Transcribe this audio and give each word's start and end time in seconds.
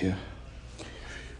Yeah. 0.00 0.14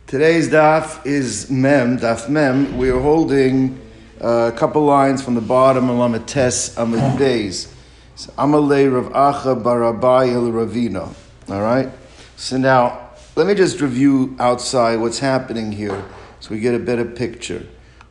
Today's 0.09 0.49
daf 0.49 1.07
is 1.07 1.49
mem, 1.49 1.99
daf 1.99 2.29
mem. 2.29 2.77
We 2.77 2.91
are 2.91 2.99
holding 2.99 3.81
uh, 4.21 4.51
a 4.53 4.57
couple 4.57 4.85
lines 4.85 5.23
from 5.23 5.37
the 5.37 5.41
bottom 5.41 5.89
of 5.89 5.97
Lamates 5.97 6.77
Amid 6.77 7.21
Beis. 7.21 7.73
So, 8.17 8.33
Amalei 8.33 8.93
Rav 8.93 9.13
Acha 9.13 9.63
Barabai 9.63 10.33
El 10.33 10.51
Ravino. 10.51 11.15
All 11.49 11.63
right? 11.63 11.89
So 12.37 12.57
now, 12.57 13.11
let 13.37 13.47
me 13.47 13.55
just 13.55 13.81
review 13.81 14.35
outside 14.41 14.97
what's 14.97 15.21
happening 15.21 15.71
here 15.71 16.05
so 16.41 16.51
we 16.51 16.59
get 16.59 16.75
a 16.75 16.81
better 16.81 17.05
picture. 17.05 17.65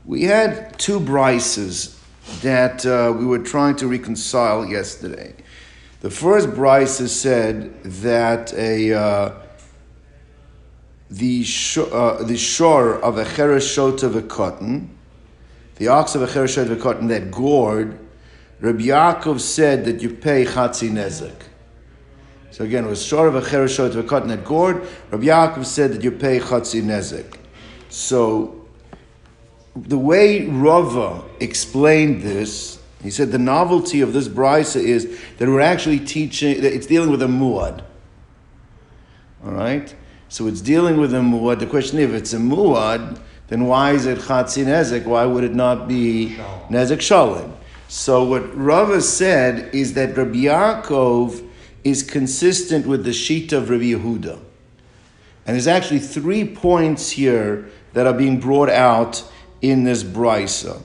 We 0.05 0.23
had 0.23 0.79
two 0.79 1.01
brises 1.01 1.99
that 2.41 2.85
uh, 2.85 3.13
we 3.17 3.25
were 3.25 3.39
trying 3.39 3.75
to 3.77 3.87
reconcile 3.87 4.65
yesterday. 4.65 5.33
The 5.99 6.09
first 6.09 6.49
brisa 6.49 7.09
said 7.09 7.83
that 7.83 8.53
a 8.53 8.93
uh, 8.93 9.41
the 11.09 11.43
sh- 11.43 11.77
uh, 11.77 12.23
the 12.23 12.37
shore 12.37 12.95
of 12.95 13.17
a 13.17 13.23
chereshot 13.23 14.03
of 14.03 14.15
a 14.15 14.21
cotton, 14.21 14.95
the 15.75 15.87
ox 15.87 16.15
of 16.15 16.21
a 16.21 16.27
chereshot 16.27 16.63
of 16.63 16.71
a 16.71 16.75
cotton 16.75 17.07
that 17.07 17.31
gored, 17.31 17.99
Rabbi 18.59 18.83
Yaakov 18.83 19.39
said 19.39 19.85
that 19.85 20.01
you 20.01 20.09
pay 20.09 20.45
chatzi 20.45 20.89
nezek. 20.89 21.43
So 22.51 22.63
again, 22.63 22.85
it 22.85 22.89
was 22.89 23.03
shore 23.03 23.27
of 23.27 23.35
a 23.35 23.41
chereshot 23.41 23.89
of 23.89 23.97
a 23.97 24.03
cotton 24.03 24.29
that 24.29 24.43
gored. 24.43 24.87
Rabbi 25.11 25.25
Yaakov 25.25 25.65
said 25.65 25.93
that 25.93 26.03
you 26.03 26.11
pay 26.11 26.39
chatzi 26.39 26.81
nezek. 26.81 27.37
So 27.89 28.67
the 29.75 29.97
way 29.97 30.47
Rava 30.47 31.23
explained 31.39 32.23
this, 32.23 32.79
he 33.03 33.11
said 33.11 33.31
the 33.31 33.37
novelty 33.37 34.01
of 34.01 34.11
this 34.11 34.27
brisa 34.27 34.81
is 34.83 35.19
that 35.37 35.47
we're 35.47 35.61
actually 35.61 35.99
teaching 35.99 36.63
it's 36.63 36.87
dealing 36.87 37.11
with 37.11 37.21
a 37.21 37.27
muad. 37.27 37.83
All 39.45 39.51
right. 39.51 39.93
So 40.29 40.47
it's 40.47 40.61
dealing 40.61 40.97
with 40.97 41.13
a 41.13 41.17
muad. 41.17 41.59
The 41.59 41.67
question 41.67 41.99
is, 41.99 42.09
if 42.09 42.13
it's 42.13 42.33
a 42.33 42.37
muad, 42.37 43.19
then 43.47 43.65
why 43.65 43.91
is 43.91 44.05
it 44.05 44.19
chatzi 44.19 44.65
nezek? 44.65 45.05
Why 45.05 45.25
would 45.25 45.43
it 45.43 45.53
not 45.53 45.87
be 45.87 46.35
nezek 46.69 46.99
shalim? 46.99 47.51
So 47.87 48.23
what 48.23 48.55
Rava 48.55 49.01
said 49.01 49.73
is 49.73 49.93
that 49.93 50.17
Rabbi 50.17 50.39
Yaakov 50.39 51.47
is 51.85 52.03
consistent 52.03 52.85
with 52.85 53.05
the 53.05 53.13
sheet 53.13 53.53
of 53.53 53.69
Rabbi 53.69 53.85
Yehuda. 53.85 54.33
And 55.45 55.55
there's 55.55 55.67
actually 55.67 55.99
three 55.99 56.43
points 56.45 57.11
here 57.11 57.69
that 57.93 58.05
are 58.05 58.13
being 58.13 58.41
brought 58.41 58.69
out 58.69 59.23
in 59.61 59.85
this 59.85 60.03
brisa. 60.03 60.81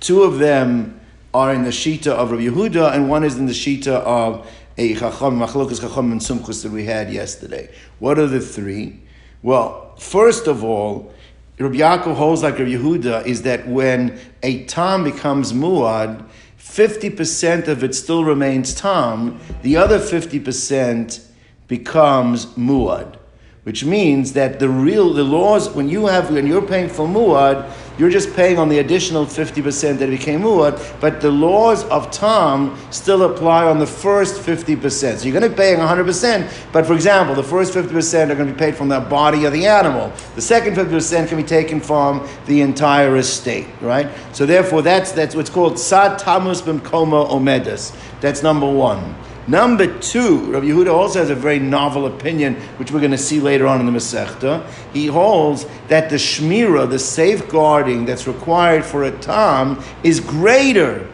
Two 0.00 0.22
of 0.22 0.38
them 0.38 0.98
are 1.34 1.52
in 1.52 1.64
the 1.64 1.70
shita 1.70 2.12
of 2.12 2.30
Rabbi 2.30 2.44
Yehuda, 2.44 2.94
and 2.94 3.10
one 3.10 3.22
is 3.22 3.36
in 3.36 3.44
the 3.44 3.52
shita 3.52 3.88
of 3.88 4.50
a 4.78 4.94
chacham, 4.94 5.38
machlokas 5.38 5.80
chacham 5.80 6.12
and 6.12 6.20
sumchus 6.20 6.62
that 6.62 6.72
we 6.72 6.84
had 6.84 7.12
yesterday. 7.12 7.70
What 7.98 8.18
are 8.18 8.26
the 8.26 8.40
three? 8.40 9.00
Well, 9.42 9.94
first 9.98 10.46
of 10.46 10.64
all, 10.64 11.12
Rabbi 11.58 11.76
Yaakov 11.76 12.14
holds 12.14 12.42
like 12.42 12.58
Rabbi 12.58 12.72
Yehuda 12.72 13.26
is 13.26 13.42
that 13.42 13.66
when 13.66 14.18
a 14.42 14.64
tam 14.64 15.04
becomes 15.04 15.52
muad, 15.52 16.24
50% 16.58 17.68
of 17.68 17.82
it 17.82 17.94
still 17.94 18.24
remains 18.24 18.74
tam, 18.74 19.40
the 19.62 19.76
other 19.76 19.98
50% 19.98 21.24
becomes 21.68 22.46
muad 22.46 23.18
which 23.66 23.84
means 23.84 24.34
that 24.34 24.60
the 24.60 24.68
real 24.68 25.12
the 25.12 25.24
laws 25.24 25.68
when 25.70 25.88
you 25.88 26.06
have 26.06 26.30
when 26.30 26.46
you're 26.46 26.62
paying 26.62 26.88
for 26.88 27.04
muad, 27.04 27.68
you're 27.98 28.10
just 28.10 28.34
paying 28.34 28.58
on 28.58 28.68
the 28.68 28.78
additional 28.78 29.26
fifty 29.26 29.62
percent 29.62 29.98
that 30.00 30.10
became 30.10 30.42
muad, 30.42 31.00
but 31.00 31.20
the 31.20 31.30
laws 31.30 31.84
of 31.84 32.10
tam 32.10 32.76
still 32.90 33.22
apply 33.22 33.64
on 33.64 33.78
the 33.78 33.86
first 33.86 34.40
fifty 34.40 34.76
percent. 34.76 35.20
So 35.20 35.26
you're 35.26 35.38
going 35.38 35.50
to 35.50 35.56
be 35.56 35.56
paying 35.56 35.78
hundred 35.78 36.04
percent, 36.04 36.52
but 36.72 36.86
for 36.86 36.94
example, 36.94 37.34
the 37.34 37.42
first 37.42 37.72
fifty 37.72 37.92
percent 37.92 38.30
are 38.30 38.34
going 38.34 38.48
to 38.48 38.54
be 38.54 38.58
paid 38.58 38.76
from 38.76 38.88
the 38.88 39.00
body 39.00 39.44
of 39.44 39.52
the 39.52 39.66
animal. 39.66 40.12
The 40.34 40.42
second 40.42 40.74
fifty 40.74 40.92
percent 40.92 41.28
can 41.28 41.38
be 41.38 41.44
taken 41.44 41.80
from 41.80 42.26
the 42.46 42.60
entire 42.60 43.16
estate, 43.16 43.66
right? 43.80 44.08
So 44.32 44.46
therefore, 44.46 44.82
that's 44.82 45.12
that's 45.12 45.34
what's 45.34 45.50
called 45.50 45.78
sad 45.78 46.18
tamus 46.18 46.62
b'mkoma 46.62 47.30
omedas. 47.30 47.96
That's 48.20 48.42
number 48.42 48.70
one. 48.70 49.14
Number 49.48 49.86
two, 50.00 50.40
Rabbi 50.50 50.66
Yehuda 50.66 50.92
also 50.92 51.20
has 51.20 51.30
a 51.30 51.34
very 51.34 51.60
novel 51.60 52.06
opinion, 52.06 52.56
which 52.78 52.90
we're 52.90 52.98
going 52.98 53.12
to 53.12 53.18
see 53.18 53.40
later 53.40 53.66
on 53.66 53.78
in 53.78 53.86
the 53.86 53.92
Masechta. 53.92 54.68
He 54.92 55.06
holds 55.06 55.66
that 55.86 56.10
the 56.10 56.16
shmira, 56.16 56.90
the 56.90 56.98
safeguarding 56.98 58.06
that's 58.06 58.26
required 58.26 58.84
for 58.84 59.04
a 59.04 59.12
tam, 59.18 59.82
is 60.02 60.18
greater 60.18 61.08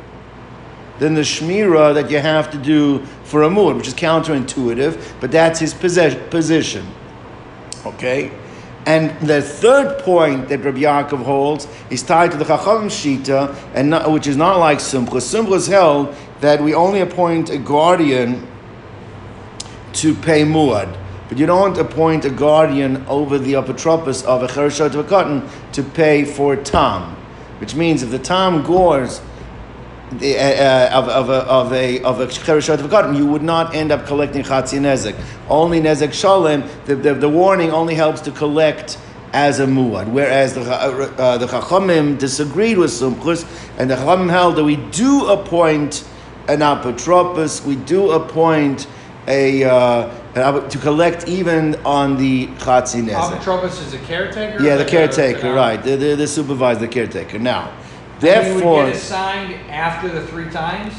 than 0.99 1.15
the 1.15 1.21
shmira 1.21 1.93
that 1.93 2.11
you 2.11 2.21
have 2.21 2.51
to 2.53 2.59
do 2.59 3.05
for 3.25 3.43
a 3.43 3.49
muad, 3.51 3.77
which 3.77 3.89
is 3.89 3.95
counterintuitive, 3.95 5.21
but 5.21 5.31
that's 5.31 5.61
his 5.61 5.75
position. 5.75 6.87
Okay? 7.85 8.31
And 8.87 9.11
the 9.21 9.41
third 9.41 10.01
point 10.01 10.49
that 10.49 10.59
Rabbi 10.59 10.81
Yaakov 10.81 11.23
holds 11.23 11.69
is 11.91 12.03
tied 12.03 12.33
to 12.33 12.37
the 12.37 12.45
Chacham 12.45 12.89
Shita, 12.89 13.55
and 13.75 13.91
not, 13.91 14.11
which 14.11 14.27
is 14.27 14.37
not 14.37 14.59
like. 14.59 14.79
Sumcha 14.79 15.55
is 15.55 15.67
held 15.69 16.15
that 16.43 16.61
we 16.61 16.75
only 16.75 17.01
appoint 17.01 17.51
a 17.51 17.57
guardian 17.57 18.47
to 19.93 20.13
pay 20.13 20.43
muad, 20.43 20.93
but 21.29 21.39
you 21.39 21.47
don't 21.47 21.79
appoint 21.79 22.25
a 22.25 22.31
guardian 22.31 23.07
over 23.07 23.39
the 23.39 23.53
apotropos 23.53 24.25
of 24.25 24.43
a 24.43 24.49
chereshot 24.49 24.87
of 24.87 24.97
a 24.97 25.05
cotton 25.05 25.49
to 25.71 25.85
pay 25.85 26.25
for 26.25 26.57
tam, 26.57 27.15
which 27.61 27.77
means 27.77 28.03
if 28.03 28.11
the 28.11 28.19
tam 28.19 28.65
gores 28.65 29.21
the, 30.19 30.37
uh, 30.37 30.99
of, 30.99 31.09
of, 31.09 31.31
a, 31.31 31.45
of 31.45 31.73
a 31.73 32.03
of 32.03 32.21
a 32.21 32.73
of 32.73 32.85
a 32.85 32.89
cotton, 32.89 33.15
you 33.15 33.25
would 33.25 33.43
not 33.43 33.75
end 33.75 33.93
up 33.93 34.05
collecting 34.05 34.43
chatzi 34.43 34.81
nezek. 34.81 35.19
Only 35.49 35.81
nezek 35.81 36.13
shalem. 36.13 36.69
The, 36.87 36.97
the, 36.97 37.15
the 37.15 37.29
warning 37.29 37.71
only 37.71 37.95
helps 37.95 38.21
to 38.23 38.33
collect 38.33 38.99
as 39.33 39.61
a 39.61 39.67
muad. 39.67 40.09
Whereas 40.09 40.55
the 40.55 40.63
uh, 40.63 41.39
the 41.39 41.47
chachamim 41.47 42.19
disagreed 42.19 42.77
with 42.77 42.91
sumchus, 42.91 43.47
and 43.79 43.89
the 43.89 43.95
chachamim 43.95 44.29
held 44.29 44.57
that 44.57 44.65
we 44.65 44.77
do 44.77 45.29
appoint 45.29 46.05
an 46.49 46.61
apotropos, 46.61 47.65
we 47.65 47.77
do 47.77 48.11
appoint 48.13 48.87
a 49.29 49.65
uh, 49.65 50.69
to 50.69 50.79
collect 50.79 51.29
even 51.29 51.77
on 51.85 52.17
the 52.17 52.47
chatzi 52.59 53.03
nezek. 53.03 53.39
Apotropos 53.39 53.87
is 53.87 53.95
a 53.95 53.99
caretaker. 53.99 54.63
Yeah, 54.63 54.77
the 54.77 54.85
caretaker, 54.85 55.53
right? 55.53 55.83
The, 55.83 55.97
the, 55.97 56.17
the 56.17 56.27
supervisor, 56.27 56.81
the 56.81 56.89
caretaker. 56.89 57.39
Now, 57.39 57.73
Therefore, 58.23 58.53
therefore, 58.53 58.87
get 58.87 58.95
assigned 58.97 59.55
after 59.69 60.09
the 60.09 60.25
three 60.29 60.49
times. 60.51 60.95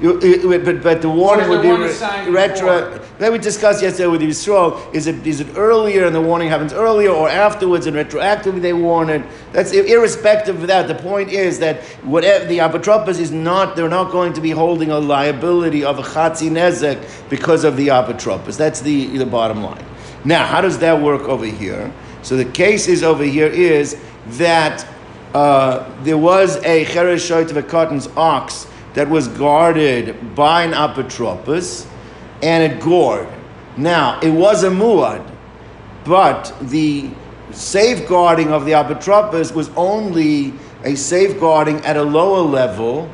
You, 0.00 0.18
it, 0.20 0.64
but 0.64 0.82
but 0.82 1.02
the 1.02 1.08
warning 1.08 1.48
would 1.48 1.62
be 1.62 1.70
re- 1.70 2.30
retro. 2.30 2.90
before? 2.90 3.06
That 3.18 3.32
we 3.32 3.38
discussed 3.38 3.82
yesterday 3.82 4.08
with 4.08 4.20
Yisrael. 4.20 4.94
Is 4.94 5.06
it 5.06 5.26
is 5.26 5.40
it 5.40 5.48
earlier 5.56 6.04
and 6.04 6.14
the 6.14 6.20
warning 6.20 6.48
happens 6.48 6.74
earlier 6.74 7.10
or 7.10 7.30
afterwards 7.30 7.86
and 7.86 7.96
retroactively 7.96 8.60
they 8.60 8.74
warn 8.74 9.08
it? 9.08 9.22
That's 9.52 9.72
irrespective 9.72 10.60
of 10.60 10.66
that. 10.66 10.86
The 10.86 10.94
point 10.94 11.30
is 11.30 11.58
that 11.60 11.82
whatever 12.04 12.44
the 12.44 12.58
apotropos 12.58 13.18
is 13.18 13.30
not, 13.30 13.74
they're 13.74 13.88
not 13.88 14.12
going 14.12 14.34
to 14.34 14.42
be 14.42 14.50
holding 14.50 14.90
a 14.90 14.98
liability 14.98 15.82
of 15.82 15.98
a 15.98 16.02
chatzi 16.02 16.50
nezek 16.50 17.30
because 17.30 17.64
of 17.64 17.76
the 17.78 17.88
apotropos. 17.88 18.56
That's 18.58 18.82
the 18.82 19.16
the 19.16 19.26
bottom 19.26 19.62
line. 19.62 19.84
Now, 20.24 20.44
how 20.44 20.60
does 20.60 20.78
that 20.80 21.00
work 21.00 21.22
over 21.22 21.46
here? 21.46 21.90
So 22.22 22.36
the 22.36 22.44
case 22.44 22.88
is 22.88 23.02
over 23.02 23.24
here 23.24 23.46
is 23.46 23.96
that 24.38 24.86
uh, 25.32 25.88
there 26.02 26.18
was 26.18 26.56
a 26.64 26.84
chereshoit 26.84 27.50
of 27.50 27.56
a 27.56 27.62
cotton's 27.62 28.08
ox 28.16 28.66
that 28.96 29.10
was 29.10 29.28
guarded 29.28 30.34
by 30.34 30.62
an 30.62 30.72
apotropos, 30.72 31.86
and 32.42 32.72
it 32.72 32.80
gored. 32.80 33.28
Now, 33.76 34.18
it 34.20 34.30
was 34.30 34.64
a 34.64 34.70
muad, 34.70 35.30
but 36.06 36.56
the 36.62 37.10
safeguarding 37.50 38.50
of 38.52 38.64
the 38.64 38.72
apotropos 38.72 39.54
was 39.54 39.68
only 39.76 40.54
a 40.82 40.94
safeguarding 40.94 41.84
at 41.84 41.98
a 41.98 42.02
lower 42.02 42.40
level. 42.40 43.10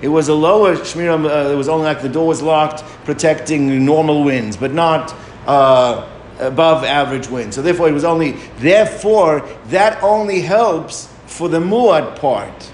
It 0.00 0.08
was 0.08 0.28
a 0.28 0.34
lower 0.34 0.76
shmira. 0.76 1.18
Uh, 1.18 1.50
it 1.50 1.56
was 1.56 1.68
only 1.68 1.86
like 1.86 2.02
the 2.02 2.08
door 2.08 2.28
was 2.28 2.40
locked, 2.40 2.84
protecting 3.04 3.84
normal 3.84 4.22
winds, 4.22 4.56
but 4.56 4.72
not 4.72 5.12
uh, 5.48 6.08
above 6.38 6.84
average 6.84 7.26
winds. 7.26 7.56
So 7.56 7.62
therefore, 7.62 7.88
it 7.88 7.92
was 7.92 8.04
only. 8.04 8.32
Therefore, 8.58 9.40
that 9.70 10.00
only 10.04 10.40
helps 10.40 11.12
for 11.26 11.48
the 11.48 11.58
muad 11.58 12.16
part. 12.20 12.70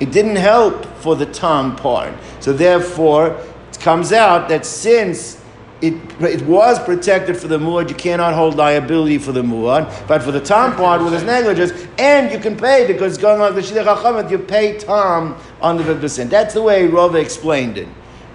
It 0.00 0.12
didn't 0.12 0.36
help 0.36 0.86
for 0.96 1.14
the 1.14 1.26
tam 1.26 1.76
part. 1.76 2.14
So 2.40 2.52
therefore, 2.52 3.38
it 3.70 3.78
comes 3.80 4.12
out 4.12 4.48
that 4.48 4.66
since 4.66 5.40
it, 5.82 5.94
it 6.20 6.42
was 6.42 6.78
protected 6.78 7.36
for 7.36 7.48
the 7.48 7.58
muad, 7.58 7.88
you 7.88 7.94
cannot 7.94 8.34
hold 8.34 8.56
liability 8.56 9.18
for 9.18 9.32
the 9.32 9.42
muad, 9.42 10.06
but 10.06 10.22
for 10.22 10.30
the 10.30 10.40
tam 10.40 10.74
part 10.76 11.02
with 11.02 11.12
his 11.12 11.22
negligence, 11.22 11.72
and 11.98 12.30
you 12.30 12.38
can 12.38 12.56
pay 12.56 12.86
because 12.86 13.14
it's 13.14 13.22
going 13.22 13.40
on 13.40 13.54
the 13.54 13.60
shidduch 13.60 14.30
you 14.30 14.38
pay 14.38 14.78
tam 14.78 15.36
on 15.60 15.76
the 15.76 15.82
50%. 15.82 16.28
That's 16.28 16.54
the 16.54 16.62
way 16.62 16.86
Rava 16.86 17.18
explained 17.18 17.78
it. 17.78 17.88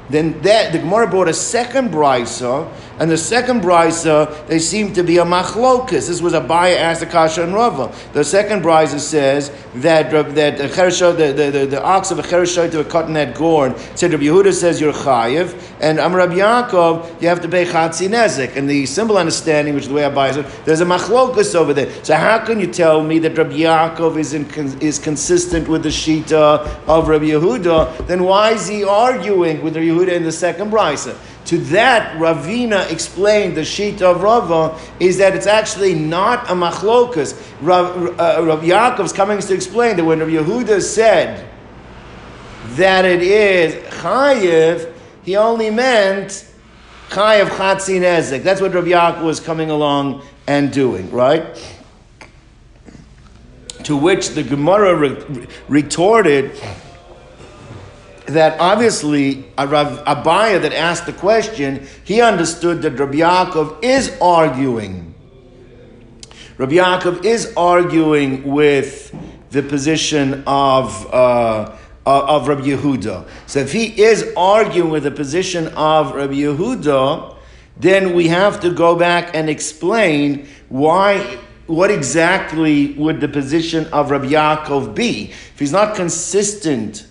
Then 0.10 0.40
that 0.42 0.72
the 0.72 0.80
Gemara 0.80 1.08
brought 1.08 1.28
a 1.28 1.34
second 1.34 1.92
brisa, 1.92 2.72
and 3.00 3.10
the 3.10 3.18
second 3.18 3.62
brisa 3.62 4.48
they 4.48 4.60
seem 4.60 4.94
to 4.94 5.04
be 5.04 5.18
a 5.18 5.26
machlokas. 5.26 6.08
This 6.08 6.22
was 6.22 6.34
a 6.34 6.42
Baya 6.42 6.78
asked 6.78 7.02
Akasha 7.02 7.44
and 7.44 7.54
Rava. 7.54 7.94
The 8.14 8.24
second 8.24 8.62
brisa 8.62 9.00
says 9.00 9.52
that 9.76 10.12
that 10.12 10.58
the, 10.58 11.34
the, 11.36 11.52
the, 11.52 11.66
the, 11.66 11.84
ox 11.84 12.12
of 12.12 12.20
a 12.20 12.22
chereshot 12.22 12.72
to 12.72 12.82
a 12.82 12.86
cotton 12.86 13.14
that 13.14 13.36
gourd 13.36 13.78
said 13.96 14.12
Rabbi 14.12 14.26
Yehuda 14.26 14.54
says 14.54 14.80
you're 14.80 14.94
chayiv, 14.94 15.75
and 15.82 16.00
I'm 16.00 16.16
Rabbi 16.16 16.36
Yaakov, 16.36 17.22
you 17.22 17.28
have 17.28 17.42
to 17.42 17.50
pay 17.50 17.66
Chatzi 17.66 18.08
Nezek. 18.08 18.56
And 18.56 18.70
the 18.70 18.86
simple 18.86 19.18
understanding, 19.18 19.74
which 19.74 19.84
is 19.84 19.90
the 19.90 19.96
way 19.96 20.06
I 20.06 20.10
buy 20.10 20.30
it, 20.30 20.46
there's 20.64 20.82
a 20.82 20.86
machlokus 20.86 21.54
over 21.54 21.74
there. 21.74 21.92
So 22.04 22.16
how 22.16 22.46
can 22.46 22.60
you 22.60 22.68
tell 22.68 23.04
me 23.04 23.20
that 23.20 23.38
Rabbi 23.38 23.58
Yaakov 23.58 24.18
is, 24.18 24.34
in, 24.34 24.46
is 24.82 25.00
consistent 25.00 25.68
with 25.68 25.84
the 25.84 25.90
Shita 25.90 26.88
of 26.88 27.08
Rabbi 27.10 27.26
Yehuda? 27.26 28.08
Then 28.08 28.24
why 28.24 28.52
is 28.52 28.68
he 28.68 28.84
arguing 28.86 29.62
with 29.64 29.76
Rabbi 29.76 29.88
Yehuda 29.88 30.14
in 30.14 30.24
the 30.24 30.32
second 30.32 30.72
brisa? 30.72 31.18
To 31.48 31.58
that, 31.58 32.18
Ravina 32.18 32.92
explained 32.92 33.56
the 33.56 33.66
sheet 33.66 34.02
of 34.02 34.24
Rava 34.24 34.80
is 35.00 35.20
that 35.20 35.36
it's 35.36 35.46
actually 35.46 35.94
not 35.94 36.50
a 36.50 36.54
machlokas. 36.54 37.40
Rav, 37.62 38.20
uh, 38.20 38.44
Rav 38.44 38.62
Yaakov's 38.62 39.14
coming 39.14 39.40
to 39.40 39.54
explain 39.54 39.96
that 39.98 40.06
when 40.06 40.20
Rav 40.20 40.30
Yehuda 40.30 40.82
said 40.82 41.48
that 42.70 43.06
it 43.06 43.22
is 43.22 43.76
chayiv, 43.94 44.95
he 45.26 45.36
only 45.36 45.72
meant 45.72 46.46
chayiv 47.10 47.48
chatzi 47.48 48.00
nezek. 48.00 48.44
That's 48.44 48.62
what 48.62 48.74
Rav 48.74 48.86
Yaakov 48.86 49.24
was 49.24 49.40
coming 49.40 49.72
along 49.72 50.22
and 50.48 50.72
doing, 50.72 51.10
right? 51.12 51.44
To 53.84 53.98
which 53.98 54.30
the 54.30 54.44
Gemara 54.44 54.96
re- 54.96 55.48
retorted 55.68 56.52
that 58.28 58.60
obviously 58.60 59.46
Rav 59.58 60.04
Abaya 60.06 60.62
that 60.62 60.74
asked 60.74 61.06
the 61.06 61.14
question, 61.14 61.88
he 62.04 62.22
understood 62.22 62.82
that 62.84 62.92
Rabbi 62.92 63.18
Yaakov 63.18 63.84
is 63.84 64.16
arguing. 64.22 65.14
Rabbi 66.58 66.74
Yaakov 66.74 67.26
is 67.26 67.54
arguing 67.58 68.44
with 68.44 69.16
the 69.52 69.62
position 69.62 70.44
of 70.48 71.14
uh, 71.14 71.76
of 72.06 72.48
Rabbi 72.48 72.62
Yehuda. 72.62 73.28
So 73.48 73.60
if 73.60 73.72
he 73.72 74.02
is 74.02 74.32
arguing 74.38 74.90
with 74.92 75.04
the 75.04 75.12
position 75.12 75.68
of 75.70 76.14
Rabbi 76.14 76.34
Yehuda, 76.34 77.36
then 77.78 78.14
we 78.14 78.28
have 78.28 78.60
to 78.62 78.72
go 78.72 78.96
back 78.96 79.36
and 79.36 79.50
explain 79.50 80.48
why. 80.70 81.40
What 81.68 81.90
exactly 81.90 82.94
would 82.94 83.22
the 83.22 83.28
position 83.28 83.88
of 83.88 84.12
Rabbi 84.12 84.28
Yaakov 84.28 84.94
be? 84.94 85.32
If 85.32 85.58
he's 85.58 85.72
not 85.72 85.96
consistent 85.96 87.08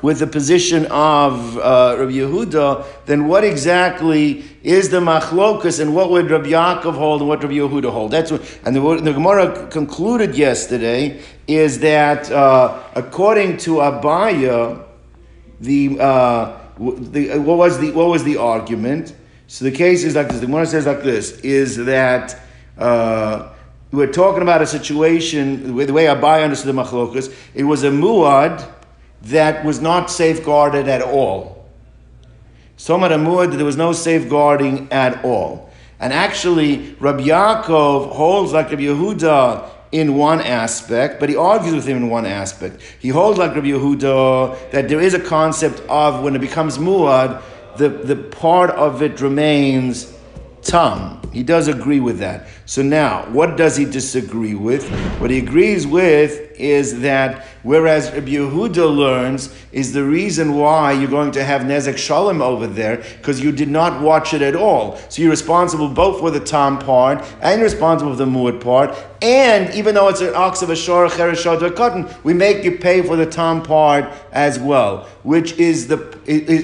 with 0.00 0.18
the 0.20 0.26
position 0.26 0.86
of 0.86 1.58
uh, 1.58 1.96
Rabbi 1.98 2.12
Yehuda, 2.12 2.86
then 3.06 3.26
what 3.26 3.44
exactly 3.44 4.44
is 4.62 4.90
the 4.90 5.00
machlokus 5.00 5.80
and 5.80 5.94
what 5.94 6.10
would 6.10 6.30
Rabbi 6.30 6.48
Yaakov 6.48 6.94
hold 6.94 7.20
and 7.20 7.28
what 7.28 7.42
Rabbi 7.42 7.54
Yehuda 7.54 7.90
hold? 7.90 8.10
That's 8.10 8.30
what, 8.30 8.60
and 8.64 8.76
the, 8.76 8.80
the 8.80 9.12
Gemara 9.12 9.66
concluded 9.68 10.34
yesterday 10.34 11.22
is 11.46 11.80
that 11.80 12.30
uh, 12.30 12.82
according 12.94 13.58
to 13.58 13.76
Abaya, 13.76 14.84
the, 15.60 15.98
uh, 16.00 16.58
the 16.78 17.38
what 17.38 17.58
was 17.58 17.78
the 17.78 17.92
what 17.92 18.08
was 18.08 18.24
the 18.24 18.36
argument? 18.36 19.14
So 19.46 19.64
the 19.64 19.70
case 19.70 20.04
is 20.04 20.14
like 20.14 20.28
this. 20.28 20.40
The 20.40 20.46
Gemara 20.46 20.66
says 20.66 20.86
like 20.86 21.02
this: 21.02 21.38
is 21.40 21.76
that 21.84 22.38
uh, 22.78 23.52
we're 23.92 24.12
talking 24.12 24.42
about 24.42 24.62
a 24.62 24.66
situation 24.66 25.74
with 25.74 25.88
the 25.88 25.92
way 25.92 26.06
Abaya 26.06 26.44
understood 26.44 26.74
the 26.74 26.82
machlokus. 26.82 27.34
It 27.54 27.64
was 27.64 27.84
a 27.84 27.90
muad 27.90 28.68
that 29.22 29.64
was 29.64 29.80
not 29.80 30.10
safeguarded 30.10 30.88
at 30.88 31.02
all. 31.02 31.68
Somad 32.76 33.10
Amud, 33.10 33.56
there 33.56 33.64
was 33.64 33.76
no 33.76 33.92
safeguarding 33.92 34.90
at 34.90 35.24
all. 35.24 35.70
And 36.00 36.12
actually, 36.12 36.96
Rabbi 36.98 37.22
Yaakov 37.22 38.10
holds 38.10 38.52
like 38.52 38.70
Rabbi 38.70 38.82
Yehuda 38.82 39.70
in 39.94 40.16
one 40.16 40.40
aspect, 40.40 41.20
but 41.20 41.28
he 41.28 41.36
argues 41.36 41.72
with 41.72 41.86
him 41.86 41.98
in 41.98 42.10
one 42.10 42.26
aspect. 42.26 42.80
He 42.98 43.10
holds 43.10 43.38
like 43.38 43.54
Rabbi 43.54 43.68
Yehuda 43.68 44.72
that 44.72 44.88
there 44.88 45.00
is 45.00 45.14
a 45.14 45.20
concept 45.20 45.80
of 45.88 46.24
when 46.24 46.34
it 46.34 46.40
becomes 46.40 46.78
muad, 46.78 47.40
the, 47.76 47.88
the 47.88 48.16
part 48.16 48.70
of 48.70 49.02
it 49.02 49.20
remains 49.20 50.12
tam. 50.64 51.20
He 51.32 51.42
does 51.42 51.68
agree 51.68 52.00
with 52.00 52.18
that. 52.20 52.46
So 52.64 52.82
now, 52.82 53.24
what 53.30 53.56
does 53.56 53.76
he 53.76 53.84
disagree 53.84 54.54
with? 54.54 54.88
What 55.20 55.30
he 55.30 55.38
agrees 55.38 55.86
with 55.86 56.40
is 56.56 57.00
that 57.00 57.44
whereas 57.64 58.10
Rabbi 58.12 58.28
Yehuda 58.28 58.96
learns 58.96 59.52
is 59.72 59.92
the 59.92 60.04
reason 60.04 60.54
why 60.54 60.92
you're 60.92 61.10
going 61.10 61.32
to 61.32 61.42
have 61.42 61.62
Nezek 61.62 61.98
Shalom 61.98 62.40
over 62.40 62.68
there 62.68 62.98
because 63.16 63.40
you 63.40 63.50
did 63.50 63.68
not 63.68 64.00
watch 64.00 64.32
it 64.32 64.42
at 64.42 64.54
all. 64.54 64.96
So 65.08 65.22
you're 65.22 65.30
responsible 65.32 65.88
both 65.88 66.20
for 66.20 66.30
the 66.30 66.40
Tom 66.40 66.78
part 66.78 67.24
and 67.42 67.60
responsible 67.60 68.12
for 68.12 68.18
the 68.18 68.26
muad 68.26 68.60
part. 68.60 68.96
And 69.20 69.74
even 69.74 69.94
though 69.96 70.08
it's 70.08 70.20
an 70.20 70.34
ox 70.34 70.62
of 70.62 70.70
a 70.70 70.76
shor, 70.76 71.08
chereshot, 71.08 71.62
or 71.62 71.70
cotton, 71.70 72.08
we 72.22 72.32
make 72.32 72.64
you 72.64 72.78
pay 72.78 73.02
for 73.02 73.16
the 73.16 73.26
Tom 73.26 73.62
part 73.62 74.04
as 74.30 74.60
well, 74.60 75.08
which 75.24 75.52
is 75.54 75.88
the 75.88 75.96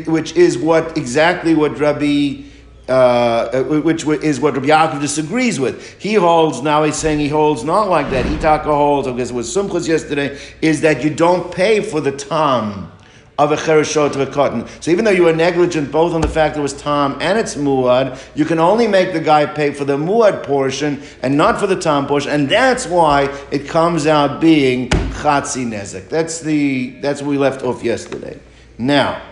which 0.07 0.37
is 0.37 0.57
what 0.57 0.97
exactly 0.97 1.55
what 1.55 1.79
Rabbi 1.79 2.50
uh, 2.91 3.63
which 3.63 4.05
is 4.07 4.41
what 4.41 4.55
Rabbi 4.55 4.67
Yaakov 4.67 5.01
disagrees 5.01 5.61
with. 5.61 6.01
He 6.01 6.15
holds, 6.15 6.61
now 6.61 6.83
he's 6.83 6.97
saying 6.97 7.21
he 7.21 7.29
holds 7.29 7.65
not 7.65 7.89
like 7.89 8.11
that. 8.11 8.27
Itaka 8.27 8.65
holds, 8.65 9.07
I 9.07 9.13
guess 9.17 9.31
it 9.31 9.35
was 9.35 9.55
Sumchus 9.55 9.87
yesterday, 9.87 10.39
is 10.61 10.81
that 10.81 11.03
you 11.05 11.11
don't 11.11 11.53
pay 11.53 11.81
for 11.81 12.01
the 12.01 12.13
tam 12.13 12.91
of 13.39 13.53
a 13.53 13.57
chereshot 13.57 14.15
of 14.15 14.21
a 14.21 14.27
cotton. 14.27 14.67
So 14.81 14.91
even 14.91 15.07
though 15.07 15.13
you 15.13 15.23
were 15.23 15.33
negligent 15.33 15.91
both 15.91 16.13
on 16.13 16.21
the 16.21 16.29
fact 16.29 16.55
that 16.55 16.61
it 16.61 16.63
was 16.63 16.75
tam 16.75 17.17
and 17.23 17.39
it's 17.39 17.55
muad, 17.55 18.21
you 18.35 18.45
can 18.45 18.59
only 18.59 18.87
make 18.87 19.15
the 19.15 19.21
guy 19.21 19.47
pay 19.47 19.73
for 19.73 19.87
the 19.87 19.97
muad 19.97 20.43
portion 20.43 21.03
and 21.23 21.39
not 21.39 21.59
for 21.59 21.67
the 21.67 21.77
tam 21.77 22.07
portion, 22.07 22.33
and 22.33 22.51
that's 22.51 22.87
why 22.87 23.25
it 23.51 23.67
comes 23.67 24.07
out 24.07 24.43
being 24.43 24.91
chatzi 24.91 25.65
nezek. 25.65 26.11
That's 26.11 26.41
the 26.41 26.91
that's 27.01 27.23
what 27.23 27.31
we 27.31 27.39
left 27.39 27.63
off 27.63 27.83
yesterday. 27.83 28.39
Now 28.77 29.23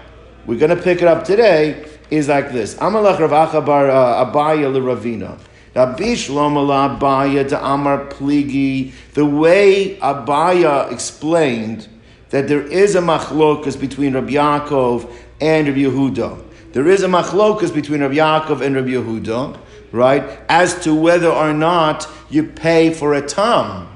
we're 0.47 0.59
going 0.59 0.75
to 0.75 0.83
pick 0.83 1.03
it 1.03 1.09
up 1.09 1.25
today 1.25 1.87
is 2.11 2.29
like 2.29 2.53
this. 2.53 2.75
Amalach 2.77 3.19
Rav 3.19 3.51
Acha 3.51 3.65
bar 3.65 3.91
uh, 3.91 4.25
Abaya 4.25 4.73
l'Ravina. 4.73 5.39
Rabbi 5.75 6.15
Shlomo 6.15 6.99
Abaya 6.99 7.49
to 7.49 7.65
Amar 7.65 8.07
Pligi. 8.07 8.93
The 9.15 9.25
way 9.25 9.97
Abaya 10.01 10.91
explained 10.91 11.89
that 12.31 12.49
there 12.49 12.67
is 12.67 12.95
a 12.95 13.01
machlokas 13.01 13.79
between 13.79 14.15
Rabbi 14.15 14.33
Yaakov 14.33 15.11
and 15.41 15.69
Rabbi 15.69 15.81
Yehuda. 15.81 16.45
There 16.73 16.89
is 16.89 17.03
a 17.03 17.07
machlokas 17.07 17.73
between 17.73 18.01
Rabbi 18.01 18.17
Yaakov 18.17 18.61
and 18.61 18.75
Rabbi 18.75 18.89
Yehuda, 18.89 19.59
right? 19.93 20.25
As 20.49 20.83
to 20.85 20.95
whether 20.95 21.29
or 21.29 21.53
not 21.53 22.09
you 22.29 22.45
pay 22.45 22.93
for 22.93 23.15
a 23.15 23.27
tam. 23.27 23.89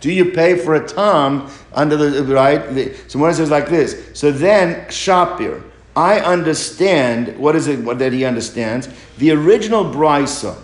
Do 0.00 0.12
you 0.12 0.26
pay 0.32 0.58
for 0.58 0.74
a 0.74 0.86
tam 0.86 1.48
under 1.72 1.96
the 1.96 2.22
right? 2.24 2.94
So 3.08 3.18
one 3.18 3.32
says 3.32 3.50
like 3.50 3.68
this. 3.68 4.10
So 4.12 4.30
then 4.30 4.86
Shapir. 4.88 5.62
I 5.96 6.18
understand, 6.20 7.38
what 7.38 7.54
is 7.54 7.68
it 7.68 7.84
that 7.98 8.12
he 8.12 8.24
understands? 8.24 8.88
The 9.18 9.30
original 9.30 9.84
brisa, 9.84 10.56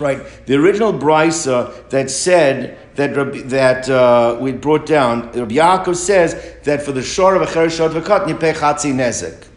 right? 0.00 0.20
The 0.46 0.54
original 0.54 0.94
brisa 0.94 1.88
that 1.90 2.10
said 2.10 2.78
that 2.94 3.14
that 3.50 3.88
uh, 3.88 4.38
we 4.40 4.52
brought 4.52 4.86
down, 4.86 5.30
Rabbi 5.32 5.56
Yaakov 5.56 5.96
says 5.96 6.56
that 6.64 6.82
for 6.82 6.92
the 6.92 7.02
shor 7.02 7.34
of 7.34 7.42
a 7.42 7.46
chereshot 7.46 7.90
v'kat, 7.90 8.28
you 8.28 8.34
pay 8.34 8.52
chatzi 8.52 8.94
nezek. 8.94 9.48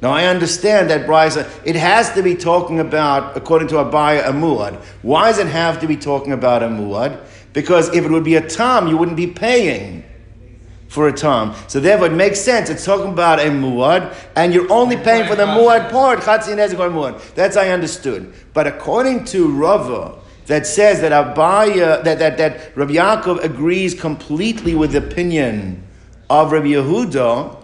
Now 0.00 0.10
I 0.10 0.26
understand 0.26 0.90
that 0.90 1.06
brisa, 1.08 1.48
it 1.64 1.74
has 1.76 2.12
to 2.14 2.22
be 2.22 2.36
talking 2.36 2.78
about, 2.78 3.36
according 3.36 3.68
to 3.68 3.76
Abaya, 3.76 4.28
a 4.28 4.32
muad. 4.32 4.76
Why 5.02 5.30
does 5.30 5.38
it 5.38 5.46
have 5.48 5.80
to 5.80 5.86
be 5.88 5.96
talking 5.96 6.32
about 6.32 6.62
a 6.62 6.68
muad? 6.68 7.24
Because 7.52 7.88
if 7.94 8.04
it 8.04 8.10
would 8.10 8.24
be 8.24 8.36
a 8.36 8.48
tam, 8.48 8.88
you 8.88 8.96
wouldn't 8.96 9.16
be 9.16 9.26
paying 9.26 10.04
for 10.92 11.08
a 11.08 11.12
tam. 11.12 11.54
So 11.68 11.80
therefore, 11.80 12.08
it 12.08 12.12
makes 12.12 12.38
sense. 12.38 12.68
It's 12.68 12.84
talking 12.84 13.12
about 13.12 13.40
a 13.40 13.44
muad, 13.44 14.14
and 14.36 14.52
you're 14.52 14.70
only 14.70 14.98
paying 14.98 15.26
for 15.26 15.34
the 15.34 15.46
muad 15.46 15.90
part. 15.90 16.20
Chatzin 16.20 16.56
muad. 16.56 17.34
That's 17.34 17.56
I 17.56 17.70
understood. 17.70 18.32
But 18.52 18.66
according 18.66 19.24
to 19.26 19.48
Rava, 19.48 20.18
that 20.46 20.66
says 20.66 21.00
that 21.00 21.12
Abaya, 21.12 22.04
that, 22.04 22.18
that, 22.18 22.36
that 22.36 22.76
Rabbi 22.76 22.92
Yaakov 22.92 23.42
agrees 23.42 23.98
completely 23.98 24.74
with 24.74 24.92
the 24.92 24.98
opinion 24.98 25.82
of 26.28 26.52
Rabbi 26.52 26.66
Yehuda, 26.66 27.61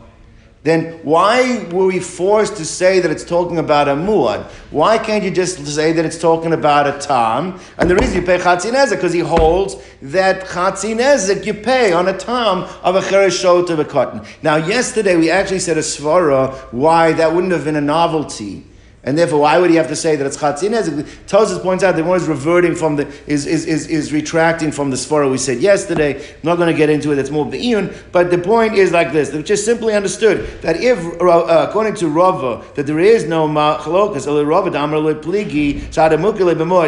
then 0.69 0.93
why 1.03 1.65
were 1.73 1.87
we 1.87 2.01
forced 2.01 2.57
to 2.57 2.65
say 2.65 3.01
that 3.01 3.11
it's 3.11 3.25
talking 3.25 3.59
about 3.59 3.89
a 3.89 3.95
muad? 3.95 4.45
Why 4.71 4.99
can't 4.99 5.25
you 5.25 5.31
just 5.31 5.67
say 5.67 5.93
that 5.93 6.05
it's 6.05 6.19
talking 6.19 6.53
about 6.53 6.87
a 6.87 6.99
tam? 6.99 7.59
And 7.79 7.89
the 7.89 7.97
reason 7.97 8.21
you 8.21 8.27
pay 8.27 8.39
chatzin 8.39 8.91
because 8.91 9.13
he 9.13 9.21
holds 9.21 9.77
that 10.03 10.47
chatzin 10.47 11.47
you 11.47 11.55
pay 11.55 11.93
on 11.93 12.09
a 12.09 12.17
tam 12.17 12.65
of 12.83 12.97
a 12.97 13.01
chereshot 13.01 13.71
of 13.71 13.79
a 13.79 13.85
cotton. 13.85 14.23
Now, 14.43 14.57
yesterday 14.57 15.17
we 15.17 15.31
actually 15.31 15.61
said 15.61 15.79
a 15.79 15.83
svara 15.83 16.55
why 16.73 17.13
that 17.13 17.33
wouldn't 17.33 17.53
have 17.53 17.65
been 17.65 17.77
a 17.77 17.81
novelty 17.81 18.65
and 19.09 19.17
therefore 19.17 19.41
why 19.41 19.57
would 19.57 19.71
he 19.71 19.77
have 19.77 19.89
to 19.89 19.97
say 19.97 20.17
that 20.17 20.27
it's 20.27 20.37
chatzin 20.37 20.71
nezek? 20.71 21.03
Tosas 21.27 21.63
points 21.63 21.83
out 21.83 21.97
that 21.97 22.05
one 22.05 22.21
is 22.21 22.29
reverting 22.29 22.75
from 22.75 22.97
the 22.97 23.07
is 23.27 23.47
is, 23.47 23.65
is, 23.65 23.87
is 23.87 24.13
retracting 24.13 24.71
from 24.71 24.91
the 24.91 24.97
svara 24.97 25.31
we 25.31 25.39
said 25.39 25.61
yesterday. 25.61 26.15
I'm 26.17 26.43
not 26.43 26.57
going 26.57 26.71
to 26.71 26.77
get 26.77 26.91
into 26.91 27.11
it. 27.13 27.19
It's 27.19 27.31
more 27.31 27.47
be'iyun, 27.47 27.97
but 28.13 28.31
the 28.31 28.37
point 28.37 28.75
is 28.75 28.93
like 28.93 29.13
this: 29.13 29.31
they 29.31 29.43
just 29.43 29.65
simply 29.65 29.95
understood 29.95 30.61
that 30.61 30.77
if 30.77 30.99
uh, 31.23 31.67
according 31.67 31.95
to 31.95 32.09
Rava 32.09 32.63
that 32.75 32.87
there 32.87 32.99
is 32.99 33.25
no 33.25 33.49
machlokas 33.49 34.27
Rava 34.47 34.71
damar 34.71 34.99
pligi 35.15 35.79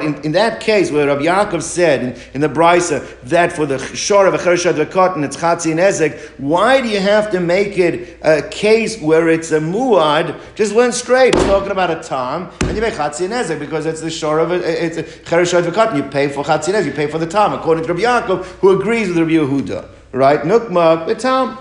in, 0.05 0.23
in 0.23 0.33
that 0.33 0.61
case 0.61 0.91
where 0.91 1.07
Rabbi 1.07 1.23
Yaakov 1.23 1.63
said 1.63 2.03
in, 2.03 2.23
in 2.35 2.41
the 2.43 2.49
brisa 2.49 3.19
that 3.23 3.53
for 3.53 3.65
the 3.65 3.79
shor 3.97 4.27
of 4.27 4.35
a 4.35 4.39
chereshat 4.39 4.91
cotton 4.91 5.25
it's 5.25 5.39
chatzin 5.39 5.77
nezek, 5.77 6.19
why 6.39 6.83
do 6.83 6.89
you 6.89 7.01
have 7.01 7.31
to 7.31 7.41
make 7.41 7.79
it 7.79 8.19
a 8.21 8.43
case 8.43 9.01
where 9.01 9.31
it's 9.31 9.53
a 9.53 9.61
muad? 9.61 10.39
Just 10.55 10.75
went 10.75 10.93
straight. 10.93 11.35
It's 11.35 11.45
talking 11.45 11.71
about 11.71 11.91
a 11.91 12.10
tam, 12.11 12.51
and 12.63 12.75
you 12.77 12.83
make 12.83 12.95
chatzin 12.95 13.59
because 13.59 13.87
it's 13.87 14.01
the 14.01 14.11
shore 14.11 14.41
of 14.41 14.51
it. 14.51 14.63
it's 14.63 14.97
a 14.97 15.05
chereshat 15.05 15.63
v'katan. 15.63 15.97
You 15.97 16.03
pay 16.03 16.29
for 16.29 16.43
chatzin 16.43 16.85
you 16.85 16.93
pay 16.93 17.07
for 17.07 17.19
the 17.19 17.27
tam, 17.27 17.53
according 17.53 17.85
to 17.85 17.93
Rabbi 17.95 18.03
Yaakov, 18.03 18.45
who 18.61 18.79
agrees 18.79 19.09
with 19.09 19.19
Rabbi 19.19 19.31
Yehuda. 19.31 19.89
Right? 20.13 20.41
Nukmak, 20.41 21.07
the 21.07 21.15
tam. 21.15 21.57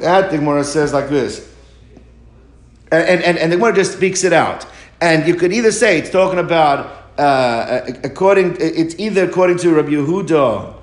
That 0.00 0.32
the 0.32 0.38
Gemara 0.38 0.64
says 0.64 0.92
like 0.92 1.08
this. 1.08 1.48
And, 2.90 3.22
and, 3.22 3.38
and 3.38 3.52
the 3.52 3.56
Gemara 3.56 3.74
just 3.74 3.92
speaks 3.92 4.24
it 4.24 4.32
out. 4.32 4.66
And 5.00 5.28
you 5.28 5.36
could 5.36 5.52
either 5.52 5.70
say 5.70 5.98
it's 5.98 6.10
talking 6.10 6.40
about, 6.40 7.12
uh, 7.18 7.82
according, 8.02 8.56
it's 8.58 8.98
either 8.98 9.28
according 9.28 9.58
to 9.58 9.72
Rabbi 9.74 9.90
Yehuda, 9.90 10.82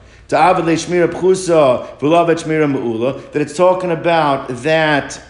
that 3.33 3.41
it's 3.41 3.57
talking 3.57 3.91
about 3.91 4.47
that 4.47 5.21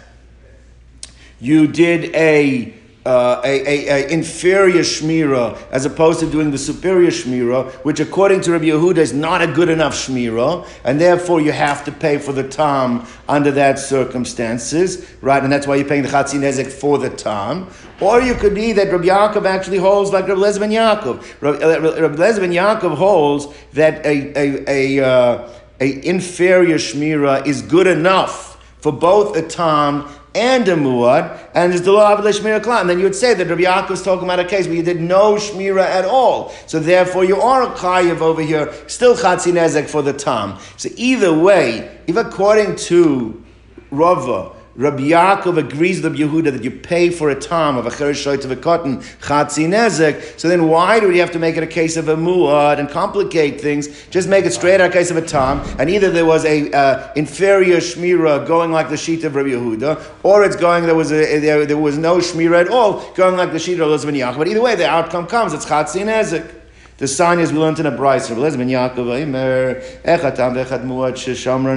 you 1.39 1.67
did 1.67 2.15
a 2.15 2.73
uh, 3.05 3.41
a, 3.43 3.67
a, 3.67 3.87
a, 3.89 4.09
inferior 4.09 4.81
shmira 4.81 5.61
as 5.71 5.85
opposed 5.85 6.21
to 6.21 6.29
doing 6.29 6.51
the 6.51 6.57
superior 6.57 7.09
shmira, 7.09 7.69
which 7.83 7.99
according 7.99 8.39
to 8.39 8.51
Rabbi 8.51 8.65
Yehuda 8.65 8.97
is 8.97 9.11
not 9.11 9.41
a 9.41 9.47
good 9.47 9.67
enough 9.67 9.93
shmira, 9.93 10.65
and 10.85 11.01
therefore 11.01 11.41
you 11.41 11.51
have 11.51 11.83
to 11.83 11.91
pay 11.91 12.17
for 12.17 12.31
the 12.31 12.47
tam 12.47 13.05
under 13.27 13.51
that 13.51 13.77
circumstances, 13.77 15.05
right? 15.21 15.43
And 15.43 15.51
that's 15.51 15.67
why 15.67 15.75
you're 15.75 15.87
paying 15.87 16.03
the 16.03 16.09
chatzin 16.09 16.39
nezek 16.39 16.71
for 16.71 16.97
the 16.97 17.09
tam. 17.09 17.69
Or 17.99 18.21
you 18.21 18.35
could 18.35 18.55
be 18.55 18.71
that 18.73 18.91
Rabbi 18.91 19.05
Yaakov 19.05 19.45
actually 19.45 19.79
holds 19.79 20.11
like 20.11 20.27
Rabbi 20.27 20.39
Eliezer 20.39 20.61
ben 20.61 20.71
Yaakov. 20.71 21.41
Rabbi, 21.41 21.57
uh, 21.61 22.07
Rabbi 22.07 22.15
Yaakov 22.15 22.95
holds 22.95 23.47
that 23.73 24.05
a, 24.05 24.31
a, 24.37 24.99
a, 24.99 25.05
uh, 25.05 25.49
a 25.81 26.07
inferior 26.07 26.77
shmira 26.77 27.45
is 27.45 27.61
good 27.61 27.87
enough 27.87 28.53
for 28.79 28.91
both 28.91 29.35
a 29.35 29.41
tam 29.41 30.09
and 30.35 30.67
a 30.67 30.75
muad, 30.75 31.39
and 31.53 31.73
it's 31.73 31.83
the 31.83 31.91
law 31.91 32.13
of 32.13 32.23
the 32.23 32.29
shmira 32.31 32.79
And 32.79 32.89
then 32.89 32.97
you 32.97 33.03
would 33.05 33.15
say 33.15 33.33
that 33.33 33.47
Rabbi 33.47 33.63
Yaakov 33.63 33.91
is 33.91 34.01
talking 34.01 34.23
about 34.23 34.39
a 34.39 34.45
case 34.45 34.65
where 34.65 34.75
you 34.75 34.83
did 34.83 34.99
no 34.99 35.35
shmira 35.35 35.83
at 35.83 36.05
all. 36.05 36.51
So 36.65 36.79
therefore, 36.79 37.23
you 37.23 37.39
are 37.39 37.63
a 37.63 37.75
chayiv 37.75 38.21
over 38.21 38.41
here, 38.41 38.73
still 38.87 39.15
chatzin 39.15 39.53
nezek 39.53 39.87
for 39.87 40.01
the 40.01 40.13
tam. 40.13 40.57
So 40.77 40.89
either 40.95 41.37
way, 41.37 41.99
if 42.07 42.15
according 42.15 42.77
to 42.87 43.43
Rava, 43.91 44.51
Rabbi 44.75 45.03
Yaakov 45.03 45.59
agrees 45.59 46.01
with 46.01 46.19
Rabbi 46.19 46.23
Yehuda 46.23 46.51
that 46.51 46.63
you 46.63 46.71
pay 46.71 47.11
for 47.11 47.29
a 47.29 47.39
tam 47.39 47.77
of 47.77 47.85
a 47.85 47.91
chereshoit 47.91 48.43
of 48.43 48.49
a 48.49 48.55
cotton 48.55 48.97
chatzi 49.21 49.67
nezek. 49.67 50.39
So 50.39 50.47
then 50.49 50.67
why 50.67 50.99
do 50.99 51.07
we 51.07 51.19
have 51.19 51.29
to 51.33 51.39
make 51.39 51.57
it 51.57 51.63
a 51.63 51.67
case 51.67 51.95
of 51.95 52.09
a 52.09 52.15
muad 52.15 52.79
and 52.79 52.89
complicate 52.89 53.61
things? 53.61 53.87
Just 54.09 54.27
make 54.27 54.45
it 54.45 54.51
straight 54.51 54.81
out 54.81 54.89
a 54.89 54.93
case 54.93 55.11
of 55.11 55.17
a 55.17 55.21
tam, 55.21 55.61
and 55.77 55.91
either 55.91 56.09
there 56.09 56.25
was 56.25 56.43
a 56.45 56.71
uh, 56.71 57.13
inferior 57.15 57.77
shmira 57.77 58.47
going 58.47 58.71
like 58.71 58.89
the 58.89 58.97
sheet 58.97 59.23
of 59.23 59.35
Rabbi 59.35 59.49
Yehuda, 59.49 60.03
or 60.23 60.43
it's 60.43 60.55
going 60.55 60.87
there 60.87 60.95
was 60.95 61.11
a, 61.11 61.39
there, 61.39 61.67
there 61.67 61.77
was 61.77 61.99
no 61.99 62.17
shmira 62.17 62.61
at 62.61 62.69
all 62.69 63.07
going 63.13 63.37
like 63.37 63.51
the 63.51 63.59
sheet 63.59 63.79
of 63.79 63.81
Eliezer 63.81 64.11
ben 64.11 64.15
Yaakov. 64.15 64.37
But 64.39 64.47
either 64.47 64.61
way, 64.61 64.73
the 64.73 64.89
outcome 64.89 65.27
comes. 65.27 65.53
It's 65.53 65.65
chatzi 65.65 66.03
nezek. 66.03 66.62
The 66.97 67.07
sign 67.07 67.39
is 67.39 67.51
we 67.51 67.57
learned 67.57 67.79
in 67.79 67.87
a 67.87 67.91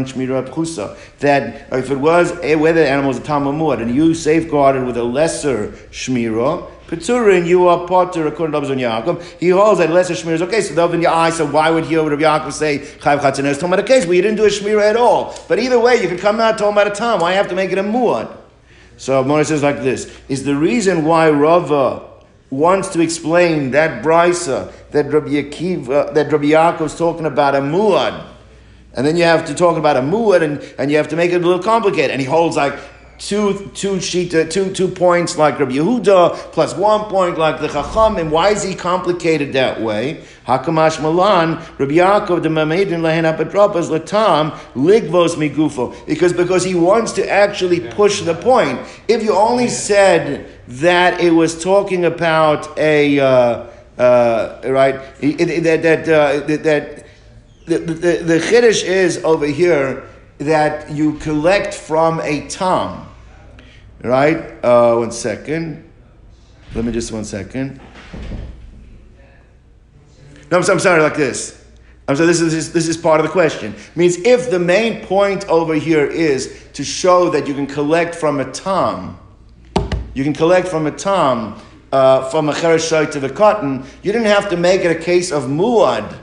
Shmira 0.07 0.97
that 1.19 1.73
uh, 1.73 1.77
if 1.77 1.91
it 1.91 1.97
was 1.97 2.33
a, 2.43 2.57
whether 2.57 2.81
the 2.81 2.89
animal 2.89 3.09
was 3.09 3.19
a 3.19 3.23
tam 3.23 3.45
muad 3.45 3.81
and 3.81 3.95
you 3.95 4.13
safeguarded 4.13 4.85
with 4.85 4.97
a 4.99 5.03
lesser 5.03 5.69
shmira. 5.91 6.71
Peturin, 6.87 7.47
you 7.47 7.67
are 7.67 7.87
potter 7.89 8.27
according 8.27 8.53
to 8.53 8.69
Rabbi 8.69 8.81
Yaakov. 8.81 9.23
He 9.41 9.49
holds 9.49 9.79
that 9.79 9.91
lesser 9.91 10.13
shmira 10.13 10.35
is 10.35 10.43
okay. 10.43 10.61
So 10.61 10.75
the 10.75 10.95
in 10.95 11.01
your 11.01 11.13
eye. 11.13 11.31
So 11.31 11.47
why 11.47 11.71
would 11.71 11.87
he 11.87 11.97
over 11.97 12.11
Rabbi 12.11 12.23
Yaakov 12.23 12.53
say 12.53 12.79
chayv 12.79 13.23
talking 13.23 13.65
about 13.65 13.79
a 13.79 13.83
case 13.83 14.05
where 14.05 14.15
you 14.15 14.23
didn't 14.23 14.37
do 14.37 14.45
a 14.45 14.49
shmira 14.49 14.83
at 14.83 14.97
all. 14.97 15.35
But 15.49 15.59
either 15.59 15.81
way, 15.81 16.01
you 16.03 16.09
can 16.09 16.19
come 16.19 16.41
out 16.41 16.61
about 16.61 16.87
a 16.87 16.91
tam. 16.91 17.21
Why 17.21 17.33
have 17.33 17.49
to 17.49 17.55
make 17.55 17.73
it 17.73 17.79
a 17.79 17.83
muad? 17.83 18.37
So 18.99 19.25
Moses 19.25 19.49
says 19.49 19.63
like 19.63 19.83
this: 19.83 20.15
Is 20.29 20.45
the 20.45 20.55
reason 20.55 21.05
why 21.05 21.31
Rava 21.31 22.11
wants 22.51 22.89
to 22.91 23.01
explain 23.01 23.73
that 23.73 24.05
brisa 24.05 24.73
that 24.97 25.13
Rabbi 25.13 25.29
Yaakov, 25.29 25.89
uh, 25.91 26.13
that 26.13 26.33
Rabbi 26.33 26.47
Yaakov 26.47 26.87
is 26.87 26.97
talking 26.97 27.27
about 27.27 27.55
a 27.55 27.61
muad, 27.61 28.27
and 28.95 29.07
then 29.07 29.17
you 29.17 29.25
have 29.25 29.45
to 29.45 29.55
talk 29.55 29.77
about 29.77 29.97
a 29.97 30.01
muad, 30.01 30.43
and, 30.43 30.75
and 30.79 30.91
you 30.91 30.97
have 30.97 31.09
to 31.09 31.17
make 31.17 31.33
it 31.33 31.43
a 31.43 31.47
little 31.47 31.63
complicated. 31.63 32.13
And 32.13 32.21
he 32.21 32.27
holds 32.27 32.57
like 32.57 32.79
two 33.19 33.71
two 33.75 34.01
sheet 34.01 34.35
uh, 34.35 34.45
two 34.45 34.73
two 34.73 34.89
points 34.89 35.37
like 35.37 35.59
Rabbi 35.59 35.73
Yehuda 35.73 36.35
plus 36.53 36.75
one 36.75 37.11
point 37.11 37.37
like 37.37 37.61
the 37.61 37.69
Chacham. 37.69 38.17
And 38.17 38.31
why 38.31 38.51
is 38.51 38.63
he 38.63 38.75
complicated 38.75 39.53
that 39.53 39.83
way? 39.83 40.25
Hakamash 40.47 41.03
Malan 41.03 41.57
Rabbi 41.79 41.95
Yaakov 41.95 42.43
the 42.43 42.49
Mamedin 42.49 43.03
Apatropas 43.03 43.91
Latam 43.91 44.53
Ligvos 44.75 45.37
Migufo 45.37 45.95
because 46.07 46.33
because 46.33 46.65
he 46.65 46.75
wants 46.75 47.13
to 47.13 47.31
actually 47.31 47.81
push 47.81 48.23
the 48.23 48.35
point. 48.35 48.81
If 49.09 49.23
you 49.23 49.35
only 49.35 49.69
said 49.69 50.51
that 50.69 51.21
it 51.21 51.31
was 51.31 51.63
talking 51.63 52.07
about 52.07 52.79
a 52.79 53.21
uh, 53.21 53.67
uh, 53.99 54.61
right 54.65 54.95
that 55.21 55.81
that 55.83 56.09
uh, 56.09 56.47
that 56.47 57.07
the, 57.67 57.79
the, 57.79 57.95
the 58.23 58.39
chiddush 58.39 58.85
is 58.85 59.23
over 59.25 59.47
here 59.47 60.09
that 60.39 60.91
you 60.91 61.15
collect 61.15 61.75
from 61.75 62.21
a 62.21 62.47
tom, 62.49 63.09
right? 64.03 64.63
Uh, 64.65 64.97
one 64.97 65.11
second. 65.11 65.83
Let 66.75 66.85
me 66.85 66.93
just 66.93 67.11
one 67.11 67.25
second. 67.25 67.81
No, 70.51 70.59
I'm, 70.59 70.71
I'm 70.71 70.79
sorry, 70.79 71.03
like 71.03 71.17
this. 71.17 71.65
I'm 72.07 72.15
sorry, 72.15 72.29
this 72.29 72.41
is, 72.41 72.73
this 72.73 72.87
is 72.87 72.97
part 72.97 73.19
of 73.19 73.27
the 73.27 73.33
question. 73.33 73.75
Means 73.97 74.19
if 74.19 74.51
the 74.51 74.61
main 74.61 75.05
point 75.05 75.49
over 75.49 75.75
here 75.75 76.07
is 76.07 76.65
to 76.75 76.85
show 76.85 77.31
that 77.31 77.49
you 77.49 77.55
can 77.55 77.67
collect 77.67 78.15
from 78.15 78.39
a 78.39 78.53
tom, 78.53 79.19
you 80.15 80.23
can 80.23 80.33
collect 80.33 80.69
from 80.69 80.87
a 80.87 80.93
tom, 80.93 81.61
uh, 81.97 82.29
from 82.29 82.51
a 82.51 82.53
cheresh 82.53 83.11
to 83.11 83.19
the 83.19 83.31
cotton, 83.31 83.83
you 84.03 84.13
didn't 84.13 84.27
have 84.27 84.51
to 84.51 84.57
make 84.57 84.83
it 84.83 84.95
a 84.95 85.01
case 85.01 85.33
of 85.33 85.45
muad 85.45 86.19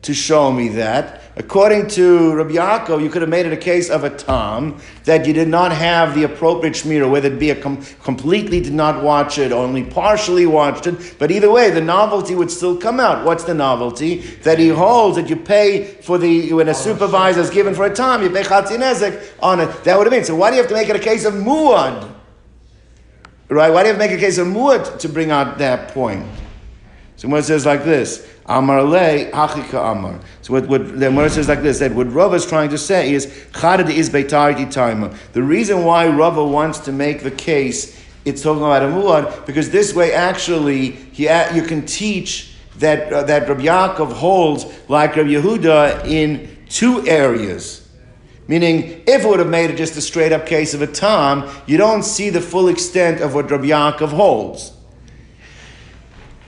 to 0.00 0.14
show 0.14 0.50
me 0.50 0.68
that. 0.68 1.20
According 1.36 1.88
to 1.88 2.34
Rabbi 2.34 2.52
Yaakov, 2.52 3.02
you 3.02 3.10
could 3.10 3.20
have 3.20 3.28
made 3.28 3.44
it 3.44 3.52
a 3.52 3.58
case 3.58 3.90
of 3.90 4.04
a 4.04 4.10
tam 4.10 4.80
that 5.04 5.26
you 5.26 5.34
did 5.34 5.48
not 5.48 5.70
have 5.72 6.14
the 6.14 6.24
appropriate 6.24 6.74
shmira, 6.74 7.10
whether 7.10 7.30
it 7.30 7.38
be 7.38 7.50
a 7.50 7.56
com- 7.56 7.82
completely 8.02 8.60
did 8.60 8.72
not 8.72 9.04
watch 9.04 9.36
it, 9.38 9.52
only 9.52 9.84
partially 9.84 10.46
watched 10.46 10.86
it. 10.86 11.16
But 11.18 11.30
either 11.30 11.50
way, 11.50 11.70
the 11.70 11.82
novelty 11.82 12.34
would 12.34 12.50
still 12.50 12.76
come 12.76 12.98
out. 12.98 13.24
What's 13.24 13.44
the 13.44 13.54
novelty? 13.54 14.20
That 14.44 14.58
he 14.58 14.68
holds 14.68 15.16
that 15.16 15.28
you 15.28 15.36
pay 15.36 15.84
for 16.00 16.16
the 16.16 16.54
when 16.54 16.68
a 16.68 16.74
supervisor 16.74 17.40
is 17.40 17.50
given 17.50 17.74
for 17.74 17.84
a 17.84 17.94
tam, 17.94 18.22
you 18.22 18.30
pay 18.30 18.42
chatzin 18.42 18.80
on 19.40 19.60
it. 19.60 19.84
That 19.84 19.98
would 19.98 20.06
have 20.06 20.12
been. 20.12 20.24
So 20.24 20.34
why 20.34 20.48
do 20.48 20.56
you 20.56 20.62
have 20.62 20.70
to 20.70 20.74
make 20.74 20.88
it 20.88 20.96
a 20.96 21.06
case 21.10 21.26
of 21.26 21.34
muad? 21.34 22.09
Right? 23.50 23.70
Why 23.70 23.82
do 23.82 23.88
you 23.88 23.94
have 23.94 24.00
to 24.02 24.08
make 24.08 24.16
a 24.16 24.20
case 24.20 24.38
of 24.38 24.46
muad 24.46 25.00
to 25.00 25.08
bring 25.08 25.30
out 25.30 25.58
that 25.58 25.92
point? 25.92 26.24
So 27.16 27.34
it 27.34 27.42
says 27.42 27.66
like 27.66 27.84
this, 27.84 28.26
Amar 28.46 28.82
le 28.82 29.30
hachika 29.30 29.92
amar. 29.92 30.18
So 30.42 30.54
what, 30.54 30.66
what 30.68 30.92
the 30.92 31.06
Gemara 31.06 31.28
says 31.28 31.48
like 31.48 31.62
this: 31.62 31.78
that 31.80 31.94
what 31.94 32.10
Rava 32.12 32.36
is 32.36 32.46
trying 32.46 32.70
to 32.70 32.78
say 32.78 33.12
is 33.12 33.26
chadad 33.52 33.90
is 33.90 34.08
beitariti 34.08 34.70
timer. 34.70 35.14
The 35.32 35.42
reason 35.42 35.84
why 35.84 36.08
Rava 36.08 36.44
wants 36.44 36.78
to 36.80 36.92
make 36.92 37.22
the 37.22 37.30
case 37.30 38.00
it's 38.24 38.42
talking 38.42 38.62
about 38.62 38.82
a 38.82 38.86
muad 38.86 39.46
because 39.46 39.70
this 39.70 39.94
way 39.94 40.12
actually 40.12 40.90
he, 40.90 41.24
you 41.24 41.62
can 41.62 41.86
teach 41.86 42.54
that 42.76 43.12
uh, 43.12 43.22
that 43.24 43.48
Rabbi 43.48 43.62
Yaakov 43.62 44.12
holds 44.12 44.64
like 44.88 45.16
Rabbi 45.16 45.30
Yehuda 45.30 46.06
in 46.06 46.56
two 46.68 47.06
areas. 47.06 47.79
Meaning, 48.50 49.04
if 49.06 49.22
it 49.22 49.28
would 49.28 49.38
have 49.38 49.48
made 49.48 49.70
it 49.70 49.76
just 49.76 49.96
a 49.96 50.00
straight 50.00 50.32
up 50.32 50.44
case 50.44 50.74
of 50.74 50.82
a 50.82 50.86
tam, 50.88 51.48
you 51.68 51.76
don't 51.76 52.02
see 52.02 52.30
the 52.30 52.40
full 52.40 52.66
extent 52.66 53.20
of 53.20 53.32
what 53.32 53.48
Rabbi 53.48 53.66
Yaakov 53.66 54.08
holds. 54.08 54.72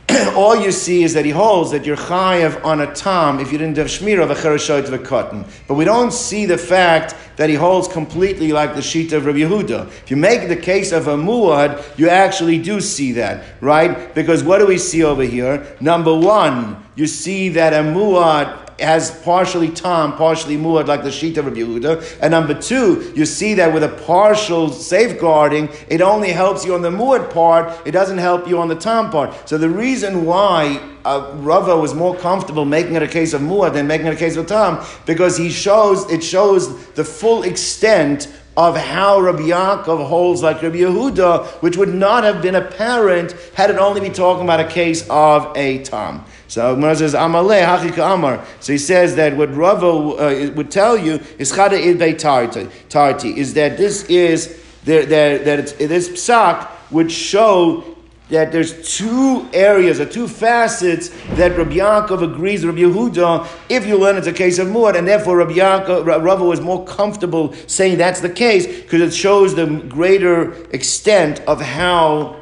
all 0.35 0.57
you 0.57 0.73
see 0.73 1.05
is 1.05 1.15
that 1.15 1.25
he 1.25 1.31
holds 1.31 1.71
that 1.71 1.87
you're 1.87 1.97
chayav 1.97 2.65
on 2.65 2.81
a 2.81 2.93
tam 2.93 3.39
if 3.39 3.53
you 3.53 3.57
didn't 3.57 3.77
have 3.77 3.87
shmir 3.87 4.21
of 4.21 4.33
a 4.33 4.35
chereshot 4.35 4.85
of 4.89 4.93
a 4.93 4.99
cotton. 4.99 5.45
But 5.69 5.75
we 5.75 5.85
don't 5.85 6.13
see 6.13 6.45
the 6.45 6.59
fact 6.59 7.15
that 7.37 7.49
he 7.49 7.55
holds 7.55 7.87
completely 7.87 8.51
like 8.51 8.75
the 8.75 8.83
sheet 8.83 9.13
of 9.13 9.25
Rabbi 9.25 9.39
Yehuda. 9.39 9.87
If 9.87 10.11
you 10.11 10.17
make 10.17 10.49
the 10.49 10.57
case 10.57 10.91
of 10.91 11.07
a 11.07 11.17
muad, 11.17 11.97
you 11.97 12.09
actually 12.09 12.59
do 12.59 12.81
see 12.81 13.13
that, 13.13 13.45
right? 13.61 14.13
Because 14.13 14.43
what 14.43 14.59
do 14.59 14.67
we 14.67 14.77
see 14.77 15.05
over 15.05 15.23
here? 15.23 15.77
Number 15.81 16.19
one, 16.19 16.85
you 16.97 17.07
see 17.07 17.51
that 17.51 17.73
a 17.73 17.89
muad 17.89 18.62
has 18.83 19.11
partially 19.23 19.71
tam, 19.71 20.13
partially 20.17 20.57
muad, 20.57 20.87
like 20.87 21.03
the 21.03 21.11
sheet 21.11 21.39
of 21.39 21.47
Rabbi 21.47 21.61
Yehuda. 21.61 22.19
And 22.21 22.33
number 22.33 22.55
two, 22.55 23.13
you 23.17 23.25
see 23.25 23.55
that 23.55 23.73
with 23.73 23.83
a 23.83 23.89
partial 23.89 24.71
safeguarding, 24.71 25.69
it 25.89 26.01
only 26.01 26.31
helps 26.31 26.65
you 26.65 26.75
on 26.75 26.83
the 26.83 26.91
muad 26.91 27.33
part, 27.33 27.87
it 27.87 27.93
doesn't 27.93 28.19
help 28.19 28.49
you 28.49 28.59
on 28.59 28.69
the 28.69 28.77
tam 28.77 29.11
part. 29.11 29.49
So 29.49 29.59
the 29.59 29.71
reason 29.71 30.25
why 30.25 30.81
uh, 31.05 31.33
Rava 31.37 31.77
was 31.77 31.95
more 31.95 32.17
comfortable 32.17 32.65
making 32.65 32.95
it 32.95 33.03
a 33.03 33.09
case 33.09 33.33
of 33.33 33.41
muad 33.41 33.73
than 33.73 33.87
making 33.87 34.07
it 34.07 34.15
a 34.15 34.17
case 34.17 34.37
of 34.37 34.47
tam, 34.47 34.85
because 35.07 35.37
he 35.37 35.51
shows, 35.51 36.11
it 36.11 36.23
shows 36.23 36.87
the 36.93 37.05
full 37.05 37.43
extent 37.43 38.29
of 38.57 38.77
how 38.77 39.19
Rabbi 39.19 39.45
Yaakov 39.45 40.07
holds 40.07 40.43
like 40.43 40.61
Rabbi 40.63 40.77
Yehuda, 40.77 41.47
which 41.63 41.77
would 41.77 41.95
not 41.95 42.23
have 42.25 42.43
been 42.43 42.55
apparent 42.55 43.33
had 43.55 43.71
it 43.71 43.79
only 43.79 44.01
been 44.01 44.13
talking 44.13 44.45
about 44.45 44.61
a 44.61 44.69
case 44.69 45.07
of 45.09 45.57
a 45.57 45.83
tam. 45.85 46.25
So 46.53 46.75
Gemara 46.75 46.95
says 46.97 47.15
Hachika 47.15 48.13
Amar. 48.15 48.45
So 48.61 48.75
he 48.75 48.79
says 48.79 49.17
that 49.17 49.35
what 49.39 49.55
Rava 49.57 49.87
uh, 49.87 50.53
would 50.55 50.71
tell 50.71 50.99
you 50.99 51.19
is 51.39 51.51
Chada 51.51 52.71
Tarti, 52.91 53.39
is 53.39 53.55
that 53.55 53.79
this 53.79 54.05
is 54.05 54.63
that 54.85 55.09
that 55.09 55.79
this 55.79 56.11
psak 56.11 56.69
would 56.91 57.11
show 57.11 57.97
that 58.29 58.53
there's 58.53 58.99
two 58.99 59.49
areas 59.55 59.99
or 59.99 60.05
two 60.05 60.29
facets 60.29 61.09
that 61.37 61.57
Rabbi 61.57 61.77
Yaakov 61.77 62.23
agrees 62.23 62.67
with 62.67 62.77
Rabbi 62.77 62.87
Yehuda 62.87 63.49
if 63.71 63.87
you 63.87 63.97
learn 63.97 64.19
it's 64.19 64.27
a 64.27 64.33
case 64.33 64.59
of 64.59 64.69
Muad, 64.69 64.95
and 64.95 65.09
therefore 65.09 65.39
Rabbi 65.39 65.53
Yaakov, 65.53 66.05
Rava 66.05 66.45
was 66.45 66.61
more 66.61 66.85
comfortable 66.85 67.55
saying 67.67 67.97
that's 67.97 68.21
the 68.21 68.29
case 68.29 68.67
because 68.67 69.01
it 69.01 69.15
shows 69.15 69.55
the 69.55 69.67
greater 69.89 70.53
extent 70.65 71.41
of 71.47 71.63
how 71.63 72.37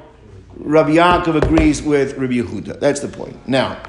Rabbi 0.56 0.96
Yaakov 0.96 1.40
agrees 1.44 1.80
with 1.80 2.18
Rabbi 2.18 2.34
Yehuda. 2.34 2.80
That's 2.80 2.98
the 2.98 3.08
point. 3.08 3.36
Now, 3.46 3.80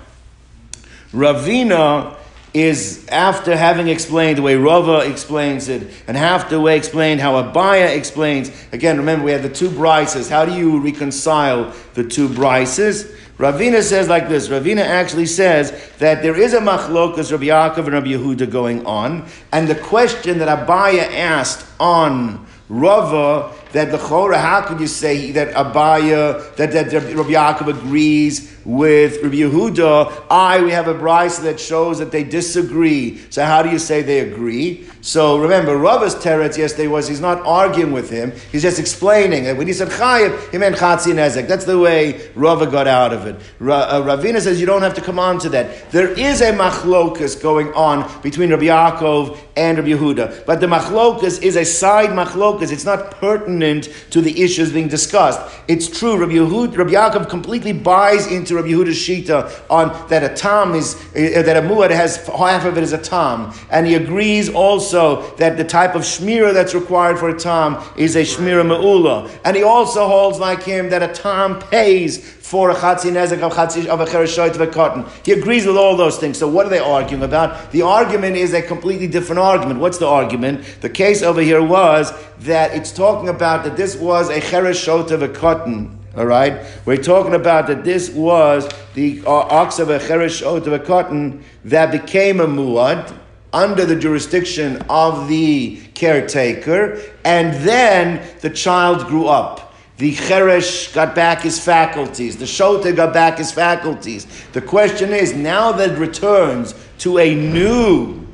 Ravina 1.13 2.15
is 2.53 3.07
after 3.07 3.55
having 3.55 3.87
explained 3.87 4.37
the 4.37 4.41
way 4.41 4.55
Rava 4.55 4.99
explains 5.09 5.69
it, 5.69 5.89
and 6.07 6.17
half 6.17 6.49
the 6.49 6.59
way 6.59 6.77
explained 6.77 7.21
how 7.21 7.41
Abaya 7.41 7.95
explains. 7.95 8.51
Again, 8.71 8.97
remember 8.97 9.25
we 9.25 9.31
have 9.31 9.43
the 9.43 9.49
two 9.49 9.69
brises. 9.69 10.29
How 10.29 10.45
do 10.45 10.53
you 10.53 10.79
reconcile 10.79 11.73
the 11.93 12.03
two 12.03 12.27
brises? 12.27 13.13
Ravina 13.37 13.81
says 13.81 14.07
like 14.07 14.29
this. 14.29 14.49
Ravina 14.49 14.85
actually 14.85 15.25
says 15.25 15.89
that 15.97 16.21
there 16.21 16.37
is 16.37 16.53
a 16.53 16.59
machlokas 16.59 17.31
Rabbi 17.31 17.45
Yaakov 17.45 17.85
and 17.85 17.93
Rabbi 17.93 18.09
Yehuda 18.09 18.49
going 18.49 18.85
on, 18.85 19.27
and 19.51 19.67
the 19.67 19.75
question 19.75 20.39
that 20.39 20.67
Abaya 20.67 21.11
asked 21.13 21.65
on 21.79 22.45
Rava 22.69 23.53
that 23.71 23.91
the 23.91 23.97
Chora, 23.97 24.39
how 24.39 24.61
could 24.61 24.79
you 24.79 24.87
say 24.87 25.31
that 25.31 25.53
Abaya, 25.55 26.55
that, 26.55 26.71
that 26.71 26.91
Rabbi 26.93 27.31
Yaakov 27.31 27.69
agrees 27.69 28.51
with 28.65 29.21
Rabbi 29.23 29.35
Yehuda? 29.35 30.25
I, 30.29 30.63
we 30.63 30.71
have 30.71 30.87
a 30.87 30.93
brisa 30.93 31.43
that 31.43 31.59
shows 31.59 31.99
that 31.99 32.11
they 32.11 32.23
disagree. 32.23 33.19
So 33.29 33.45
how 33.45 33.63
do 33.63 33.69
you 33.69 33.79
say 33.79 34.01
they 34.01 34.19
agree? 34.19 34.87
So 35.01 35.39
remember, 35.39 35.77
Rava's 35.77 36.15
teretz 36.15 36.57
yesterday 36.57 36.87
was 36.87 37.07
he's 37.07 37.19
not 37.19 37.45
arguing 37.45 37.91
with 37.91 38.09
him, 38.09 38.33
he's 38.51 38.61
just 38.61 38.79
explaining. 38.79 39.47
And 39.47 39.57
when 39.57 39.67
he 39.67 39.73
said 39.73 39.89
Chayiv, 39.89 40.51
he 40.51 40.57
meant 40.57 40.75
Chatzi 40.75 41.13
Nezek. 41.13 41.47
That's 41.47 41.65
the 41.65 41.79
way 41.79 42.29
Rava 42.35 42.67
got 42.67 42.87
out 42.87 43.13
of 43.13 43.25
it. 43.25 43.35
Ra, 43.59 43.79
uh, 43.79 44.01
Ravina 44.01 44.39
says 44.39 44.59
you 44.59 44.67
don't 44.67 44.83
have 44.83 44.93
to 44.95 45.01
come 45.01 45.17
on 45.17 45.39
to 45.39 45.49
that. 45.49 45.91
There 45.91 46.09
is 46.09 46.41
a 46.41 46.51
machlokas 46.51 47.41
going 47.41 47.73
on 47.73 48.21
between 48.21 48.51
Rabbi 48.51 48.65
Yaakov 48.65 49.39
and 49.55 49.77
Rabbi 49.77 49.89
Yehuda. 49.89 50.45
But 50.45 50.59
the 50.59 50.67
machlokas 50.67 51.41
is 51.41 51.55
a 51.55 51.65
side 51.65 52.09
machlokas. 52.09 52.71
It's 52.71 52.85
not 52.85 53.11
pertinent 53.11 53.89
to 54.11 54.21
the 54.21 54.41
issues 54.41 54.71
being 54.71 54.87
discussed. 54.87 55.39
It's 55.67 55.87
true, 55.87 56.17
Rabbi, 56.17 56.33
Yehud, 56.33 56.77
Rabbi 56.77 56.91
Yaakov 56.91 57.29
completely 57.29 57.73
buys 57.73 58.27
into 58.31 58.50
Rabbi 58.55 58.69
Yehuda's 58.69 58.97
shita 58.97 59.51
on 59.69 60.09
that 60.09 60.23
a 60.23 60.33
tam 60.33 60.75
is, 60.75 60.95
uh, 60.95 61.41
that 61.43 61.57
a 61.57 61.61
muad 61.61 61.91
has, 61.91 62.25
half 62.27 62.65
of 62.65 62.77
it 62.77 62.83
is 62.83 62.93
a 62.93 62.97
tam. 62.97 63.53
And 63.69 63.87
he 63.87 63.95
agrees 63.95 64.49
also 64.49 65.35
that 65.37 65.57
the 65.57 65.63
type 65.63 65.95
of 65.95 66.01
shmira 66.01 66.53
that's 66.53 66.73
required 66.73 67.19
for 67.19 67.29
a 67.29 67.37
tam 67.37 67.81
is 67.97 68.15
a 68.15 68.21
shmira 68.21 68.65
me'ula. 68.65 69.29
And 69.45 69.55
he 69.55 69.63
also 69.63 70.07
holds 70.07 70.39
like 70.39 70.63
him 70.63 70.89
that 70.89 71.03
a 71.03 71.13
tam 71.13 71.59
pays 71.59 72.39
for 72.51 72.69
a 72.69 72.75
chatzi 72.75 73.09
nezek 73.09 73.41
of 73.41 73.53
chatzi 73.53 73.85
of 73.85 74.01
a 74.01 74.05
chereshoit 74.05 74.53
of 74.53 74.59
a 74.59 74.67
cotton. 74.67 75.05
He 75.23 75.31
agrees 75.31 75.65
with 75.65 75.77
all 75.77 75.95
those 75.95 76.17
things. 76.17 76.37
So 76.37 76.49
what 76.49 76.65
are 76.65 76.69
they 76.69 76.79
arguing 76.79 77.23
about? 77.23 77.71
The 77.71 77.83
argument 77.83 78.35
is 78.35 78.53
a 78.53 78.61
completely 78.61 79.07
different 79.07 79.39
argument. 79.39 79.79
What's 79.79 79.99
the 79.99 80.07
argument? 80.07 80.65
The 80.81 80.89
case 80.89 81.21
over 81.21 81.39
here 81.39 81.63
was 81.63 82.11
that 82.39 82.75
it's 82.75 82.91
talking 82.91 83.29
about 83.29 83.63
that 83.63 83.77
this 83.77 83.95
was 83.95 84.29
a 84.29 84.41
chereshoit 84.41 85.11
of 85.11 85.21
a 85.21 85.29
cotton. 85.29 85.97
All 86.15 86.25
right, 86.25 86.65
we're 86.85 87.01
talking 87.01 87.35
about 87.35 87.67
that 87.67 87.85
this 87.85 88.09
was 88.09 88.69
the 88.95 89.23
uh, 89.25 89.31
ox 89.31 89.79
of 89.79 89.89
a 89.89 89.97
cheresh 89.97 90.41
of 90.41 90.73
a 90.73 90.79
cotton 90.79 91.43
that 91.63 91.91
became 91.91 92.41
a 92.41 92.47
muad, 92.47 93.17
under 93.53 93.85
the 93.85 93.95
jurisdiction 93.95 94.81
of 94.89 95.27
the 95.27 95.77
caretaker, 95.93 97.01
and 97.25 97.53
then 97.65 98.25
the 98.39 98.49
child 98.49 99.07
grew 99.07 99.27
up. 99.27 99.73
The 99.97 100.15
Cheresh 100.15 100.93
got 100.93 101.13
back 101.13 101.41
his 101.41 101.63
faculties. 101.63 102.37
The 102.37 102.45
Shota 102.45 102.95
got 102.95 103.13
back 103.13 103.37
his 103.37 103.51
faculties. 103.51 104.25
The 104.53 104.61
question 104.61 105.11
is, 105.11 105.33
now 105.33 105.71
that 105.73 105.97
returns 105.97 106.73
to 106.99 107.19
a 107.19 107.35
new 107.35 108.27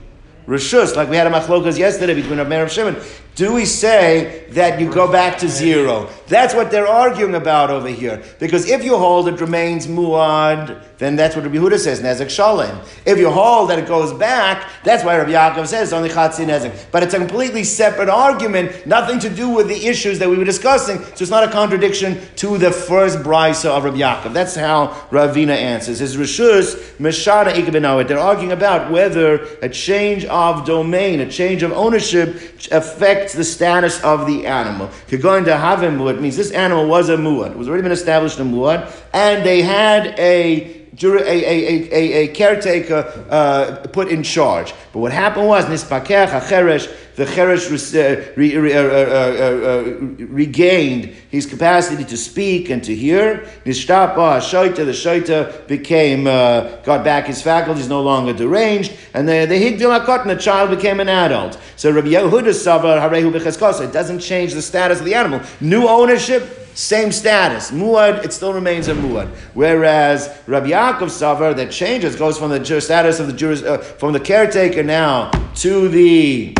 Rishus, 0.48 0.96
like 0.96 1.10
we 1.10 1.18
had 1.18 1.28
a 1.28 1.30
machlokas 1.30 1.78
yesterday 1.78 2.14
between 2.14 2.38
Rav 2.38 2.50
and 2.50 2.72
Shimon, 2.72 2.96
do 3.38 3.54
we 3.54 3.66
say 3.66 4.46
that 4.50 4.80
you 4.80 4.92
go 4.92 5.12
back 5.12 5.38
to 5.38 5.48
zero? 5.48 6.10
That's 6.28 6.56
what 6.56 6.72
they're 6.72 6.88
arguing 6.88 7.36
about 7.36 7.70
over 7.70 7.88
here. 7.88 8.24
Because 8.40 8.68
if 8.68 8.84
you 8.84 8.98
hold 8.98 9.28
it 9.28 9.40
remains 9.40 9.86
muad, 9.86 10.84
then 10.98 11.16
that's 11.16 11.36
what 11.36 11.46
Rabbi 11.46 11.58
Huda 11.58 11.78
says, 11.78 12.02
nezek 12.02 12.32
shalem. 12.32 12.82
If 13.06 13.20
you 13.20 13.30
hold 13.30 13.70
that 13.70 13.78
it 13.78 13.88
goes 13.88 14.12
back, 14.12 14.68
that's 14.84 15.04
why 15.04 15.16
Rabbi 15.18 15.34
Yaakov 15.34 15.68
says 15.68 15.94
only 15.94 16.10
chatzi 16.10 16.48
nezek. 16.48 16.88
But 16.92 17.04
it's 17.04 17.14
a 17.14 17.20
completely 17.20 17.64
separate 17.64 18.10
argument, 18.10 18.88
nothing 18.88 19.20
to 19.20 19.30
do 19.30 19.50
with 19.50 19.68
the 19.68 19.86
issues 19.86 20.18
that 20.18 20.28
we 20.28 20.38
were 20.40 20.44
discussing. 20.44 20.98
So 20.98 21.22
it's 21.22 21.30
not 21.30 21.44
a 21.44 21.52
contradiction 21.52 22.20
to 22.38 22.58
the 22.58 22.72
first 22.72 23.20
brisa 23.20 23.70
of 23.70 23.84
Rabbi 23.84 23.98
Yaakov. 23.98 24.34
That's 24.34 24.56
how 24.56 24.88
Ravina 25.12 25.56
answers. 25.56 26.00
His 26.00 26.18
rishus 26.18 26.74
meshana 26.98 27.54
ikabinawit. 27.54 28.08
They're 28.08 28.18
arguing 28.18 28.52
about 28.52 28.92
whether 28.92 29.44
a 29.62 29.70
change 29.70 30.26
of 30.26 30.66
domain, 30.66 31.20
a 31.20 31.30
change 31.30 31.62
of 31.62 31.72
ownership 31.72 32.42
affects 32.72 33.27
the 33.34 33.44
status 33.44 34.02
of 34.04 34.28
the 34.28 34.46
animal. 34.46 34.90
Going 35.10 35.46
to 35.46 35.58
have 35.58 35.84
a 35.84 35.88
muad 35.88 36.20
means 36.22 36.38
this 36.38 36.52
animal 36.52 36.88
was 36.88 37.10
a 37.10 37.18
muad. 37.18 37.52
It 37.52 37.58
was 37.58 37.68
already 37.68 37.84
been 37.84 37.92
established 37.92 38.40
a 38.40 38.44
muad, 38.44 38.92
and 39.14 39.46
they 39.46 39.62
had 39.62 40.18
a 40.20 40.77
a, 41.04 41.22
a, 41.22 41.90
a, 41.92 42.14
a, 42.24 42.28
caretaker 42.30 43.28
uh, 43.30 43.88
put 43.92 44.08
in 44.10 44.24
charge. 44.24 44.74
But 44.94 45.00
what 45.00 45.12
happened 45.12 45.48
was, 45.48 45.66
Nispakech, 45.66 46.30
Acheresh, 46.30 46.92
the 47.18 47.26
Cheresh 47.26 47.96
uh, 47.96 48.78
uh, 48.78 49.68
uh, 49.68 50.26
regained 50.28 51.06
his 51.06 51.48
capacity 51.48 52.04
to 52.04 52.16
speak 52.16 52.70
and 52.70 52.84
to 52.84 52.96
hear. 52.96 53.48
Nishtapa, 53.66 54.40
Shaita, 54.40 54.76
the 54.76 54.92
Shaita 54.92 55.68
became, 55.68 56.28
uh, 56.28 56.78
got 56.84 57.04
back 57.04 57.26
his 57.26 57.42
faculties, 57.42 57.90
no 57.90 58.04
longer 58.04 58.34
deranged, 58.34 58.94
and 59.16 59.28
the, 59.28 59.46
the 59.48 59.56
Higdil 59.56 60.26
the 60.28 60.36
child 60.36 60.70
became 60.70 61.00
an 61.00 61.10
adult. 61.10 61.60
So 61.76 61.92
Rabbi 61.92 62.10
Yehuda 62.10 62.54
Savar, 62.54 63.02
Harehu 63.02 63.84
it 63.84 63.92
doesn't 63.92 64.20
change 64.20 64.54
the 64.54 64.62
status 64.62 65.00
of 65.00 65.06
the 65.06 65.16
animal. 65.16 65.42
New 65.60 65.88
ownership, 65.88 66.67
same 66.78 67.12
status. 67.12 67.72
Muad, 67.72 68.24
it 68.24 68.32
still 68.32 68.54
remains 68.54 68.88
a 68.88 68.94
muad. 68.94 69.28
Whereas 69.56 70.30
Rabbi 70.46 70.70
Yaakov 70.70 71.10
Savar, 71.10 71.56
that 71.56 71.72
changes, 71.72 72.16
goes 72.16 72.38
from 72.38 72.52
the 72.52 72.82
status 72.82 73.20
of 73.20 73.26
the 73.26 73.34
juris, 73.34 73.64
uh, 73.64 73.80
from 73.80 74.14
the 74.14 74.20
caretaker 74.20 74.84
now 74.84 75.32
to 75.56 75.88
the 75.90 76.56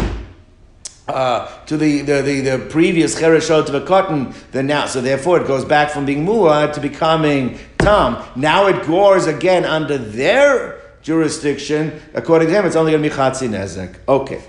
uh, 1.08 1.48
to 1.68 1.78
the, 1.78 2.02
the, 2.02 2.22
the, 2.24 2.42
the 2.42 2.66
previous 2.70 3.22
chereshot 3.22 3.70
of 3.70 3.86
cotton, 3.86 4.34
then 4.52 4.66
now, 4.66 4.88
so 4.88 5.02
therefore 5.02 5.40
it 5.40 5.48
goes 5.48 5.64
back 5.64 5.92
from 5.92 6.06
being 6.06 6.26
muad 6.26 6.74
to 6.74 6.82
becoming 6.82 7.58
tam. 7.78 8.22
Now 8.36 8.66
it 8.66 8.88
gores 8.88 9.28
again 9.28 9.66
under 9.66 10.00
their 10.00 10.82
jurisdiction. 11.04 12.02
According 12.16 12.48
to 12.48 12.56
him, 12.56 12.66
it's 12.66 12.76
only 12.76 12.92
going 12.92 13.04
to 13.04 13.10
be 13.10 13.16
chatzi 13.16 13.48
nezek. 13.48 14.00
Okay. 14.08 14.42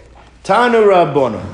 Tanu 0.42 0.88
rabbono. 0.88 1.44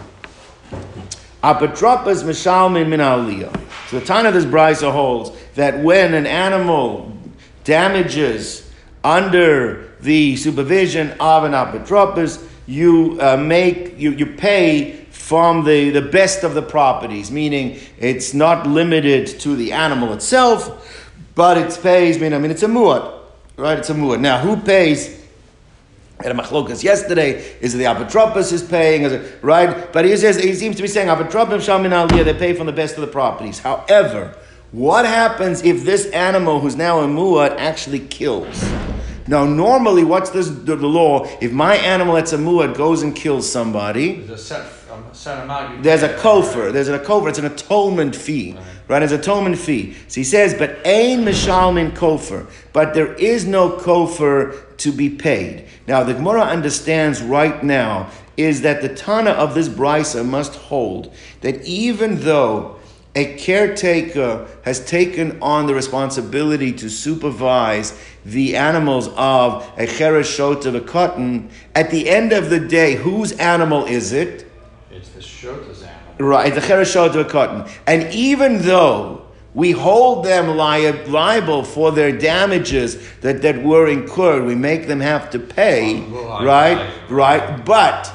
Apotropos 1.43 2.23
mishalmin 2.23 2.89
min 2.89 3.01
aliyah. 3.01 3.64
The 3.95 4.05
time 4.05 4.27
of 4.27 4.35
this 4.35 4.45
brisa 4.45 4.91
holds 4.91 5.31
that 5.55 5.79
when 5.79 6.15
an 6.15 6.27
animal 6.27 7.17
damages 7.63 8.69
under 9.05 9.93
the 10.01 10.35
supervision 10.35 11.13
of 11.21 11.45
an 11.45 11.53
apotropos, 11.53 12.45
you 12.67 13.17
uh, 13.21 13.37
make 13.37 13.97
you, 13.97 14.11
you 14.11 14.27
pay 14.27 15.07
from 15.11 15.65
the, 15.65 15.91
the 15.91 16.03
best 16.03 16.43
of 16.43 16.55
the 16.55 16.63
properties, 16.63 17.31
meaning 17.31 17.79
it's 17.97 18.35
not 18.35 18.67
limited 18.67 19.29
to 19.41 19.55
the 19.55 19.71
animal 19.71 20.13
itself, 20.13 21.09
but 21.37 21.57
it 21.57 21.79
pays. 21.81 22.17
I 22.17 22.21
mean, 22.21 22.33
I 22.35 22.39
mean, 22.39 22.51
it's 22.51 22.65
a 22.65 22.67
muad, 22.67 23.17
right? 23.57 23.79
It's 23.79 23.91
a 23.91 23.95
muad. 23.95 24.19
Now, 24.21 24.41
who 24.41 24.57
pays? 24.57 25.24
Had 26.25 26.37
a 26.37 26.43
machlokas 26.43 26.83
yesterday. 26.83 27.39
Is 27.61 27.75
it 27.75 27.79
the 27.79 27.85
apotropos 27.85 28.53
is 28.53 28.63
paying? 28.63 29.03
Is 29.03 29.13
it 29.13 29.39
right? 29.43 29.93
But 29.93 30.07
he 30.07 30.17
says 30.17 30.43
he 30.43 30.55
seems 30.55 30.77
to 30.77 30.83
be 30.83 30.89
saying 30.89 31.09
apotropos 31.09 31.61
shamin 31.61 31.91
aliyah. 31.91 32.25
They 32.25 32.35
pay 32.35 32.55
from 32.55 32.67
the 32.67 32.73
best 32.73 32.95
of 32.95 33.03
the 33.03 33.07
properties. 33.07 33.59
However, 33.59 34.37
what 34.73 35.05
happens 35.05 35.63
if 35.63 35.85
this 35.85 36.07
animal, 36.07 36.61
who's 36.61 36.77
now 36.77 37.01
a 37.01 37.07
muad, 37.07 37.57
actually 37.59 38.01
kills? 38.01 38.65
Now, 39.27 39.45
normally, 39.45 40.05
what's 40.05 40.31
this, 40.31 40.49
the, 40.49 40.77
the 40.77 40.87
law? 40.87 41.27
If 41.41 41.53
my 41.53 41.77
animal 41.77 42.15
that's 42.15 42.33
a 42.33 42.39
muad 42.39 42.77
goes 42.77 43.03
and 43.03 43.15
kills 43.15 43.51
somebody, 43.51 44.17
There's 44.17 44.41
a 44.41 44.45
set, 44.45 44.67
um, 44.91 45.05
set 45.13 45.83
there's 45.83 46.03
a 46.03 46.15
kofar. 46.17 46.73
There's 46.73 46.89
a 46.89 46.99
kofar. 46.99 47.29
It's 47.29 47.39
an 47.39 47.47
atonement 47.47 48.17
fee, 48.17 48.53
right? 48.53 48.65
It's 48.89 49.13
an 49.13 49.21
atonement 49.21 49.59
fee. 49.59 49.95
So 50.09 50.21
he 50.21 50.25
says, 50.25 50.55
but 50.55 50.79
ain 50.85 51.21
mishalmin 51.21 51.97
kofar. 51.97 52.47
But 52.73 52.95
there 52.95 53.15
is 53.15 53.47
no 53.47 53.71
kofar 53.71 54.77
to 54.79 54.93
be 54.93 55.09
paid. 55.09 55.67
Now 55.87 56.05
the 56.05 56.15
Gemara 56.15 56.43
understands 56.43 57.23
right 57.23 57.63
now 57.63 58.11
is 58.37 58.63
that 58.63 58.83
the 58.83 58.89
Tana 58.89 59.31
of 59.31 59.55
this 59.55 59.69
brisa 59.69 60.27
must 60.27 60.55
hold 60.55 61.15
that 61.41 61.65
even 61.65 62.21
though 62.21 62.77
a 63.17 63.37
caretaker 63.37 64.47
has 64.65 64.85
taken 64.85 65.41
on 65.41 65.67
the 65.67 65.75
responsibility 65.75 66.73
to 66.73 66.91
supervise 66.91 67.97
the 68.25 68.57
animals 68.57 69.09
of 69.09 69.63
a 69.77 69.87
cheresh 69.87 70.67
of 70.67 70.75
a 70.75 70.81
cotton. 70.81 71.49
At 71.77 71.91
the 71.91 72.09
end 72.09 72.33
of 72.33 72.51
the 72.51 72.59
day, 72.59 72.97
whose 72.97 73.33
animal 73.33 73.85
is 73.85 74.13
it? 74.13 74.51
It's 74.91 75.11
the 75.11 75.23
shota's 75.23 75.83
animal. 75.83 76.04
Right, 76.19 76.55
the 76.55 76.61
cheresh 76.61 76.93
shot 76.93 77.17
a 77.17 77.25
cotton. 77.25 77.65
And 77.87 78.13
even 78.15 78.63
though 78.63 79.23
we 79.53 79.73
hold 79.73 80.25
them 80.25 80.57
li- 80.57 81.05
liable 81.07 81.65
for 81.65 81.91
their 81.93 82.17
damages 82.17 82.99
that, 83.21 83.43
that 83.43 83.63
were 83.63 83.89
incurred, 83.89 84.45
we 84.45 84.55
make 84.55 84.87
them 84.87 85.01
have 85.01 85.31
to 85.31 85.39
pay, 85.39 86.01
right? 86.45 86.93
Right, 87.09 87.65
but 87.65 88.13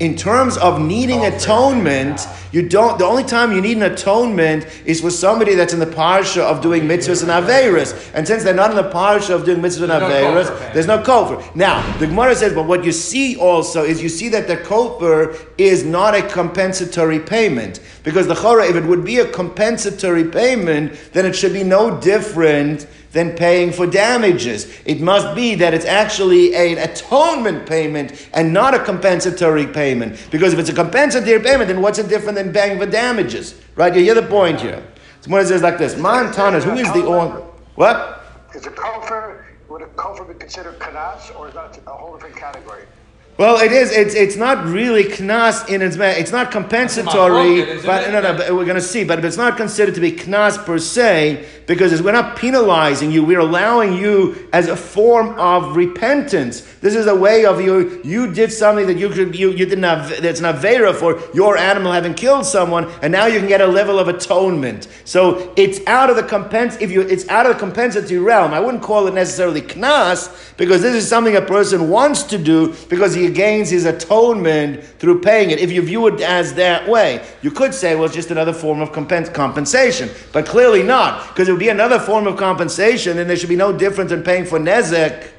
in 0.00 0.16
terms 0.16 0.56
of 0.56 0.80
needing 0.80 1.26
atonement, 1.26 2.26
you 2.52 2.66
don't. 2.66 2.98
The 2.98 3.04
only 3.04 3.22
time 3.22 3.52
you 3.52 3.60
need 3.60 3.76
an 3.76 3.82
atonement 3.82 4.66
is 4.86 5.02
for 5.02 5.10
somebody 5.10 5.54
that's 5.54 5.74
in 5.74 5.78
the 5.78 5.86
parsha 5.86 6.40
of 6.40 6.62
doing 6.62 6.84
mitzvahs 6.84 7.22
and 7.22 7.30
averis. 7.30 8.10
And 8.14 8.26
since 8.26 8.42
they're 8.42 8.54
not 8.54 8.70
in 8.70 8.76
the 8.76 8.90
parsha 8.90 9.34
of 9.34 9.44
doing 9.44 9.60
mitzvahs 9.60 9.82
and 9.82 9.90
There's 9.90 10.48
no 10.48 10.72
there's 10.72 10.86
no 10.86 10.98
kofar. 11.02 11.54
Now 11.54 11.82
the 11.98 12.06
Gemara 12.06 12.34
says, 12.34 12.54
but 12.54 12.66
what 12.66 12.82
you 12.82 12.92
see 12.92 13.36
also 13.36 13.84
is 13.84 14.02
you 14.02 14.08
see 14.08 14.30
that 14.30 14.48
the 14.48 14.56
kofar 14.56 15.38
is 15.58 15.84
not 15.84 16.14
a 16.14 16.22
compensatory 16.22 17.20
payment 17.20 17.80
because 18.02 18.26
the 18.26 18.34
chora, 18.34 18.68
if 18.70 18.76
it 18.76 18.84
would 18.84 19.04
be 19.04 19.18
a 19.18 19.30
compensatory 19.30 20.24
payment, 20.24 20.98
then 21.12 21.26
it 21.26 21.36
should 21.36 21.52
be 21.52 21.62
no 21.62 22.00
different 22.00 22.86
than 23.12 23.34
paying 23.36 23.72
for 23.72 23.86
damages. 23.86 24.72
It 24.84 25.00
must 25.00 25.34
be 25.34 25.54
that 25.56 25.74
it's 25.74 25.84
actually 25.84 26.54
an 26.54 26.78
atonement 26.78 27.66
payment 27.66 28.28
and 28.32 28.52
not 28.52 28.74
a 28.74 28.78
compensatory 28.78 29.66
payment. 29.66 30.28
Because 30.30 30.52
if 30.52 30.58
it's 30.58 30.68
a 30.68 30.74
compensatory 30.74 31.40
payment, 31.40 31.68
then 31.68 31.82
what's 31.82 31.98
it 31.98 32.08
different 32.08 32.36
than 32.36 32.52
paying 32.52 32.78
for 32.78 32.86
damages? 32.86 33.60
Right? 33.74 33.94
You 33.94 34.02
hear 34.02 34.14
the 34.14 34.22
point 34.22 34.60
here. 34.60 34.82
So 35.22 35.30
when 35.30 35.42
it 35.42 35.48
says 35.48 35.62
like 35.62 35.78
this, 35.78 35.94
Montanus, 35.96 36.64
who 36.64 36.74
is 36.74 36.90
the 36.92 37.04
owner? 37.04 37.40
What? 37.74 38.24
Is 38.54 38.66
a 38.66 38.70
kofar, 38.70 39.44
would 39.68 39.82
a 39.82 39.86
kofar 39.86 40.26
be 40.26 40.34
considered 40.34 40.78
kanas, 40.78 41.34
or 41.38 41.48
is 41.48 41.54
that 41.54 41.78
a 41.86 41.90
whole 41.90 42.14
different 42.14 42.36
category? 42.36 42.84
Well, 43.40 43.58
it 43.58 43.72
is. 43.72 43.90
It's 43.90 44.14
it's 44.14 44.36
not 44.36 44.66
really 44.66 45.04
knas 45.04 45.66
in 45.70 45.80
its 45.80 45.96
it's 45.96 46.30
not 46.30 46.50
compensatory, 46.50 47.60
It's 47.60 47.86
but 47.86 48.10
no, 48.10 48.20
no, 48.20 48.36
but 48.36 48.54
we're 48.54 48.66
going 48.66 48.74
to 48.74 48.82
see. 48.82 49.02
But 49.02 49.18
if 49.18 49.24
it's 49.24 49.38
not 49.38 49.56
considered 49.56 49.94
to 49.94 50.00
be 50.02 50.12
knas 50.12 50.62
per 50.62 50.76
se 50.76 51.46
because 51.70 52.02
we're 52.02 52.10
not 52.10 52.36
penalizing 52.36 53.12
you. 53.12 53.24
We're 53.24 53.38
allowing 53.38 53.94
you 53.94 54.48
as 54.52 54.66
a 54.66 54.76
form 54.76 55.38
of 55.38 55.76
repentance. 55.76 56.62
This 56.80 56.96
is 56.96 57.06
a 57.06 57.14
way 57.14 57.46
of 57.46 57.60
you. 57.60 58.02
You 58.02 58.32
did 58.32 58.52
something 58.52 58.88
that 58.88 58.98
you 58.98 59.08
could 59.08 59.38
you 59.38 59.52
you 59.52 59.64
didn't 59.64 59.84
have. 59.84 60.20
That's 60.20 60.40
not 60.40 60.58
vera 60.58 60.92
for 60.92 61.22
your 61.32 61.56
animal 61.56 61.92
having 61.92 62.12
killed 62.12 62.44
someone, 62.44 62.90
and 63.02 63.12
now 63.12 63.26
you 63.26 63.38
can 63.38 63.48
get 63.48 63.60
a 63.60 63.66
level 63.66 64.00
of 64.00 64.08
atonement. 64.08 64.88
So 65.04 65.54
it's 65.56 65.80
out 65.86 66.10
of 66.10 66.16
the 66.16 66.24
compens. 66.24 66.78
If 66.80 66.90
you, 66.90 67.02
it's 67.02 67.26
out 67.28 67.46
of 67.46 67.54
the 67.54 67.58
compensatory 67.58 68.18
realm. 68.18 68.52
I 68.52 68.60
wouldn't 68.60 68.82
call 68.82 69.06
it 69.06 69.14
necessarily 69.14 69.62
knas 69.62 70.56
because 70.56 70.82
this 70.82 70.94
is 70.94 71.08
something 71.08 71.36
a 71.36 71.40
person 71.40 71.88
wants 71.88 72.24
to 72.24 72.36
do 72.36 72.74
because 72.88 73.14
he 73.14 73.29
gains 73.30 73.70
his 73.70 73.84
atonement 73.84 74.84
through 74.84 75.20
paying 75.20 75.50
it. 75.50 75.58
If 75.58 75.72
you 75.72 75.82
view 75.82 76.06
it 76.06 76.20
as 76.20 76.54
that 76.54 76.88
way, 76.88 77.24
you 77.42 77.50
could 77.50 77.72
say, 77.72 77.94
well, 77.94 78.04
it's 78.04 78.14
just 78.14 78.30
another 78.30 78.52
form 78.52 78.80
of 78.80 78.92
compen- 78.92 79.32
compensation, 79.32 80.10
but 80.32 80.46
clearly 80.46 80.82
not 80.82 81.28
because 81.28 81.48
it 81.48 81.52
would 81.52 81.60
be 81.60 81.68
another 81.68 81.98
form 81.98 82.26
of 82.26 82.36
compensation, 82.36 83.18
and 83.18 83.28
there 83.28 83.36
should 83.36 83.48
be 83.48 83.56
no 83.56 83.76
difference 83.76 84.12
in 84.12 84.22
paying 84.22 84.44
for 84.44 84.58
nezek 84.58 85.30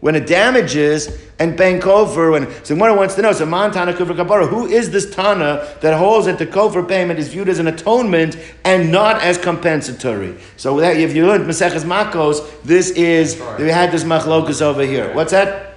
when 0.00 0.14
it 0.14 0.26
damages 0.26 1.20
and 1.38 1.56
paying 1.56 1.80
kofar 1.80 2.32
when 2.32 2.64
so 2.64 2.74
one 2.74 2.94
wants 2.96 3.14
to 3.14 3.22
know 3.22 3.32
so 3.32 3.46
man 3.46 3.70
tana 3.70 3.92
kofar 3.92 4.16
kapara 4.16 4.48
who 4.48 4.66
is 4.66 4.90
this 4.90 5.14
tana 5.14 5.76
that 5.80 5.96
holds 5.96 6.26
that 6.26 6.38
the 6.38 6.46
kofar 6.46 6.86
payment 6.86 7.18
is 7.18 7.28
viewed 7.28 7.48
as 7.48 7.58
an 7.58 7.66
atonement 7.66 8.36
and 8.64 8.90
not 8.90 9.20
as 9.22 9.36
compensatory? 9.38 10.36
So 10.56 10.80
that 10.80 10.96
if 10.96 11.14
you 11.14 11.26
learn 11.26 11.42
Maseches 11.42 11.84
Makos 11.84 12.62
this 12.62 12.90
is 12.90 13.36
we 13.58 13.68
had 13.68 13.92
this 13.92 14.04
machlokus 14.04 14.62
over 14.62 14.82
here. 14.82 15.12
What's 15.14 15.32
that 15.32 15.69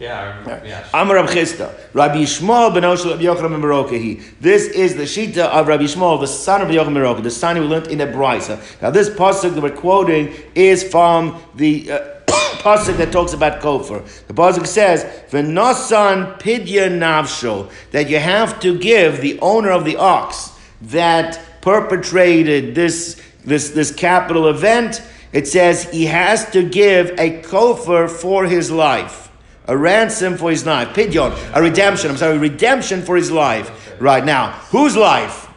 Yeah, 0.00 0.62
yes. 0.64 0.88
Amar 0.94 1.16
Rab 1.16 1.26
Chisda, 1.26 1.78
Rabbi 1.92 2.22
Yishmael 2.22 2.72
ben 2.72 2.84
Oshel 2.84 3.10
Rabbi 3.10 3.24
Yochanan 3.24 3.50
ben 3.50 3.60
Baroka. 3.60 4.22
This 4.40 4.66
is 4.68 4.96
the 4.96 5.02
shita 5.02 5.44
of 5.44 5.68
Rabbi 5.68 5.82
Yishmael, 5.82 6.18
the 6.18 6.26
son 6.26 6.62
of 6.62 6.68
Rabbi 6.68 6.82
Yochanan 6.82 7.16
ben 7.16 7.22
the 7.22 7.30
son 7.30 7.60
we 7.60 7.66
learned 7.66 7.88
in 7.88 7.98
the 7.98 8.06
Brisa. 8.06 8.58
Now, 8.80 8.88
this 8.88 9.10
pasuk 9.10 9.54
that 9.54 9.62
we're 9.62 9.76
quoting 9.76 10.34
is 10.54 10.82
from 10.82 11.42
the 11.54 11.92
uh, 11.92 11.98
pasuk 12.62 12.96
that 12.96 13.12
talks 13.12 13.34
about 13.34 13.60
kofar. 13.60 14.02
The 14.26 14.32
pasuk 14.32 14.66
says, 14.66 15.04
"V'nosan 15.32 16.40
pidya 16.40 16.88
navsho," 16.88 17.70
that 17.90 18.08
you 18.08 18.20
have 18.20 18.58
to 18.60 18.78
give 18.78 19.20
the 19.20 19.38
owner 19.40 19.70
of 19.70 19.84
the 19.84 19.96
ox 19.96 20.50
that 20.80 21.38
perpetrated 21.60 22.74
this 22.74 23.20
this 23.44 23.72
this 23.72 23.94
capital 23.94 24.48
event. 24.48 25.02
It 25.34 25.46
says 25.46 25.90
he 25.90 26.06
has 26.06 26.50
to 26.52 26.66
give 26.66 27.10
a 27.18 27.42
kofar 27.42 28.08
for 28.08 28.46
his 28.46 28.70
life 28.70 29.29
a 29.66 29.76
ransom 29.76 30.36
for 30.36 30.50
his 30.50 30.66
life, 30.66 30.88
pidyon, 30.88 31.32
a 31.54 31.62
redemption. 31.62 32.10
I'm 32.10 32.16
sorry, 32.16 32.38
redemption 32.38 33.02
for 33.02 33.16
his 33.16 33.30
life. 33.30 33.94
Right 34.00 34.24
now, 34.24 34.52
whose 34.70 34.96
life? 34.96 35.48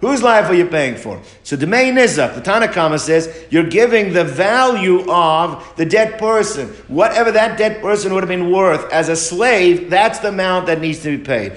Whose 0.00 0.22
life 0.22 0.46
are 0.46 0.54
you 0.54 0.64
paying 0.64 0.96
for? 0.96 1.20
So 1.42 1.56
the 1.56 1.66
main 1.66 1.94
nizak, 1.94 2.34
the 2.34 2.40
Tanakama 2.40 2.98
says, 2.98 3.46
you're 3.50 3.68
giving 3.68 4.14
the 4.14 4.24
value 4.24 5.04
of 5.10 5.62
the 5.76 5.84
dead 5.84 6.18
person. 6.18 6.68
Whatever 6.88 7.30
that 7.32 7.58
dead 7.58 7.82
person 7.82 8.14
would 8.14 8.22
have 8.22 8.28
been 8.28 8.50
worth 8.50 8.90
as 8.92 9.10
a 9.10 9.16
slave, 9.16 9.90
that's 9.90 10.20
the 10.20 10.28
amount 10.28 10.64
that 10.66 10.80
needs 10.80 11.02
to 11.02 11.18
be 11.18 11.22
paid. 11.22 11.52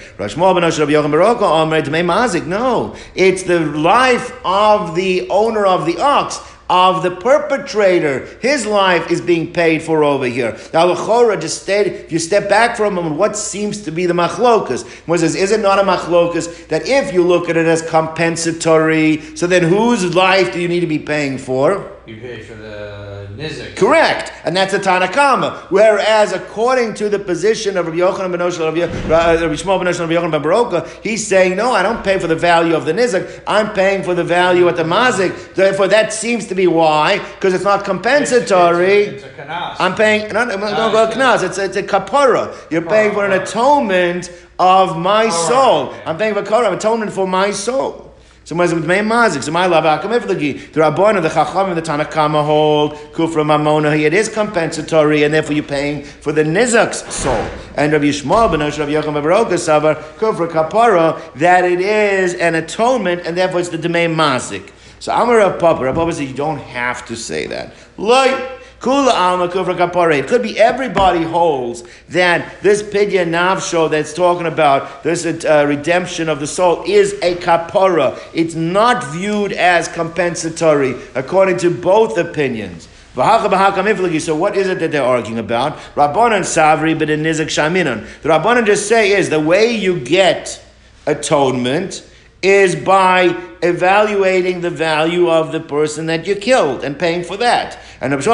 No, 2.49 2.95
it's 3.15 3.43
the 3.43 3.59
life 3.61 4.33
of 4.43 4.95
the 4.95 5.29
owner 5.29 5.65
of 5.65 5.85
the 5.85 6.01
ox 6.01 6.41
of 6.73 7.03
the 7.03 7.11
perpetrator. 7.11 8.25
His 8.41 8.65
life 8.65 9.11
is 9.11 9.21
being 9.21 9.53
paid 9.53 9.83
for 9.83 10.03
over 10.03 10.25
here. 10.25 10.57
Now, 10.73 10.87
Lechora 10.87 11.39
just 11.39 11.61
stayed, 11.61 11.85
if 11.85 12.11
you 12.11 12.17
step 12.17 12.49
back 12.49 12.75
for 12.75 12.85
a 12.85 12.91
moment, 12.91 13.15
what 13.15 13.37
seems 13.37 13.83
to 13.83 13.91
be 13.91 14.07
the 14.07 14.15
machlokas? 14.15 14.83
Says, 15.19 15.35
is 15.35 15.51
it 15.51 15.59
not 15.59 15.77
a 15.77 15.83
machlokas 15.83 16.67
that 16.69 16.87
if 16.87 17.13
you 17.13 17.23
look 17.23 17.47
at 17.47 17.57
it 17.57 17.67
as 17.67 17.83
compensatory, 17.83 19.21
so 19.35 19.45
then 19.45 19.61
whose 19.61 20.15
life 20.15 20.51
do 20.51 20.59
you 20.59 20.67
need 20.67 20.79
to 20.79 20.87
be 20.87 20.97
paying 20.97 21.37
for? 21.37 21.92
You 22.05 22.17
pay 22.17 22.41
for 22.41 22.55
the 22.55 23.29
nizik. 23.37 23.77
Correct, 23.77 24.33
and 24.43 24.53
that's 24.57 24.73
a 24.73 24.79
Tanakama. 24.79 25.57
Whereas, 25.71 26.33
according 26.33 26.95
to 26.95 27.07
the 27.07 27.17
position 27.17 27.77
of 27.77 27.85
Rabbi 27.87 27.99
Yochanan 27.99 28.29
ben 28.31 28.41
Oshel, 28.41 28.65
Rabbi, 28.65 28.81
uh, 28.81 29.39
Rabbi 29.41 29.53
Shmuel 29.53 29.81
ben 29.81 29.87
Oshel, 29.93 30.01
Rabbi 30.01 30.13
Yochanan 30.13 30.31
ben 30.31 30.43
Baroka, 30.43 30.85
he's 31.01 31.25
saying, 31.25 31.55
no, 31.55 31.71
I 31.71 31.81
don't 31.81 32.03
pay 32.03 32.19
for 32.19 32.27
the 32.27 32.35
value 32.35 32.75
of 32.75 32.83
the 32.83 32.91
nizik. 32.91 33.41
I'm 33.47 33.71
paying 33.73 34.03
for 34.03 34.13
the 34.13 34.23
value 34.23 34.67
at 34.67 34.75
the 34.75 34.83
mazik. 34.83 35.55
Therefore, 35.55 35.87
that 35.87 36.11
seems 36.11 36.45
to 36.47 36.55
be 36.55 36.67
why, 36.67 37.19
because 37.35 37.53
it's 37.53 37.63
not 37.63 37.85
compensatory. 37.85 39.03
It's 39.03 39.23
a, 39.23 39.27
it's 39.27 39.39
a 39.39 39.41
kanas. 39.41 39.75
I'm 39.79 39.95
paying. 39.95 40.33
No, 40.33 40.43
no, 40.43 40.57
no, 40.57 40.67
Ah, 40.67 41.13
no, 41.15 41.33
it's 41.35 41.43
a-. 41.43 41.45
It's 41.45 41.57
a, 41.57 41.63
it's 41.65 41.77
a 41.77 41.83
kapara. 41.83 42.53
You're 42.69 42.81
paying 42.81 43.13
for 43.13 43.25
an 43.25 43.31
atonement 43.41 44.29
of 44.59 44.97
my 44.97 45.29
soul. 45.29 45.93
I'm 46.05 46.17
paying 46.17 46.33
for 46.33 46.43
kapara, 46.43 46.75
atonement 46.75 47.13
for 47.13 47.27
my 47.27 47.51
soul. 47.51 48.12
So 48.45 48.57
when 48.57 48.69
with 48.75 48.85
main 48.85 49.05
mazik, 49.05 49.41
so 49.41 49.51
my 49.51 49.67
love, 49.67 49.83
the 49.83 49.89
Rabbana, 50.09 51.21
the 51.21 51.29
Chacham, 51.29 51.73
the 51.75 51.81
Tanakama 51.81 52.43
hold 52.45 52.93
kufra 53.13 53.45
mamona. 53.45 53.97
It 53.97 54.13
is 54.13 54.27
compensatory, 54.27 55.23
and 55.23 55.33
therefore 55.33 55.53
you're 55.53 55.63
paying 55.63 56.03
for 56.03 56.33
the 56.33 56.43
nizak's 56.43 57.13
soul. 57.13 57.47
And 57.77 57.93
Rabbi 57.93 58.05
Yishmael 58.05 58.51
ben 58.51 58.61
Osh, 58.61 58.77
Rabbi 58.77 58.91
ben 58.91 59.03
Baroka 59.03 59.95
kufra 60.17 60.49
kapara 60.49 61.33
that 61.35 61.63
it 61.63 61.79
is 61.79 62.33
an 62.33 62.55
atonement, 62.55 63.25
and 63.25 63.37
therefore 63.37 63.61
it's 63.61 63.69
the 63.69 63.77
demay 63.77 64.13
mazik. 64.13 64.71
So 64.99 65.13
Rav 65.13 65.59
Papa, 65.59 65.83
Rav 65.83 65.95
Papa 65.95 66.11
said 66.11 66.27
you 66.27 66.33
don't 66.33 66.59
have 66.59 67.05
to 67.07 67.15
say 67.15 67.47
that. 67.47 67.73
Like 67.97 68.62
It 68.85 70.27
could 70.27 70.43
be 70.43 70.59
everybody 70.59 71.23
holds 71.23 71.83
that 72.09 72.61
this 72.61 72.83
pidya 72.83 73.25
navsho 73.25 73.89
that's 73.89 74.13
talking 74.13 74.45
about 74.45 75.03
this 75.03 75.25
uh, 75.25 75.65
redemption 75.67 76.27
of 76.27 76.41
the 76.41 76.47
soul 76.47 76.83
is 76.85 77.13
a 77.21 77.35
kapara. 77.35 78.19
It's 78.33 78.55
not 78.55 79.03
viewed 79.13 79.53
as 79.53 79.87
compensatory 79.87 80.95
according 81.15 81.57
to 81.59 81.69
both 81.69 82.17
opinions. 82.17 82.89
So 83.15 84.35
what 84.35 84.57
is 84.57 84.67
it 84.67 84.79
that 84.79 84.91
they're 84.91 85.03
arguing 85.03 85.39
about? 85.39 85.77
Rabbanan 85.95 86.41
savri 86.41 86.97
but 86.97 87.09
in 87.09 87.21
nizak 87.21 87.45
shaminan. 87.45 88.05
The 88.21 88.29
Rabbanan 88.29 88.65
just 88.65 88.89
say 88.89 89.11
is 89.11 89.29
the 89.29 89.39
way 89.39 89.71
you 89.71 89.99
get 89.99 90.61
atonement 91.05 92.09
is 92.43 92.75
by 92.75 93.41
evaluating 93.63 94.61
the 94.61 94.69
value 94.69 95.29
of 95.29 95.51
the 95.53 95.59
person 95.61 96.05
that 96.07 96.27
you 96.27 96.35
killed 96.35 96.83
and 96.83 96.99
paying 96.99 97.23
for 97.23 97.37
that. 97.37 97.79
And 98.01 98.13
is 98.13 98.27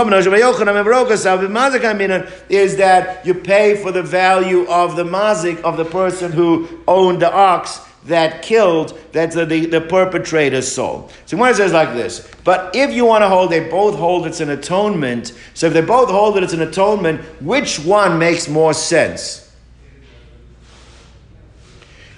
that 2.78 3.26
you 3.26 3.34
pay 3.36 3.76
for 3.76 3.92
the 3.92 4.04
value 4.04 4.68
of 4.68 4.96
the 4.96 5.04
mazik 5.04 5.62
of 5.62 5.78
the 5.78 5.86
person 5.86 6.32
who 6.32 6.68
owned 6.88 7.22
the 7.22 7.32
ox 7.32 7.82
that 8.06 8.42
killed, 8.42 8.98
that's 9.12 9.36
the, 9.36 9.46
the, 9.46 9.66
the 9.68 9.82
perpetrator's 9.82 10.72
soul. 10.72 11.12
So 11.26 11.38
one 11.38 11.54
says 11.54 11.74
like 11.74 11.94
this, 11.94 12.30
but 12.44 12.76
if 12.76 12.92
you 12.92 13.06
want 13.06 13.24
to 13.24 13.30
hold, 13.30 13.52
they 13.52 13.70
both 13.70 13.96
hold 13.96 14.26
it's 14.26 14.40
an 14.40 14.50
atonement. 14.50 15.34
So 15.54 15.68
if 15.68 15.74
they 15.74 15.82
both 15.82 16.10
hold 16.10 16.36
that 16.36 16.44
it's 16.44 16.54
an 16.54 16.62
atonement, 16.62 17.22
which 17.42 17.80
one 17.80 18.18
makes 18.18 18.48
more 18.48 18.74
sense? 18.74 19.46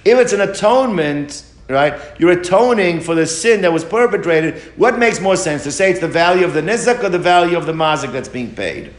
If 0.06 0.18
it's 0.18 0.34
an 0.34 0.42
atonement, 0.42 1.44
right, 1.72 1.94
you're 2.20 2.32
atoning 2.32 3.02
for 3.02 3.16
the 3.16 3.26
sin 3.26 3.62
that 3.62 3.72
was 3.74 3.84
perpetrated, 3.84 4.62
what 4.78 4.98
makes 5.00 5.20
more 5.20 5.36
sense? 5.36 5.64
To 5.64 5.72
say 5.72 5.92
it's 5.92 6.00
the 6.00 6.08
value 6.08 6.46
of 6.46 6.54
the 6.54 6.62
nizak 6.62 7.04
or 7.04 7.10
the 7.10 7.20
value 7.20 7.58
of 7.58 7.66
the 7.66 7.74
mazik 7.74 8.12
that's 8.12 8.30
being 8.30 8.54
paid? 8.56 8.94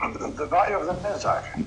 The 0.00 0.46
value 0.46 0.76
of 0.76 0.86
the 0.86 0.94
nizak. 1.08 1.66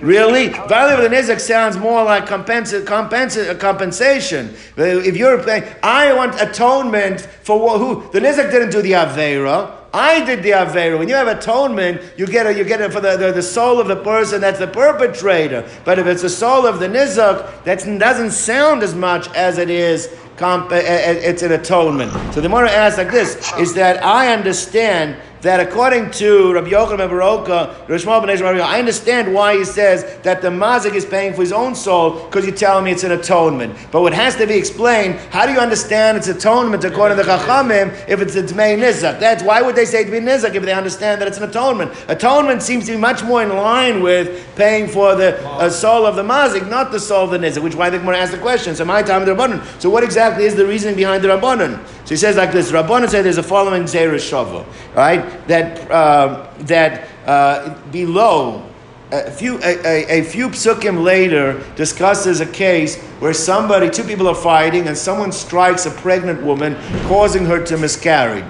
Really? 0.00 0.48
Value 0.48 0.96
of 1.04 1.10
the 1.10 1.16
nizak 1.16 1.38
sounds 1.38 1.76
more 1.76 2.02
like 2.02 2.26
compensa- 2.26 2.84
compensa- 2.84 3.58
compensation. 3.58 4.54
If 4.76 5.16
you're 5.16 5.42
paying, 5.42 5.64
I 5.82 6.12
want 6.12 6.40
atonement 6.40 7.20
for 7.20 7.78
who? 7.78 8.10
The 8.12 8.20
nizak 8.20 8.50
didn't 8.50 8.70
do 8.70 8.82
the 8.82 8.92
avera. 8.92 9.81
I 9.94 10.24
did 10.24 10.42
the 10.42 10.50
Avera. 10.50 10.98
When 10.98 11.08
you 11.08 11.14
have 11.14 11.28
atonement, 11.28 12.00
you 12.16 12.26
get 12.26 12.46
it, 12.46 12.56
you 12.56 12.64
get 12.64 12.80
it 12.80 12.92
for 12.92 13.00
the, 13.00 13.16
the, 13.16 13.32
the, 13.32 13.42
soul 13.42 13.78
of 13.78 13.88
the 13.88 13.96
person 13.96 14.40
that's 14.40 14.58
the 14.58 14.66
perpetrator. 14.66 15.68
But 15.84 15.98
if 15.98 16.06
it's 16.06 16.22
the 16.22 16.30
soul 16.30 16.66
of 16.66 16.80
the 16.80 16.86
Nizak, 16.86 17.64
that 17.64 17.78
doesn't 17.98 18.30
sound 18.30 18.82
as 18.82 18.94
much 18.94 19.28
as 19.34 19.58
it 19.58 19.68
is 19.68 20.08
comp- 20.36 20.72
it's 20.72 21.42
an 21.42 21.52
atonement. 21.52 22.12
So 22.32 22.40
the 22.40 22.48
Gemara 22.48 22.70
asks 22.70 22.96
like 22.96 23.10
this, 23.10 23.52
is 23.58 23.74
that 23.74 24.02
I 24.02 24.32
understand 24.32 25.16
that 25.42 25.58
according 25.58 26.10
to 26.12 26.52
Rabbi 26.54 26.70
Yochanan 26.70 26.98
ben 26.98 27.10
Baroka, 27.10 28.62
I 28.62 28.78
understand 28.78 29.34
why 29.34 29.58
he 29.58 29.64
says 29.64 30.04
that 30.22 30.40
the 30.40 30.48
mazik 30.48 30.94
is 30.94 31.04
paying 31.04 31.34
for 31.34 31.40
his 31.40 31.52
own 31.52 31.74
soul 31.74 32.24
because 32.26 32.46
you're 32.46 32.54
telling 32.54 32.84
me 32.84 32.92
it's 32.92 33.02
an 33.02 33.10
atonement. 33.12 33.76
But 33.90 34.02
what 34.02 34.12
has 34.14 34.36
to 34.36 34.46
be 34.46 34.54
explained, 34.54 35.16
how 35.30 35.44
do 35.44 35.52
you 35.52 35.58
understand 35.58 36.16
it's 36.16 36.28
atonement 36.28 36.84
according 36.84 37.18
to 37.18 37.24
the 37.24 37.28
Chachamim 37.28 37.92
if 38.08 38.20
it's 38.20 38.36
a 38.36 38.42
Tmei 38.42 38.78
Nizak? 38.78 39.18
That's 39.18 39.42
why 39.42 39.60
would 39.62 39.74
they 39.74 39.84
say 39.84 40.04
be 40.04 40.18
Nizak 40.18 40.54
if 40.54 40.62
they 40.62 40.72
understand 40.72 41.20
that 41.20 41.26
it's 41.26 41.38
an 41.38 41.44
atonement? 41.50 41.92
Atonement 42.06 42.62
seems 42.62 42.86
to 42.86 42.92
be 42.92 42.98
much 42.98 43.24
more 43.24 43.42
in 43.42 43.48
line 43.48 44.00
with 44.00 44.48
paying 44.54 44.86
for 44.86 45.16
the 45.16 45.44
uh, 45.44 45.68
soul 45.68 46.06
of 46.06 46.14
the 46.14 46.22
mazik, 46.22 46.70
not 46.70 46.92
the 46.92 47.00
soul 47.00 47.24
of 47.24 47.30
the 47.32 47.38
Nizak, 47.38 47.62
which 47.62 47.74
why 47.74 47.90
the 47.90 47.98
Gemara 47.98 48.18
asked 48.18 48.32
the 48.32 48.38
question. 48.38 48.76
So 48.76 48.84
my 48.84 49.02
time 49.02 49.24
the 49.24 49.34
Rabbanon. 49.34 49.80
So 49.80 49.90
what 49.90 50.04
exactly 50.04 50.44
is 50.44 50.54
the 50.54 50.66
reasoning 50.66 50.94
behind 50.94 51.24
the 51.24 51.28
Rabbanon? 51.28 51.84
So 52.04 52.10
he 52.10 52.16
says 52.16 52.36
like 52.36 52.52
this, 52.52 52.72
Rabbanon 52.72 53.08
said 53.08 53.24
there's 53.24 53.38
a 53.38 53.42
following 53.42 53.84
Gzera 53.84 54.16
Shava, 54.16 54.66
right? 54.94 55.46
that 55.46 55.90
uh, 55.90 56.52
that 56.60 57.08
uh, 57.26 57.78
below 57.90 58.68
a 59.12 59.30
few 59.30 59.58
a, 59.58 59.76
a, 59.84 60.20
a, 60.20 60.24
few 60.24 60.48
psukim 60.48 61.02
later 61.02 61.62
discusses 61.76 62.40
a 62.40 62.46
case 62.46 62.96
where 63.20 63.34
somebody 63.34 63.90
two 63.90 64.02
people 64.04 64.26
are 64.26 64.34
fighting 64.34 64.88
and 64.88 64.96
someone 64.96 65.30
strikes 65.30 65.84
a 65.84 65.90
pregnant 65.90 66.42
woman 66.42 66.74
causing 67.08 67.44
her 67.44 67.62
to 67.62 67.76
miscarry 67.76 68.42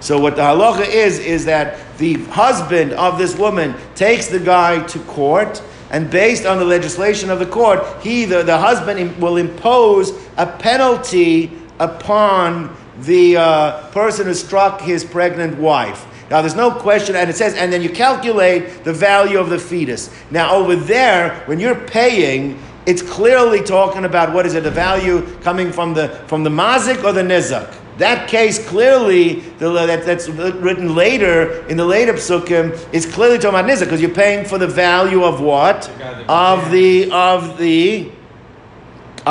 so 0.00 0.18
what 0.18 0.36
the 0.36 0.42
halacha 0.42 0.86
is 0.88 1.18
is 1.18 1.44
that 1.44 1.78
the 1.98 2.14
husband 2.30 2.94
of 2.94 3.18
this 3.18 3.36
woman 3.36 3.74
takes 3.94 4.26
the 4.28 4.40
guy 4.40 4.82
to 4.86 4.98
court 5.00 5.62
and 5.90 6.10
based 6.10 6.46
on 6.46 6.58
the 6.58 6.64
legislation 6.64 7.28
of 7.28 7.38
the 7.38 7.46
court 7.46 7.84
he 8.02 8.24
the, 8.24 8.42
the 8.42 8.56
husband 8.56 9.14
will 9.20 9.36
impose 9.36 10.12
a 10.38 10.46
penalty 10.46 11.59
upon 11.80 12.76
the 13.00 13.36
uh, 13.36 13.88
person 13.88 14.26
who 14.26 14.34
struck 14.34 14.80
his 14.80 15.04
pregnant 15.04 15.58
wife 15.58 16.06
now, 16.30 16.40
there's 16.40 16.54
no 16.54 16.70
question, 16.70 17.16
and 17.16 17.28
it 17.28 17.34
says, 17.34 17.54
and 17.54 17.72
then 17.72 17.82
you 17.82 17.90
calculate 17.90 18.84
the 18.84 18.92
value 18.92 19.38
of 19.40 19.50
the 19.50 19.58
fetus. 19.58 20.14
Now, 20.30 20.54
over 20.54 20.76
there, 20.76 21.42
when 21.46 21.58
you're 21.58 21.74
paying, 21.74 22.62
it's 22.86 23.02
clearly 23.02 23.64
talking 23.64 24.04
about 24.04 24.32
what 24.32 24.46
is 24.46 24.54
it, 24.54 24.62
the 24.62 24.70
value 24.70 25.26
coming 25.38 25.72
from 25.72 25.92
the 25.92 26.08
from 26.28 26.44
the 26.44 26.50
mazik 26.50 27.02
or 27.02 27.12
the 27.12 27.22
nizak. 27.22 27.74
That 27.98 28.28
case 28.28 28.64
clearly, 28.66 29.40
the, 29.58 29.72
that, 29.72 30.06
that's 30.06 30.28
written 30.28 30.94
later 30.94 31.66
in 31.66 31.76
the 31.76 31.84
later 31.84 32.12
psukim, 32.14 32.78
is 32.94 33.12
clearly 33.12 33.36
talking 33.36 33.58
about 33.58 33.68
nizak 33.68 33.80
because 33.80 34.00
you're 34.00 34.10
paying 34.10 34.46
for 34.46 34.56
the 34.56 34.68
value 34.68 35.24
of 35.24 35.40
what 35.40 35.90
of 36.28 36.70
the 36.70 37.10
of 37.10 37.58
the 37.58 38.08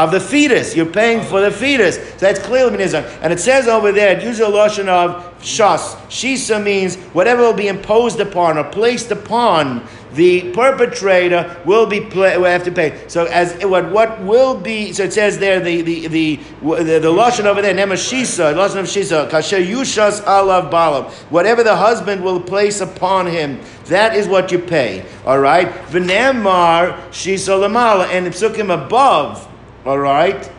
of 0.04 0.12
the 0.12 0.20
fetus. 0.20 0.76
You're 0.76 0.86
paying 0.86 1.22
for 1.24 1.42
the 1.42 1.52
fetus. 1.52 1.96
So 1.96 2.18
that's 2.18 2.40
clearly 2.40 2.78
nizak. 2.78 3.20
And 3.22 3.34
it 3.34 3.40
says 3.40 3.68
over 3.68 3.92
there, 3.92 4.18
it 4.18 4.24
uses 4.24 4.40
a 4.42 4.48
lotion 4.48 4.88
of 4.88 5.26
shas. 5.42 5.96
Shisa 6.08 6.64
means 6.64 6.96
whatever 7.14 7.42
will 7.42 7.54
be 7.54 7.68
imposed 7.68 8.20
upon 8.20 8.58
or 8.58 8.64
placed 8.64 9.12
upon 9.12 9.88
the 10.14 10.52
perpetrator 10.54 11.56
will 11.66 11.86
be 11.86 12.02
play, 12.02 12.38
will 12.38 12.46
have 12.46 12.64
to 12.64 12.72
pay. 12.72 13.08
So 13.08 13.26
as 13.26 13.64
what 13.64 13.92
what 13.92 14.20
will 14.22 14.60
be 14.60 14.92
so 14.92 15.04
it 15.04 15.14
says 15.14 15.38
there 15.38 15.60
the 15.60 15.82
the 15.82 16.08
the 16.08 16.36
the, 16.62 17.00
the 17.00 17.12
lashon 17.12 17.46
over 17.46 17.62
there 17.62 17.76
nema 17.76 17.94
shisa 17.94 18.54
lashon 18.56 18.80
of 18.80 18.86
shisa 18.86 19.30
kasher 19.30 19.64
yushas 19.64 20.22
alav 20.22 20.72
balam 20.72 21.12
whatever 21.30 21.64
the 21.64 21.76
husband 21.76 22.24
will 22.24 22.40
place 22.40 22.82
upon 22.82 23.28
him 23.28 23.60
that 23.86 24.16
is 24.16 24.28
what 24.28 24.52
you 24.52 24.60
pay. 24.60 25.06
All 25.26 25.40
right, 25.40 25.68
v'nemar 25.68 26.98
shisa 27.12 27.60
lamala 27.60 28.08
and 28.08 28.26
the 28.26 28.32
psukim 28.32 28.74
above. 28.74 29.49
All 29.86 30.00
right, 30.00 30.52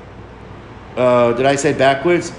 uh, 0.96 1.33
did 1.35 1.46
I 1.46 1.56
say 1.56 1.72
backwards? 1.72 2.33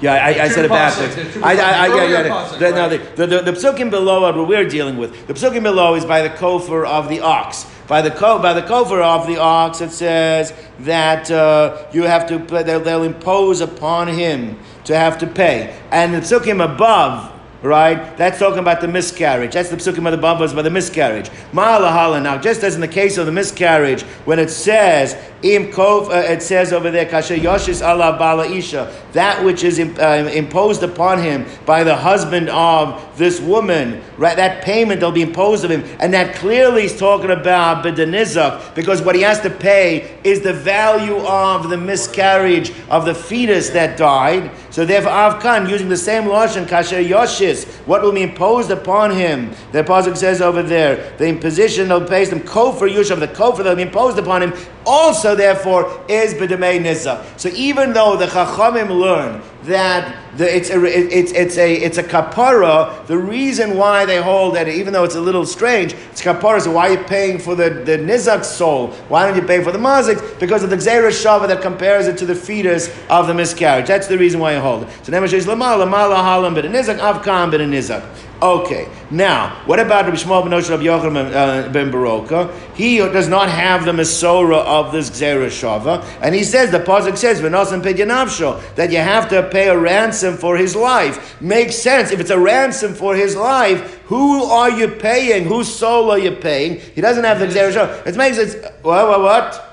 Yeah, 0.00 0.14
I, 0.14 0.44
I 0.44 0.48
said 0.48 0.64
it 0.64 0.68
backwards. 0.68 1.36
I, 1.36 1.52
I, 1.52 1.54
I, 1.54 1.86
yeah, 1.86 2.08
yeah. 2.08 2.28
Pasuk, 2.28 2.58
the, 2.58 2.64
right? 2.64 2.74
no, 2.74 2.88
the, 2.88 2.98
the, 3.14 3.26
the, 3.26 3.42
the 3.42 3.52
psukim 3.52 3.88
below 3.88 4.24
are 4.24 4.36
what 4.36 4.48
we're 4.48 4.68
dealing 4.68 4.96
with. 4.96 5.28
The 5.28 5.34
psukim 5.34 5.62
below 5.62 5.94
is 5.94 6.04
by 6.04 6.22
the 6.22 6.30
kofer 6.30 6.84
of 6.84 7.08
the 7.08 7.20
ox. 7.20 7.66
By 7.86 8.02
the 8.02 8.10
ko, 8.10 8.40
by 8.40 8.52
the 8.52 8.62
kofer 8.62 9.00
of 9.00 9.28
the 9.28 9.38
ox, 9.38 9.80
it 9.80 9.90
says 9.90 10.52
that 10.80 11.30
uh, 11.30 11.86
you 11.92 12.02
have 12.02 12.26
to. 12.28 12.38
They'll, 12.38 12.80
they'll 12.80 13.04
impose 13.04 13.60
upon 13.60 14.08
him 14.08 14.58
to 14.84 14.96
have 14.96 15.18
to 15.18 15.26
pay, 15.26 15.78
and 15.92 16.12
the 16.12 16.18
psukim 16.18 16.64
above 16.64 17.31
right? 17.62 18.16
That's 18.16 18.38
talking 18.38 18.58
about 18.58 18.80
the 18.80 18.88
miscarriage. 18.88 19.52
That's 19.52 19.70
the 19.70 19.76
psukim 19.76 20.12
of 20.12 20.12
the 20.12 20.26
Bavas 20.26 20.54
by 20.54 20.62
the 20.62 20.70
miscarriage. 20.70 21.30
Ma'alahala. 21.52 22.22
Now, 22.22 22.38
just 22.38 22.62
as 22.62 22.74
in 22.74 22.80
the 22.80 22.88
case 22.88 23.18
of 23.18 23.26
the 23.26 23.32
miscarriage, 23.32 24.02
when 24.24 24.38
it 24.38 24.50
says 24.50 25.16
im 25.42 25.68
kov, 25.72 26.08
uh, 26.08 26.32
it 26.32 26.42
says 26.42 26.72
over 26.72 26.90
there 26.90 27.06
kasher 27.06 27.38
yoshis 27.38 27.80
ala 27.82 28.18
bala 28.18 28.46
isha, 28.46 28.92
that 29.12 29.44
which 29.44 29.64
is 29.64 29.78
uh, 29.78 30.30
imposed 30.32 30.82
upon 30.82 31.18
him 31.20 31.46
by 31.64 31.84
the 31.84 31.96
husband 31.96 32.48
of 32.50 33.11
this 33.16 33.40
woman, 33.40 34.02
right? 34.16 34.36
That 34.36 34.62
payment 34.64 35.00
that'll 35.00 35.12
be 35.12 35.22
imposed 35.22 35.64
of 35.64 35.70
him, 35.70 35.84
and 36.00 36.12
that 36.14 36.34
clearly 36.36 36.84
is 36.84 36.98
talking 36.98 37.30
about 37.30 37.84
bedanizak, 37.84 38.74
because 38.74 39.02
what 39.02 39.14
he 39.14 39.22
has 39.22 39.40
to 39.40 39.50
pay 39.50 40.18
is 40.24 40.40
the 40.40 40.52
value 40.52 41.18
of 41.18 41.68
the 41.70 41.76
miscarriage 41.76 42.72
of 42.88 43.04
the 43.04 43.14
fetus 43.14 43.70
that 43.70 43.98
died. 43.98 44.50
So 44.70 44.84
therefore, 44.84 45.12
Avkan, 45.12 45.68
using 45.68 45.88
the 45.88 45.96
same 45.96 46.24
lashon 46.24 46.66
kasher 46.66 47.06
yoshis, 47.06 47.66
what 47.86 48.02
will 48.02 48.12
be 48.12 48.22
imposed 48.22 48.70
upon 48.70 49.10
him? 49.10 49.50
The 49.72 49.84
pasuk 49.84 50.16
says 50.16 50.40
over 50.40 50.62
there, 50.62 51.16
the 51.18 51.26
imposition 51.26 51.90
of 51.92 52.08
pays 52.08 52.30
them 52.30 52.40
kofer 52.40 52.90
yush 52.90 53.10
of 53.10 53.20
the 53.20 53.28
kofer 53.28 53.58
that 53.58 53.70
will 53.70 53.76
be 53.76 53.82
imposed 53.82 54.18
upon 54.18 54.42
him 54.42 54.52
also 54.86 55.34
therefore 55.34 56.04
is 56.08 56.34
b'demei 56.34 56.80
nizak. 56.80 57.38
So 57.38 57.48
even 57.54 57.92
though 57.92 58.16
the 58.16 58.26
chachamim 58.26 58.88
learn 58.90 59.42
that 59.64 60.16
the, 60.36 60.56
it's, 60.56 60.70
a, 60.70 60.84
it's, 60.84 61.32
it's, 61.32 61.58
a, 61.58 61.74
it's 61.74 61.98
a 61.98 62.02
kapara, 62.02 63.06
the 63.06 63.18
reason 63.18 63.76
why 63.76 64.04
they 64.06 64.20
hold 64.20 64.56
that, 64.56 64.66
even 64.66 64.92
though 64.92 65.04
it's 65.04 65.14
a 65.14 65.20
little 65.20 65.44
strange, 65.44 65.92
it's 66.10 66.22
kapara, 66.22 66.60
so 66.60 66.72
why 66.72 66.88
are 66.88 66.92
you 66.92 67.04
paying 67.04 67.38
for 67.38 67.54
the, 67.54 67.70
the 67.70 67.98
nizak 67.98 68.44
soul? 68.44 68.88
Why 69.08 69.26
don't 69.26 69.36
you 69.36 69.46
pay 69.46 69.62
for 69.62 69.70
the 69.70 69.78
mazik? 69.78 70.40
Because 70.40 70.62
of 70.62 70.70
the 70.70 70.76
gzera 70.76 71.10
shava 71.10 71.46
that 71.48 71.62
compares 71.62 72.06
it 72.06 72.16
to 72.18 72.26
the 72.26 72.34
fetus 72.34 72.90
of 73.08 73.26
the 73.26 73.34
miscarriage. 73.34 73.86
That's 73.86 74.06
the 74.06 74.18
reason 74.18 74.40
why 74.40 74.54
you 74.54 74.60
hold 74.60 74.84
it. 74.84 74.88
So 75.04 75.12
Nemash 75.12 75.32
is 75.32 75.46
lama, 75.46 75.76
lama 75.76 75.96
halam, 75.96 76.54
but 76.54 76.64
a 76.64 76.68
nizak, 76.68 76.98
avkam, 76.98 77.50
but 77.50 77.60
a 77.60 77.64
nizak. 77.64 78.02
Okay, 78.42 78.88
now, 79.12 79.62
what 79.66 79.78
about 79.78 80.06
Rabbi 80.06 80.16
Shmuel 80.16 80.42
ben 80.42 80.50
Rabbi 80.50 80.82
Yochanan 80.82 81.32
uh, 81.32 81.68
ben 81.68 81.92
Baroka? 81.92 82.52
He 82.74 82.98
does 82.98 83.28
not 83.28 83.48
have 83.48 83.84
the 83.84 83.92
Masorah 83.92 84.64
of 84.64 84.90
this 84.90 85.10
Gzera 85.10 85.46
Shava, 85.46 86.04
and 86.20 86.34
he 86.34 86.42
says, 86.42 86.72
the 86.72 86.80
Pasuk 86.80 87.16
says, 87.16 87.40
that 87.40 88.90
you 88.90 88.96
have 88.96 89.28
to 89.28 89.48
pay 89.48 89.68
a 89.68 89.78
ransom 89.78 90.36
for 90.36 90.56
his 90.56 90.74
life. 90.74 91.40
Makes 91.40 91.76
sense. 91.76 92.10
If 92.10 92.18
it's 92.18 92.30
a 92.30 92.38
ransom 92.38 92.94
for 92.94 93.14
his 93.14 93.36
life, 93.36 94.00
who 94.06 94.42
are 94.42 94.70
you 94.70 94.88
paying? 94.88 95.44
Whose 95.44 95.72
soul 95.72 96.10
are 96.10 96.18
you 96.18 96.32
paying? 96.32 96.80
He 96.80 97.00
doesn't 97.00 97.22
have 97.22 97.38
the 97.38 97.46
Gzera 97.46 97.70
Shava. 97.72 98.04
It 98.08 98.16
makes 98.16 98.38
it, 98.38 98.74
what, 98.82 99.06
what, 99.06 99.20
what? 99.20 99.68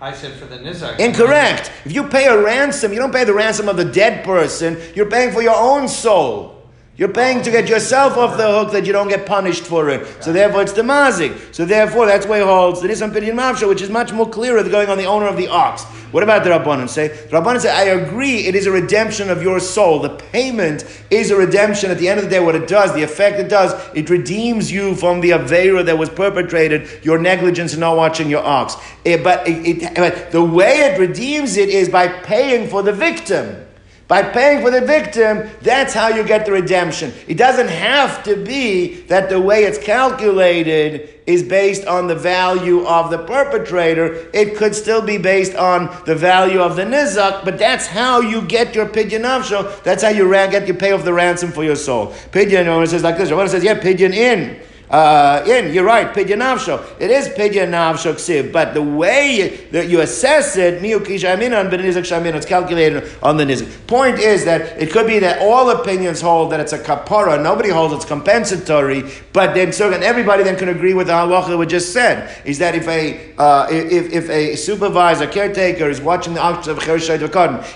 I 0.00 0.14
said 0.14 0.34
for 0.34 0.46
the 0.46 0.58
nizak. 0.58 1.00
Incorrect. 1.00 1.72
If 1.84 1.90
you 1.90 2.04
pay 2.04 2.26
a 2.26 2.40
ransom, 2.40 2.92
you 2.92 3.00
don't 3.00 3.12
pay 3.12 3.24
the 3.24 3.34
ransom 3.34 3.68
of 3.68 3.76
the 3.76 3.84
dead 3.84 4.24
person. 4.24 4.80
You're 4.94 5.10
paying 5.10 5.32
for 5.32 5.42
your 5.42 5.56
own 5.56 5.88
soul. 5.88 6.59
You're 7.00 7.08
paying 7.08 7.40
to 7.44 7.50
get 7.50 7.66
yourself 7.66 8.18
off 8.18 8.36
the 8.36 8.46
hook 8.46 8.72
that 8.72 8.84
you 8.84 8.92
don't 8.92 9.08
get 9.08 9.24
punished 9.24 9.62
for 9.62 9.88
it. 9.88 10.22
So 10.22 10.34
therefore, 10.34 10.60
it's 10.60 10.74
the 10.74 10.82
mazik. 10.82 11.54
So 11.54 11.64
therefore, 11.64 12.04
that's 12.04 12.26
why 12.26 12.42
it 12.42 12.44
holds 12.44 12.82
the 12.82 12.88
Nisan 12.88 13.10
Pidyon 13.10 13.36
Mavsha, 13.36 13.66
which 13.66 13.80
is 13.80 13.88
much 13.88 14.12
more 14.12 14.28
clearer 14.28 14.62
than 14.62 14.70
going 14.70 14.90
on 14.90 14.98
the 14.98 15.06
owner 15.06 15.26
of 15.26 15.38
the 15.38 15.48
ox. 15.48 15.84
What 16.12 16.22
about 16.22 16.44
the 16.44 16.50
Rabbanan 16.50 16.90
say? 16.90 17.08
The 17.08 17.38
Rabbanan 17.38 17.60
say, 17.60 17.70
I 17.70 17.84
agree, 17.84 18.40
it 18.40 18.54
is 18.54 18.66
a 18.66 18.70
redemption 18.70 19.30
of 19.30 19.42
your 19.42 19.60
soul. 19.60 20.00
The 20.00 20.10
payment 20.10 20.84
is 21.08 21.30
a 21.30 21.36
redemption. 21.36 21.90
At 21.90 21.96
the 21.96 22.06
end 22.06 22.18
of 22.18 22.26
the 22.26 22.30
day, 22.30 22.40
what 22.40 22.54
it 22.54 22.68
does, 22.68 22.92
the 22.92 23.02
effect 23.02 23.40
it 23.40 23.48
does, 23.48 23.72
it 23.94 24.10
redeems 24.10 24.70
you 24.70 24.94
from 24.94 25.22
the 25.22 25.30
Avera 25.30 25.82
that 25.86 25.96
was 25.96 26.10
perpetrated, 26.10 27.02
your 27.02 27.18
negligence 27.18 27.72
in 27.72 27.80
not 27.80 27.96
watching 27.96 28.28
your 28.28 28.44
ox. 28.44 28.76
It, 29.06 29.24
but, 29.24 29.48
it, 29.48 29.84
it, 29.84 29.94
but 29.94 30.32
the 30.32 30.44
way 30.44 30.80
it 30.80 31.00
redeems 31.00 31.56
it 31.56 31.70
is 31.70 31.88
by 31.88 32.08
paying 32.08 32.68
for 32.68 32.82
the 32.82 32.92
victim. 32.92 33.68
By 34.10 34.24
paying 34.24 34.60
for 34.60 34.72
the 34.72 34.80
victim, 34.80 35.48
that's 35.62 35.94
how 35.94 36.08
you 36.08 36.24
get 36.24 36.44
the 36.44 36.50
redemption. 36.50 37.12
It 37.28 37.38
doesn't 37.38 37.68
have 37.68 38.24
to 38.24 38.34
be 38.34 39.02
that 39.02 39.28
the 39.28 39.40
way 39.40 39.62
it's 39.62 39.78
calculated 39.78 41.20
is 41.26 41.44
based 41.44 41.86
on 41.86 42.08
the 42.08 42.16
value 42.16 42.84
of 42.88 43.12
the 43.12 43.18
perpetrator. 43.18 44.28
It 44.34 44.56
could 44.56 44.74
still 44.74 45.00
be 45.00 45.16
based 45.16 45.54
on 45.54 45.96
the 46.06 46.16
value 46.16 46.60
of 46.60 46.74
the 46.74 46.82
nizak, 46.82 47.44
but 47.44 47.56
that's 47.56 47.86
how 47.86 48.20
you 48.20 48.42
get 48.42 48.74
your 48.74 48.86
pidyon 48.86 49.20
nafsho. 49.20 49.80
That's 49.84 50.02
how 50.02 50.08
you 50.08 50.28
get 50.28 50.66
your 50.66 50.76
pay 50.76 50.90
off 50.90 51.04
the 51.04 51.12
ransom 51.12 51.52
for 51.52 51.62
your 51.62 51.76
soul. 51.76 52.08
Pidyon, 52.32 52.82
it 52.82 52.88
says 52.88 53.04
like 53.04 53.16
this. 53.16 53.30
Rabbanah 53.30 53.50
says, 53.50 53.62
yeah, 53.62 53.78
pidyon 53.78 54.12
in 54.12 54.60
uh. 54.90 55.44
You're 55.46 55.84
right, 55.84 56.12
pidyon 56.12 56.38
navsho. 56.38 56.84
It 56.98 57.10
is 57.10 57.28
navsho 57.28 58.14
ksiv, 58.14 58.52
but 58.52 58.74
the 58.74 58.82
way 58.82 59.68
that 59.72 59.88
you 59.88 60.00
assess 60.00 60.56
it, 60.56 60.82
it's 60.82 62.46
calculated 62.46 63.10
on 63.22 63.36
the 63.36 63.44
nizak. 63.44 63.86
Point 63.86 64.18
is 64.18 64.44
that 64.44 64.80
it 64.80 64.90
could 64.90 65.06
be 65.06 65.18
that 65.20 65.40
all 65.40 65.70
opinions 65.70 66.20
hold 66.20 66.52
that 66.52 66.60
it's 66.60 66.72
a 66.72 66.78
kapara, 66.78 67.42
nobody 67.42 67.68
holds 67.68 67.94
it's 67.94 68.04
compensatory, 68.04 69.04
but 69.32 69.54
then 69.54 69.72
so 69.72 69.92
and 69.92 70.02
everybody 70.02 70.42
then 70.42 70.56
can 70.56 70.68
agree 70.68 70.94
with 70.94 71.06
the 71.06 71.12
halacha 71.12 71.58
we 71.58 71.66
just 71.66 71.92
said, 71.92 72.40
is 72.44 72.58
that 72.58 72.74
if 72.74 72.88
a 72.88 73.34
uh, 73.38 73.66
if, 73.70 74.12
if 74.12 74.30
a 74.30 74.56
supervisor, 74.56 75.26
caretaker 75.26 75.88
is 75.88 76.00
watching 76.00 76.34
the 76.34 76.40
auction 76.40 76.72
of 76.72 76.78
cheresh 76.78 77.10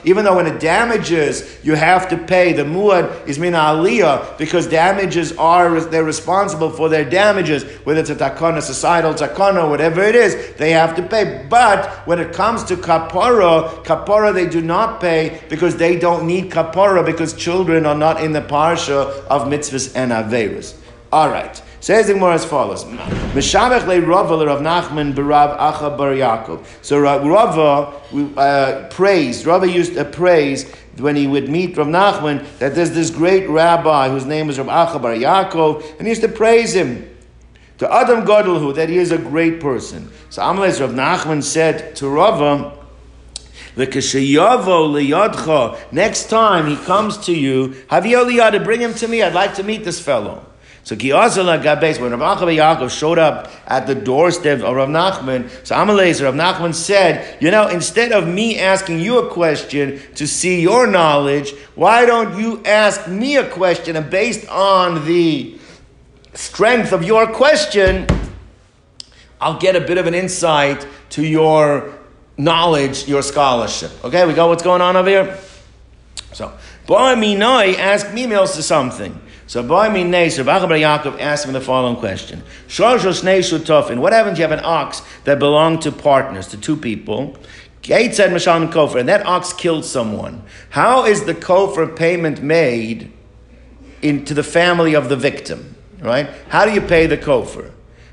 even 0.05 0.25
though 0.25 0.37
when 0.37 0.47
it 0.47 0.61
damages, 0.61 1.59
you 1.65 1.75
have 1.75 2.09
to 2.09 2.17
pay, 2.17 2.53
the 2.53 2.63
muad 2.63 3.27
is 3.27 3.39
mina 3.39 3.59
aliyah, 3.59 4.37
because 4.39 4.67
damages 4.67 5.33
are, 5.37 5.81
they're 5.81 6.05
responsible 6.05 6.71
for 6.71 6.89
their 6.89 7.04
their 7.05 7.35
damages, 7.35 7.65
whether 7.85 8.01
it's 8.01 8.11
a 8.11 8.17
takana, 8.17 8.63
societal 8.63 9.15
takana, 9.15 9.69
whatever 9.69 10.03
it 10.03 10.15
is, 10.15 10.55
they 10.57 10.71
have 10.73 10.97
to 10.97 11.03
pay. 11.03 11.47
But 11.49 12.07
when 12.07 12.19
it 12.19 12.33
comes 12.33 12.65
to 12.65 12.77
kapara, 12.77 13.85
kapara 13.85 14.33
they 14.33 14.47
do 14.47 14.61
not 14.61 15.01
pay 15.01 15.41
because 15.49 15.77
they 15.77 15.99
don't 15.99 16.27
need 16.27 16.51
kapara 16.51 17.05
because 17.05 17.35
children 17.35 17.87
are 17.87 17.95
not 17.95 18.23
in 18.23 18.33
the 18.33 18.41
parsha 18.41 19.25
of 19.27 19.43
mitzvahs 19.43 19.95
and 19.95 20.13
averas. 20.13 20.77
All 21.13 21.29
right. 21.29 21.61
Says 21.85 22.07
the 22.07 22.15
Gemara 22.15 22.33
as 22.37 22.47
follows: 22.47 22.87
Mishabech 23.35 23.87
le 23.87 24.01
Rava 24.01 24.37
le 24.37 24.47
Rav 24.47 24.63
Nachman 24.63 25.13
berav 25.13 25.59
Acha 25.59 25.95
bar 25.95 26.13
Yaakov. 26.15 26.65
So 26.81 26.99
Rava 26.99 27.93
uh, 28.41 28.89
praised. 28.89 29.45
Rava 29.45 29.69
used 29.69 29.95
a 29.99 30.07
praise 30.07 30.67
when 30.97 31.15
he 31.15 31.27
would 31.27 31.51
meet 31.51 31.77
Rav 31.77 31.89
Nachman 31.89 32.43
that 32.59 32.75
there's 32.75 32.93
this 32.93 33.11
great 33.11 33.47
rabbi 33.51 34.09
whose 34.09 34.25
name 34.25 34.49
is 34.49 34.59
Rav 34.59 34.69
Acha 34.69 35.03
bar 35.03 35.13
Yaakov, 35.13 35.99
and 35.99 36.07
he 36.07 36.09
used 36.09 36.23
to 36.23 36.29
praise 36.29 36.73
him. 36.73 37.07
To 37.77 37.93
Adam 37.93 38.25
Gadolhu, 38.25 38.75
that 38.77 38.89
he 38.89 38.97
is 38.97 39.13
a 39.13 39.19
great 39.19 39.61
person. 39.61 40.11
So 40.31 40.41
Amalek 40.41 40.81
Rav 40.81 40.93
Nachman 40.93 41.43
said 41.43 41.97
to 41.97 42.09
Rava, 42.09 42.79
Next 45.93 46.31
time 46.31 46.67
he 46.67 46.77
comes 46.77 47.19
to 47.19 47.35
you, 47.35 47.69
Haviyoliyah, 47.69 48.65
bring 48.65 48.81
him 48.81 48.95
to 48.95 49.07
me. 49.07 49.23
I'd 49.23 49.35
like 49.35 49.55
to 49.57 49.63
meet 49.63 49.85
this 49.85 50.01
fellow. 50.01 50.47
So 50.85 50.95
Kiyazala 50.97 51.63
Gabes, 51.63 51.99
when 51.99 52.13
Rav 52.13 52.39
Achav 52.39 52.55
Yaakov 52.55 52.91
showed 52.97 53.19
up 53.19 53.51
at 53.67 53.87
the 53.87 53.95
doorstep 53.95 54.61
of 54.61 54.77
Rav 54.77 54.91
Nachman, 54.91 55.49
so 55.67 55.75
Amalez, 55.75 56.23
Rav 56.23 56.35
Nachman 56.35 56.75
said, 56.75 57.41
you 57.43 57.51
know, 57.51 57.69
instead 57.69 58.13
of 58.13 58.29
me 58.29 58.59
asking 58.59 59.01
you 59.01 59.19
a 59.19 59.31
question 59.31 59.99
to 60.17 60.29
see 60.29 60.61
your 60.61 60.87
knowledge, 60.87 61.55
why 61.75 62.05
don't 62.05 62.39
you 62.39 62.63
ask 62.65 63.09
me 63.09 63.37
a 63.37 63.49
question 63.49 63.97
and 63.97 64.11
based 64.11 64.47
on 64.51 65.07
the 65.07 65.59
strength 66.35 66.93
of 66.93 67.03
your 67.03 67.33
question, 67.33 68.07
I'll 69.41 69.59
get 69.59 69.77
a 69.77 69.81
bit 69.81 69.97
of 69.97 70.07
an 70.07 70.15
insight 70.15 70.87
to 71.11 71.25
your 71.27 71.95
knowledge, 72.37 73.09
your 73.09 73.23
scholarship. 73.23 73.91
Okay, 74.05 74.27
we 74.27 74.35
got 74.35 74.51
what's 74.51 74.63
going 74.63 74.83
on 74.83 74.97
over 74.97 75.09
here? 75.09 75.39
So, 76.33 76.53
Boy 76.87 77.15
Minoi, 77.15 77.79
ask 77.79 78.13
me 78.13 78.27
to 78.27 78.47
something. 78.47 79.19
So 79.47 79.63
boy 79.63 79.89
Minay, 79.89 80.47
Rav 80.47 80.63
Yaakov 80.63 81.21
asked 81.21 81.45
him 81.45 81.53
the 81.53 81.61
following 81.61 81.97
question. 81.97 82.43
What 82.69 84.13
happens 84.13 84.39
you 84.39 84.43
have 84.43 84.53
an 84.53 84.65
ox 84.65 85.03
that 85.25 85.39
belonged 85.39 85.83
to 85.83 85.93
partners, 85.93 86.49
to 86.49 86.57
two 86.57 86.77
people? 86.77 87.37
Gate 87.83 88.15
said 88.15 88.31
Kofer, 88.31 88.99
and 88.99 89.09
that 89.11 89.27
ox 89.27 89.53
killed 89.53 89.85
someone. 89.85 90.43
How 90.71 91.05
is 91.05 91.25
the 91.25 91.35
Kofer 91.35 91.95
payment 91.95 92.43
made 92.43 93.13
into 94.01 94.33
the 94.33 94.43
family 94.43 94.95
of 94.95 95.11
the 95.11 95.17
victim? 95.17 95.77
Right? 96.01 96.29
How 96.49 96.65
do 96.65 96.73
you 96.73 96.81
pay 96.81 97.07
the 97.07 97.19
Kofer? 97.19 97.71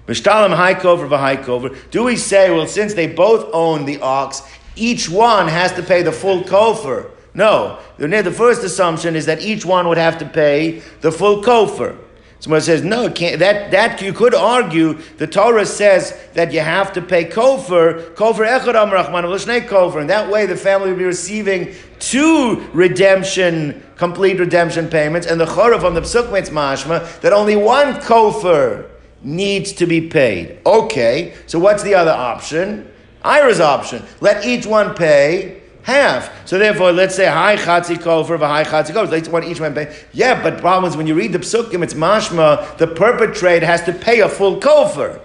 Mishtalim 0.08 0.54
high 0.54 0.74
kofer 0.74 1.08
high 1.18 1.38
kofer. 1.38 1.78
Do 1.90 2.04
we 2.04 2.18
say, 2.18 2.50
well, 2.50 2.68
since 2.68 2.94
they 2.96 3.08
both 3.08 3.50
own 3.54 3.86
the 3.86 4.02
ox, 4.02 4.42
each 4.76 5.10
one 5.10 5.48
has 5.48 5.72
to 5.74 5.84
pay 5.84 6.02
the 6.02 6.12
full 6.12 6.44
kofer? 6.44 7.10
No. 7.34 7.80
The 7.98 8.32
first 8.32 8.64
assumption 8.64 9.16
is 9.16 9.26
that 9.26 9.42
each 9.42 9.66
one 9.66 9.88
would 9.88 9.98
have 9.98 10.18
to 10.20 10.26
pay 10.26 10.82
the 11.02 11.12
full 11.12 11.44
kofer. 11.44 11.98
Someone 12.42 12.62
says, 12.62 12.84
no, 12.84 13.08
that, 13.08 13.70
that 13.70 14.02
you 14.02 14.14
could 14.14 14.34
argue, 14.34 14.94
the 15.18 15.28
Torah 15.28 15.64
says 15.64 16.20
that 16.34 16.52
you 16.52 16.60
have 16.60 16.92
to 16.94 17.02
pay 17.02 17.26
kofer, 17.26 18.16
kofer 18.16 18.48
echad 18.48 18.74
rahman 18.74 19.26
kofer, 19.26 20.02
and 20.02 20.10
that 20.10 20.28
way 20.32 20.48
the 20.48 20.56
family 20.56 20.90
will 20.90 20.98
be 20.98 21.04
receiving 21.04 21.76
two 22.00 22.68
redemption, 22.74 23.84
complete 23.96 24.40
redemption 24.40 24.88
payments, 24.88 25.28
and 25.28 25.40
the 25.40 25.46
chorah 25.46 25.80
from 25.80 25.94
the 25.94 26.02
psuk 26.02 26.32
mashma 26.50 27.22
that 27.22 27.32
only 27.32 27.56
one 27.56 27.94
kofer 28.02 28.90
needs 29.22 29.72
to 29.74 29.86
be 29.86 30.10
paid. 30.10 30.58
Okay, 30.66 31.36
so 31.46 31.60
what's 31.60 31.84
the 31.84 31.94
other 31.94 32.10
option? 32.10 32.92
Ira's 33.24 33.60
option. 33.60 34.04
Let 34.20 34.48
each 34.48 34.66
one 34.66 34.96
pay 34.96 35.61
half. 35.84 36.48
So 36.48 36.58
therefore, 36.58 36.92
let's 36.92 37.16
say 37.16 37.26
high 37.26 37.56
chatzi 37.56 37.98
kofer, 37.98 38.38
high 38.40 38.64
chatzi 38.64 38.92
kofer. 38.92 39.10
Let's 39.10 39.30
want 39.30 39.46
each 39.46 39.60
one 39.60 39.74
pay. 39.74 39.96
Yeah, 40.14 40.42
but 40.42 40.60
problem 40.60 40.90
is 40.90 40.98
when 40.98 41.08
you 41.08 41.16
read 41.16 41.34
the 41.34 41.40
psukim, 41.40 41.84
it's 41.84 41.94
mashma. 41.94 42.78
The 42.78 42.88
perpetrator 42.88 43.66
has 43.66 43.84
to 43.84 43.94
pay 43.94 44.22
a 44.22 44.30
full 44.30 44.60
kofer. 44.60 45.22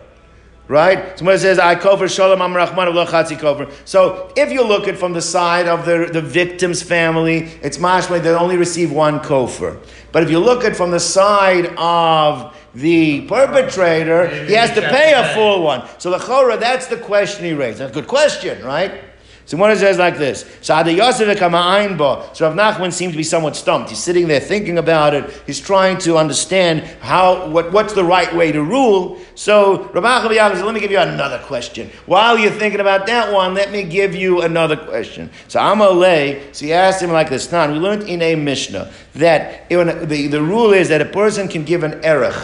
Right? 0.69 1.17
Someone 1.17 1.39
says, 1.39 1.61
I 1.61 1.77
kofer 1.77 2.13
shalom 2.13 2.43
am 2.43 2.53
rachman 2.53 2.93
chatzi. 3.07 3.73
So 3.85 4.33
if 4.37 4.51
you 4.51 4.65
look 4.65 4.89
at 4.89 4.97
from 4.97 5.13
the 5.13 5.23
side 5.23 5.69
of 5.69 5.87
the, 5.87 6.11
the 6.13 6.23
victim's 6.23 6.83
family, 6.83 7.51
it's 7.63 7.79
mashma, 7.79 8.21
they 8.23 8.31
only 8.31 8.57
receive 8.57 8.91
one 8.91 9.21
kofer. 9.21 9.81
But 10.11 10.25
if 10.25 10.31
you 10.31 10.39
look 10.39 10.65
at 10.65 10.75
from 10.75 10.91
the 10.91 10.99
side 10.99 11.67
of 11.77 12.57
the 12.75 13.27
perpetrator, 13.27 14.29
he 14.47 14.55
has 14.55 14.71
to 14.75 14.81
pay 14.81 15.13
a 15.15 15.35
full 15.35 15.63
one. 15.63 15.89
So 15.99 16.11
the 16.11 16.19
chora, 16.19 16.59
that's 16.59 16.89
the 16.89 16.97
question 16.97 17.45
he 17.45 17.53
raised. 17.53 17.79
That's 17.79 17.93
a 17.93 17.95
good 17.95 18.09
question, 18.09 18.65
right? 18.65 19.06
So 19.47 19.57
one 19.57 19.75
says 19.77 19.97
like 19.97 20.19
this. 20.19 20.45
So 20.61 20.75
Rav 20.75 20.87
Nachman 20.87 22.93
seems 22.93 23.13
to 23.13 23.17
be 23.17 23.23
somewhat 23.23 23.55
stumped. 23.55 23.91
He's 23.91 24.03
sitting 24.03 24.27
there 24.27 24.41
thinking 24.41 24.79
about 24.79 25.15
it. 25.15 25.31
He's 25.47 25.61
trying 25.61 25.99
to 25.99 26.19
understand 26.19 26.83
how 27.01 27.49
what, 27.51 27.71
what's 27.71 27.93
the 27.93 28.03
right 28.03 28.35
way 28.35 28.51
to 28.51 28.65
rule. 28.65 29.21
So 29.37 29.85
Rav 29.93 30.03
Nachman 30.03 30.53
says, 30.53 30.65
let 30.65 30.75
me 30.75 30.81
give 30.81 30.91
you 30.91 30.99
another 30.99 31.39
question. 31.45 31.93
While 32.07 32.37
you're 32.37 32.51
thinking 32.51 32.81
about 32.81 33.07
that 33.07 33.33
one, 33.33 33.55
let 33.55 33.71
me 33.71 33.85
give 33.85 34.17
you 34.17 34.43
another 34.43 34.77
question. 34.77 35.31
So 35.47 35.61
Amalei, 35.61 36.53
so 36.53 36.67
he 36.67 36.73
asked 36.73 37.01
him 37.01 37.13
like 37.13 37.31
this. 37.31 37.53
Now, 37.53 37.71
we 37.71 37.79
learned 37.79 38.09
in 38.09 38.23
a 38.23 38.35
Mishnah 38.35 38.91
that 39.15 39.69
the, 39.69 40.29
the 40.29 40.43
rule 40.43 40.73
is 40.73 40.89
that 40.89 41.01
a 41.01 41.07
person 41.07 41.47
can 41.47 41.65
give 41.65 41.85
an 41.85 42.05
erech 42.05 42.35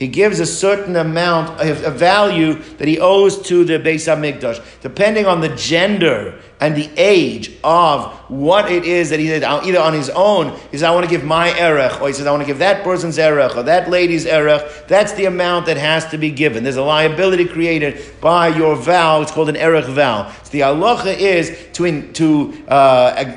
he 0.00 0.08
gives 0.08 0.40
a 0.40 0.46
certain 0.46 0.96
amount 0.96 1.60
of, 1.60 1.84
a 1.84 1.90
value 1.90 2.54
that 2.54 2.88
he 2.88 2.98
owes 2.98 3.42
to 3.42 3.66
the 3.66 3.74
Beis 3.74 4.08
Hamikdash, 4.08 4.58
depending 4.80 5.26
on 5.26 5.42
the 5.42 5.50
gender 5.50 6.40
and 6.58 6.74
the 6.74 6.88
age 6.96 7.52
of 7.62 8.10
what 8.30 8.72
it 8.72 8.84
is 8.84 9.10
that 9.10 9.20
he 9.20 9.26
did, 9.26 9.44
either 9.44 9.78
on 9.78 9.92
his 9.92 10.08
own, 10.08 10.58
he 10.70 10.78
says, 10.78 10.84
I 10.84 10.90
want 10.92 11.04
to 11.04 11.10
give 11.10 11.22
my 11.22 11.54
erech, 11.58 12.00
or 12.00 12.08
he 12.08 12.14
says, 12.14 12.26
I 12.26 12.30
want 12.30 12.42
to 12.42 12.46
give 12.46 12.60
that 12.60 12.82
person's 12.82 13.18
erech, 13.18 13.54
or 13.54 13.62
that 13.64 13.90
lady's 13.90 14.24
erech. 14.24 14.88
That's 14.88 15.12
the 15.12 15.26
amount 15.26 15.66
that 15.66 15.76
has 15.76 16.06
to 16.06 16.16
be 16.16 16.30
given. 16.30 16.64
There's 16.64 16.76
a 16.76 16.82
liability 16.82 17.44
created 17.44 18.02
by 18.22 18.48
your 18.48 18.76
vow. 18.76 19.20
It's 19.20 19.32
called 19.32 19.50
an 19.50 19.56
erech 19.56 19.84
vow. 19.84 20.32
So 20.44 20.50
the 20.50 20.60
halacha 20.60 21.14
is 21.18 21.54
to, 21.74 22.10
to 22.12 22.64
uh, 22.68 22.72
uh, 22.72 23.36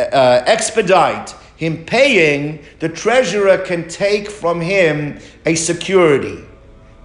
uh, 0.00 0.42
expedite 0.46 1.34
him 1.62 1.84
paying, 1.84 2.58
the 2.80 2.88
treasurer 2.88 3.56
can 3.56 3.86
take 3.86 4.28
from 4.28 4.60
him 4.60 5.20
a 5.46 5.54
security. 5.54 6.42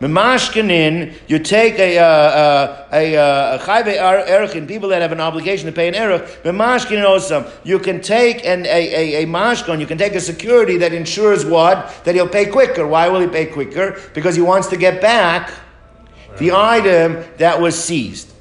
Memashkenin, 0.02 1.14
you 1.28 1.38
take 1.38 1.78
a 1.78 2.00
uh, 2.00 2.04
uh, 2.04 2.88
a 2.92 3.16
uh, 3.16 3.60
chayve 3.60 4.26
erchin, 4.28 4.68
people 4.68 4.90
that 4.90 5.04
have 5.04 5.12
an 5.12 5.22
obligation 5.22 5.68
to 5.68 5.72
pay 5.72 5.88
an 5.88 5.94
erech. 5.94 6.24
Memashkenin 6.44 7.08
also, 7.08 7.52
you 7.64 7.78
can 7.78 8.02
take 8.02 8.44
an 8.46 8.66
a 8.66 9.20
a, 9.20 9.24
a 9.24 9.26
mashkon, 9.28 9.80
you 9.80 9.86
can 9.86 10.00
take 10.00 10.16
a 10.16 10.20
security 10.20 10.78
that 10.78 10.92
ensures 10.92 11.46
what 11.46 11.94
that 12.04 12.16
he'll 12.16 12.28
pay 12.28 12.48
quicker. 12.48 12.88
Why 12.88 13.10
will 13.10 13.22
he 13.22 13.28
pay 13.28 13.46
quicker? 13.46 14.02
Because 14.16 14.36
he 14.36 14.42
wants 14.42 14.70
to 14.70 14.78
get 14.78 15.02
back 15.02 15.52
the 16.40 16.52
item 16.52 17.24
that 17.38 17.62
was 17.62 17.84
seized. 17.84 18.34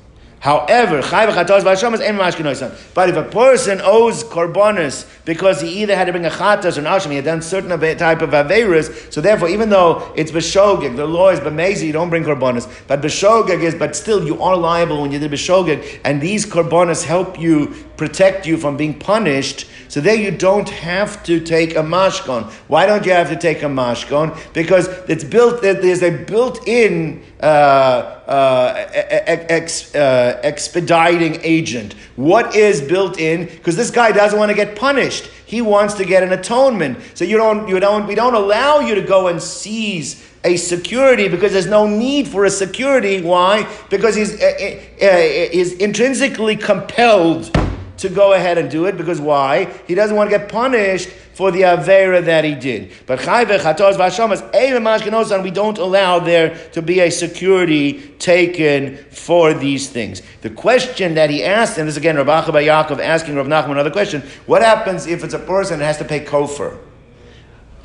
However, 0.46 1.00
but 1.00 3.08
if 3.08 3.16
a 3.16 3.24
person 3.24 3.80
owes 3.82 4.22
korbanis 4.22 5.04
because 5.26 5.60
he 5.60 5.82
either 5.82 5.94
had 5.94 6.06
to 6.06 6.12
bring 6.12 6.24
a 6.24 6.30
chatas 6.30 6.78
or 6.78 6.80
an 6.80 6.86
asham, 6.86 7.10
he 7.10 7.16
had 7.16 7.26
done 7.26 7.42
certain 7.42 7.78
type 7.98 8.22
of 8.22 8.30
averas, 8.30 9.12
so 9.12 9.20
therefore, 9.20 9.50
even 9.50 9.68
though 9.68 10.10
it's 10.16 10.30
b'shogeg, 10.30 10.96
the 10.96 11.04
law 11.04 11.28
is 11.28 11.40
b'mezi, 11.40 11.86
you 11.86 11.92
don't 11.92 12.08
bring 12.08 12.24
korbanis, 12.24 12.66
but 12.86 13.02
b'shogeg 13.02 13.60
is, 13.62 13.74
but 13.74 13.94
still 13.94 14.24
you 14.24 14.40
are 14.40 14.56
liable 14.56 15.02
when 15.02 15.12
you 15.12 15.18
did 15.18 15.30
b'shogeg, 15.30 16.00
and 16.04 16.22
these 16.22 16.46
korbanis 16.46 17.04
help 17.04 17.38
you 17.38 17.74
protect 17.96 18.46
you 18.46 18.56
from 18.56 18.76
being 18.76 18.98
punished. 18.98 19.66
So 19.88 20.00
there 20.00 20.14
you 20.14 20.30
don't 20.30 20.68
have 20.68 21.22
to 21.24 21.40
take 21.40 21.72
a 21.72 21.82
mashkon. 21.82 22.50
Why 22.68 22.86
don't 22.86 23.06
you 23.06 23.12
have 23.12 23.28
to 23.30 23.36
take 23.36 23.62
a 23.62 23.66
mashkon? 23.66 24.36
Because 24.52 24.88
it's 25.08 25.24
built. 25.24 25.62
There's 25.62 26.02
a 26.02 26.10
built-in 26.10 27.22
uh, 27.40 27.44
uh, 27.44 28.74
ex, 28.92 29.94
uh, 29.94 30.40
expediting 30.42 31.38
agent. 31.42 31.94
What 32.16 32.54
is 32.54 32.82
built 32.82 33.18
in? 33.18 33.46
Because 33.46 33.76
this 33.76 33.90
guy 33.90 34.12
doesn't 34.12 34.38
want 34.38 34.50
to 34.50 34.56
get 34.56 34.76
punished. 34.76 35.15
He 35.46 35.62
wants 35.62 35.94
to 35.94 36.04
get 36.04 36.22
an 36.22 36.32
atonement. 36.32 36.98
So 37.14 37.24
you 37.24 37.36
don't. 37.36 37.68
You 37.68 37.80
don't. 37.80 38.06
We 38.06 38.14
don't 38.14 38.34
allow 38.34 38.80
you 38.80 38.94
to 38.94 39.02
go 39.02 39.28
and 39.28 39.42
seize 39.42 40.24
a 40.44 40.56
security 40.56 41.28
because 41.28 41.52
there's 41.52 41.66
no 41.66 41.86
need 41.86 42.28
for 42.28 42.44
a 42.44 42.50
security. 42.50 43.20
Why? 43.20 43.68
Because 43.90 44.14
he's, 44.14 44.40
uh, 44.40 44.44
uh, 44.44 45.04
uh 45.04 45.18
is 45.52 45.74
intrinsically 45.74 46.56
compelled 46.56 47.50
to 47.98 48.08
go 48.08 48.32
ahead 48.32 48.58
and 48.58 48.70
do 48.70 48.86
it 48.86 48.96
because 48.96 49.20
why? 49.20 49.64
He 49.86 49.94
doesn't 49.94 50.16
want 50.16 50.30
to 50.30 50.38
get 50.38 50.48
punished 50.48 51.08
for 51.08 51.50
the 51.50 51.62
Avera 51.62 52.24
that 52.24 52.44
he 52.44 52.54
did. 52.54 52.92
But 53.06 53.20
Chayve, 53.20 53.58
Chatos, 53.58 53.96
Vashamas, 53.96 55.42
we 55.42 55.50
don't 55.50 55.78
allow 55.78 56.18
there 56.18 56.56
to 56.72 56.80
be 56.82 57.00
a 57.00 57.10
security 57.10 58.08
taken 58.18 58.96
for 59.10 59.52
these 59.52 59.88
things. 59.88 60.22
The 60.42 60.50
question 60.50 61.14
that 61.14 61.28
he 61.30 61.44
asked, 61.44 61.78
and 61.78 61.86
this 61.88 61.96
again, 61.96 62.16
Rabbi 62.16 62.32
Yaakov 62.32 63.00
asking 63.00 63.36
Rav 63.36 63.46
Nachman 63.46 63.72
another 63.72 63.90
question, 63.90 64.22
what 64.46 64.62
happens 64.62 65.06
if 65.06 65.24
it's 65.24 65.34
a 65.34 65.38
person 65.38 65.78
that 65.80 65.84
has 65.84 65.98
to 65.98 66.04
pay 66.04 66.24
kofar? 66.24 66.78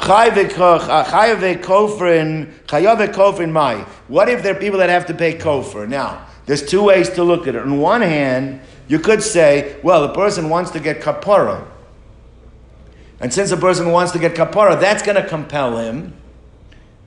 Uh, 0.03 0.31
mai. 3.47 3.85
What 4.07 4.29
if 4.29 4.43
there 4.43 4.55
are 4.55 4.59
people 4.59 4.79
that 4.79 4.89
have 4.89 5.05
to 5.07 5.13
pay 5.13 5.37
kofar? 5.37 5.87
Now, 5.87 6.27
there's 6.45 6.65
two 6.65 6.83
ways 6.83 7.09
to 7.11 7.23
look 7.23 7.47
at 7.47 7.55
it. 7.55 7.61
On 7.61 7.79
one 7.79 8.01
hand, 8.01 8.61
you 8.87 8.99
could 8.99 9.23
say, 9.23 9.79
well, 9.83 10.01
the 10.07 10.13
person 10.13 10.49
wants 10.49 10.71
to 10.71 10.79
get 10.79 11.01
kapara. 11.01 11.67
And 13.19 13.31
since 13.33 13.51
the 13.51 13.57
person 13.57 13.91
wants 13.91 14.11
to 14.13 14.19
get 14.19 14.35
kapara, 14.35 14.79
that's 14.79 15.03
going 15.03 15.21
to 15.21 15.27
compel 15.27 15.77
him 15.77 16.13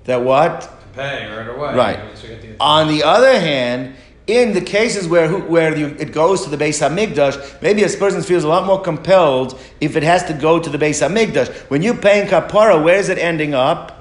that 0.05 0.23
what? 0.23 0.61
To 0.61 0.69
pay 0.95 1.27
right 1.27 1.49
away. 1.49 1.75
Right. 1.75 2.01
On 2.61 2.89
the 2.89 3.03
other 3.03 3.39
hand, 3.39 3.97
in 4.27 4.55
the 4.55 4.61
cases 4.61 5.07
where 5.07 5.29
where 5.39 5.77
you, 5.77 5.89
it 5.99 6.13
goes 6.13 6.45
to 6.45 6.51
the 6.51 6.57
Beis 6.57 6.81
Hamikdash, 6.81 7.61
maybe 7.61 7.83
a 7.83 7.89
person 7.89 8.23
feels 8.23 8.45
a 8.45 8.49
lot 8.49 8.65
more 8.65 8.81
compelled 8.81 9.61
if 9.81 9.97
it 9.97 10.03
has 10.03 10.25
to 10.25 10.33
go 10.33 10.59
to 10.59 10.71
the 10.71 10.79
Beis 10.79 11.07
Hamikdash. 11.07 11.53
When 11.69 11.83
you're 11.83 11.97
paying 11.97 12.27
kapara, 12.29 12.83
where 12.83 12.99
is 12.99 13.09
it 13.09 13.19
ending 13.19 13.55
up? 13.55 14.01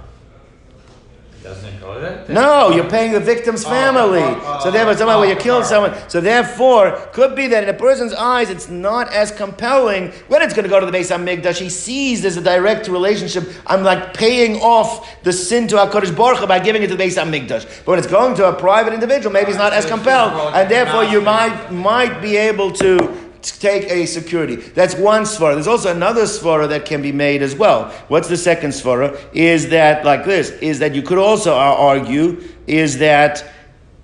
Doesn't 1.41 1.72
go? 1.99 2.33
No, 2.33 2.71
you're 2.71 2.89
paying 2.89 3.11
the 3.11 3.19
victim's 3.19 3.63
family. 3.63 4.21
Oh, 4.21 4.41
oh, 4.41 4.57
oh, 4.59 4.63
so 4.63 4.71
therefore, 4.71 4.95
someone 4.95 5.19
where 5.19 5.29
you 5.29 5.35
killed 5.35 5.65
someone. 5.65 5.93
So 6.09 6.21
therefore, 6.21 7.09
could 7.13 7.35
be 7.35 7.47
that 7.47 7.63
in 7.63 7.69
a 7.69 7.73
person's 7.73 8.13
eyes, 8.13 8.49
it's 8.49 8.69
not 8.69 9.11
as 9.13 9.31
compelling 9.31 10.11
when 10.27 10.41
it's 10.41 10.53
going 10.53 10.63
to 10.63 10.69
go 10.69 10.79
to 10.79 10.85
the 10.85 10.91
Beis 10.91 11.15
Hamikdash. 11.15 11.59
He 11.59 11.69
sees 11.69 12.21
there's 12.21 12.37
a 12.37 12.41
direct 12.41 12.87
relationship. 12.87 13.49
I'm 13.67 13.83
like 13.83 14.13
paying 14.13 14.57
off 14.61 15.21
the 15.23 15.33
sin 15.33 15.67
to 15.69 15.75
Hakadosh 15.75 16.15
Baruch 16.15 16.39
Hu 16.39 16.47
by 16.47 16.59
giving 16.59 16.83
it 16.83 16.87
to 16.87 16.95
the 16.95 17.03
Beis 17.03 17.21
Hamikdash. 17.21 17.65
But 17.85 17.87
when 17.87 17.99
it's 17.99 18.07
going 18.07 18.35
to 18.35 18.49
a 18.49 18.53
private 18.53 18.93
individual, 18.93 19.31
maybe 19.31 19.49
it's 19.49 19.57
not 19.57 19.73
as 19.73 19.85
compelled, 19.85 20.53
and 20.53 20.69
therefore 20.69 21.03
you 21.03 21.21
might 21.21 21.71
might 21.71 22.21
be 22.21 22.37
able 22.37 22.71
to 22.71 23.22
take 23.43 23.83
a 23.89 24.05
security. 24.05 24.55
That's 24.55 24.95
one 24.95 25.23
svara. 25.23 25.53
There's 25.53 25.67
also 25.67 25.93
another 25.93 26.23
svara 26.23 26.67
that 26.69 26.85
can 26.85 27.01
be 27.01 27.11
made 27.11 27.41
as 27.41 27.55
well. 27.55 27.89
What's 28.07 28.27
the 28.27 28.37
second 28.37 28.71
svara? 28.71 29.19
Is 29.33 29.69
that 29.69 30.05
like 30.05 30.25
this? 30.25 30.51
Is 30.61 30.79
that 30.79 30.95
you 30.95 31.01
could 31.01 31.17
also 31.17 31.53
argue 31.53 32.41
is 32.67 32.97
that 32.99 33.51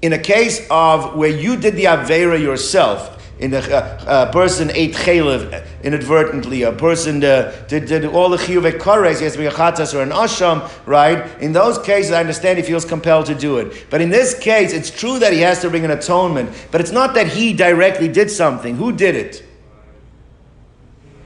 in 0.01 0.13
a 0.13 0.17
case 0.17 0.65
of 0.69 1.15
where 1.15 1.29
you 1.29 1.57
did 1.57 1.75
the 1.75 1.85
avera 1.85 2.39
yourself, 2.39 3.18
in 3.39 3.53
a, 3.53 3.59
a, 4.05 4.31
person 4.31 4.69
ate 4.73 4.93
chaylev 4.93 5.65
inadvertently, 5.81 6.63
a 6.63 6.73
person 6.73 7.23
uh, 7.23 7.51
did, 7.67 7.85
did 7.85 8.05
all 8.05 8.29
the 8.29 8.37
chiyuv 8.37 8.69
kares, 8.79 9.19
he 9.19 9.23
has 9.23 9.33
to 9.33 9.39
be 9.39 9.45
a 9.45 9.51
chatas 9.51 9.93
or 9.93 10.01
an 10.01 10.09
asham, 10.09 10.69
right? 10.85 11.41
In 11.41 11.53
those 11.53 11.77
cases, 11.79 12.11
I 12.11 12.19
understand 12.19 12.57
he 12.57 12.63
feels 12.63 12.83
compelled 12.83 13.27
to 13.27 13.35
do 13.35 13.57
it. 13.57 13.87
But 13.89 14.01
in 14.01 14.09
this 14.09 14.37
case, 14.37 14.73
it's 14.73 14.91
true 14.91 15.19
that 15.19 15.31
he 15.31 15.39
has 15.39 15.61
to 15.61 15.69
bring 15.69 15.85
an 15.85 15.91
atonement, 15.91 16.51
but 16.71 16.81
it's 16.81 16.91
not 16.91 17.15
that 17.15 17.27
he 17.27 17.53
directly 17.53 18.09
did 18.09 18.29
something. 18.29 18.75
Who 18.75 18.91
did 18.91 19.15
it? 19.15 19.48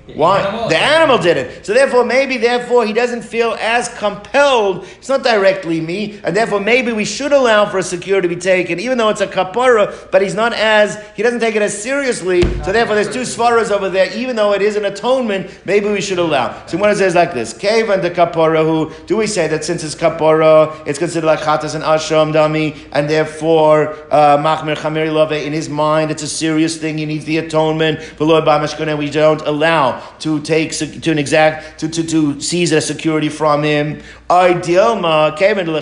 Why? 0.05 0.41
Animal. 0.41 0.67
The 0.67 0.77
animal 0.77 1.17
did 1.17 1.37
it. 1.37 1.65
So 1.65 1.73
therefore, 1.73 2.03
maybe 2.03 2.35
therefore 2.35 2.85
he 2.85 2.91
doesn't 2.91 3.21
feel 3.21 3.55
as 3.57 3.87
compelled. 3.87 4.85
It's 4.97 5.07
not 5.07 5.23
directly 5.23 5.79
me, 5.79 6.19
and 6.25 6.35
therefore 6.35 6.59
maybe 6.59 6.91
we 6.91 7.05
should 7.05 7.31
allow 7.31 7.65
for 7.69 7.77
a 7.77 7.83
security 7.83 8.27
to 8.27 8.35
be 8.35 8.39
taken, 8.39 8.81
even 8.81 8.97
though 8.97 9.07
it's 9.07 9.21
a 9.21 9.27
kapara. 9.27 10.11
But 10.11 10.21
he's 10.21 10.35
not 10.35 10.51
as 10.51 11.01
he 11.15 11.23
doesn't 11.23 11.39
take 11.39 11.55
it 11.55 11.61
as 11.61 11.81
seriously. 11.81 12.41
So 12.63 12.73
therefore, 12.73 12.95
there's 12.95 13.13
two 13.13 13.21
svaras 13.21 13.71
over 13.71 13.89
there. 13.89 14.11
Even 14.13 14.35
though 14.35 14.51
it 14.53 14.61
is 14.61 14.75
an 14.75 14.83
atonement, 14.83 15.49
maybe 15.65 15.87
we 15.87 16.01
should 16.01 16.19
allow. 16.19 16.65
So 16.65 16.77
when 16.77 16.89
it 16.89 16.97
says 16.97 17.15
like 17.15 17.33
this, 17.33 17.53
cave 17.53 17.89
and 17.89 18.03
the 18.03 18.11
kapara, 18.11 18.61
who 18.61 18.93
do 19.05 19.15
we 19.15 19.25
say 19.25 19.47
that 19.47 19.63
since 19.63 19.85
it's 19.85 19.95
kapara, 19.95 20.85
it's 20.85 20.99
considered 20.99 21.27
like 21.27 21.39
chatas 21.39 21.75
and 21.75 21.83
asham 21.83 22.33
dami, 22.33 22.77
and 22.91 23.09
therefore 23.09 23.93
uh, 24.11 24.37
machmir 24.37 24.75
chamir 24.75 25.13
love 25.13 25.31
in 25.31 25.53
his 25.53 25.69
mind, 25.69 26.11
it's 26.11 26.23
a 26.23 26.27
serious 26.27 26.75
thing. 26.75 26.97
He 26.97 27.05
needs 27.05 27.23
the 27.23 27.37
atonement. 27.37 28.15
But 28.17 28.25
Lord, 28.25 28.43
by 28.43 28.63
we 28.95 29.09
don't 29.09 29.41
allow 29.41 29.92
to 30.19 30.39
take 30.41 30.71
to 30.73 31.11
an 31.11 31.19
exact 31.19 31.79
to, 31.79 31.87
to, 31.89 32.03
to 32.03 32.39
seize 32.41 32.71
a 32.71 32.81
security 32.81 33.29
from 33.29 33.63
him. 33.63 34.01
Idealma 34.29 35.37
came 35.37 35.59
into 35.59 35.73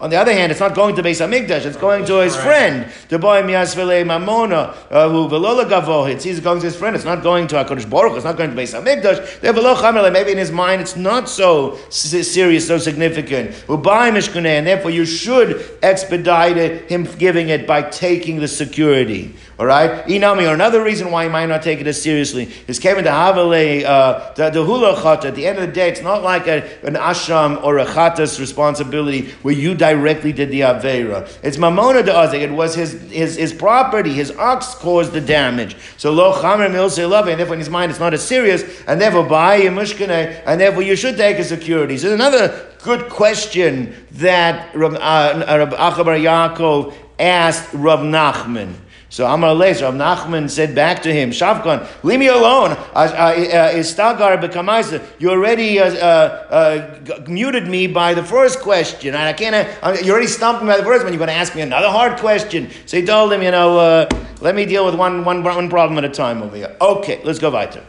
On 0.00 0.08
the 0.10 0.16
other 0.16 0.32
hand, 0.32 0.50
it's 0.50 0.60
not 0.60 0.74
going 0.74 0.96
to 0.96 1.02
Beis 1.02 1.20
Hamikdash; 1.20 1.66
it's 1.66 1.76
going 1.76 2.06
to 2.06 2.20
his 2.20 2.34
friend. 2.36 2.90
The 3.08 3.18
boy 3.18 3.42
miasvele 3.42 4.04
mamona 4.04 4.74
uh, 4.90 5.08
who 5.08 5.28
velola 5.28 5.68
gavo. 5.68 6.10
It 6.10 6.22
sees 6.22 6.40
going 6.40 6.60
to 6.60 6.66
his 6.66 6.76
friend. 6.76 6.96
It's 6.96 7.04
not 7.04 7.22
going 7.22 7.46
to 7.48 7.56
Hakadosh 7.56 7.88
Baruch. 7.88 8.14
It's 8.16 8.24
not 8.24 8.36
going 8.36 8.50
to 8.50 8.56
Beis 8.56 8.72
Hamikdash. 8.74 10.12
Maybe 10.12 10.32
in 10.32 10.38
his 10.38 10.50
mind, 10.50 10.80
it's 10.80 10.96
not 10.96 11.28
so 11.28 11.76
serious, 11.90 12.66
so 12.66 12.78
significant. 12.78 13.54
And 13.68 14.66
therefore, 14.66 14.90
you 14.90 15.04
should 15.04 15.78
expedite 15.82 16.56
it, 16.56 16.90
him 16.90 17.04
giving 17.18 17.48
it 17.48 17.66
by 17.66 17.82
taking 17.82 18.40
the 18.40 18.48
security. 18.48 19.34
All 19.58 19.64
right, 19.64 20.04
inami 20.04 20.46
or 20.46 20.52
another 20.52 20.82
reason 20.82 21.10
why 21.10 21.24
you 21.24 21.30
might 21.30 21.46
not 21.46 21.62
take 21.62 21.80
it 21.80 21.86
as 21.86 22.02
seriously 22.02 22.52
is 22.68 22.78
Kevin 22.78 23.04
the 23.04 23.10
Havale 23.10 23.84
uh, 23.84 24.50
the 24.50 24.62
hula 24.62 24.94
chat. 25.02 25.24
At 25.24 25.34
the 25.34 25.46
end 25.46 25.58
of 25.58 25.66
the 25.66 25.72
day, 25.72 25.88
it's 25.88 26.02
not 26.02 26.22
like 26.22 26.46
a, 26.46 26.62
an 26.86 26.92
asham 26.92 27.62
or 27.64 27.78
a 27.78 27.86
chatas 27.86 28.38
responsibility 28.38 29.30
where 29.40 29.54
you 29.54 29.74
directly 29.74 30.30
did 30.30 30.50
the 30.50 30.60
avera. 30.60 31.26
It's 31.42 31.56
mamona 31.56 32.04
de 32.04 32.12
azik. 32.12 32.42
It 32.42 32.52
was 32.52 32.74
his, 32.74 33.00
his 33.10 33.36
his 33.36 33.54
property. 33.54 34.12
His 34.12 34.30
ox 34.32 34.74
caused 34.74 35.12
the 35.12 35.22
damage. 35.22 35.74
So 35.96 36.12
lo 36.12 36.34
chamer 36.34 36.70
mil 36.70 37.08
love, 37.08 37.26
and 37.28 37.40
therefore 37.40 37.54
in 37.54 37.60
his 37.60 37.70
mind 37.70 37.90
it's 37.90 38.00
not 38.00 38.12
as 38.12 38.22
serious, 38.22 38.62
and 38.86 39.00
therefore 39.00 39.24
buy 39.24 39.62
mushkane, 39.62 40.42
and 40.44 40.60
therefore 40.60 40.82
you 40.82 40.96
should 40.96 41.16
take 41.16 41.38
a 41.38 41.44
security. 41.44 41.96
So 41.96 42.12
another 42.12 42.66
good 42.82 43.08
question 43.08 43.94
that 44.12 44.74
Rab, 44.76 44.92
uh, 45.00 45.44
Rab 45.46 45.70
Acha 45.70 46.04
bar 46.04 46.14
Yaakov 46.14 46.92
asked 47.18 47.72
Rav 47.72 48.00
Nachman. 48.00 48.74
So 49.08 49.24
Amar 49.24 49.54
Leis, 49.54 49.82
Rav 49.82 49.94
Nachman 49.94 50.50
said 50.50 50.74
back 50.74 51.02
to 51.02 51.12
him, 51.12 51.30
Shavkan, 51.30 51.86
leave 52.02 52.18
me 52.18 52.26
alone. 52.26 52.72
Uh, 52.72 53.34
uh, 53.34 53.70
is 53.72 53.94
Stagar 53.94 54.36
bekamaisa? 54.42 55.04
You 55.20 55.30
already 55.30 55.78
uh, 55.78 57.24
muted 57.28 57.68
me 57.68 57.86
by 57.86 58.14
the 58.14 58.24
first 58.24 58.60
question, 58.60 59.14
and 59.14 59.22
I 59.22 59.32
can't. 59.32 60.04
you 60.04 60.10
already 60.10 60.26
stumped 60.26 60.62
me 60.62 60.68
by 60.68 60.78
the 60.78 60.82
first 60.82 61.04
one. 61.04 61.12
You're 61.12 61.18
going 61.18 61.28
to 61.28 61.34
ask 61.34 61.54
me 61.54 61.62
another 61.62 61.88
hard 61.88 62.18
question. 62.18 62.68
So 62.86 62.96
he 62.96 63.06
told 63.06 63.32
him, 63.32 63.42
you 63.42 63.52
know, 63.52 64.08
let 64.40 64.56
me 64.56 64.66
deal 64.66 64.84
with 64.84 64.96
one, 64.96 65.24
one, 65.24 65.44
one 65.44 65.70
problem 65.70 65.98
at 65.98 66.04
a 66.04 66.12
time 66.12 66.42
over 66.42 66.56
here. 66.56 66.76
Okay, 66.80 67.20
let's 67.24 67.38
go 67.38 67.50
weiter. 67.50 67.84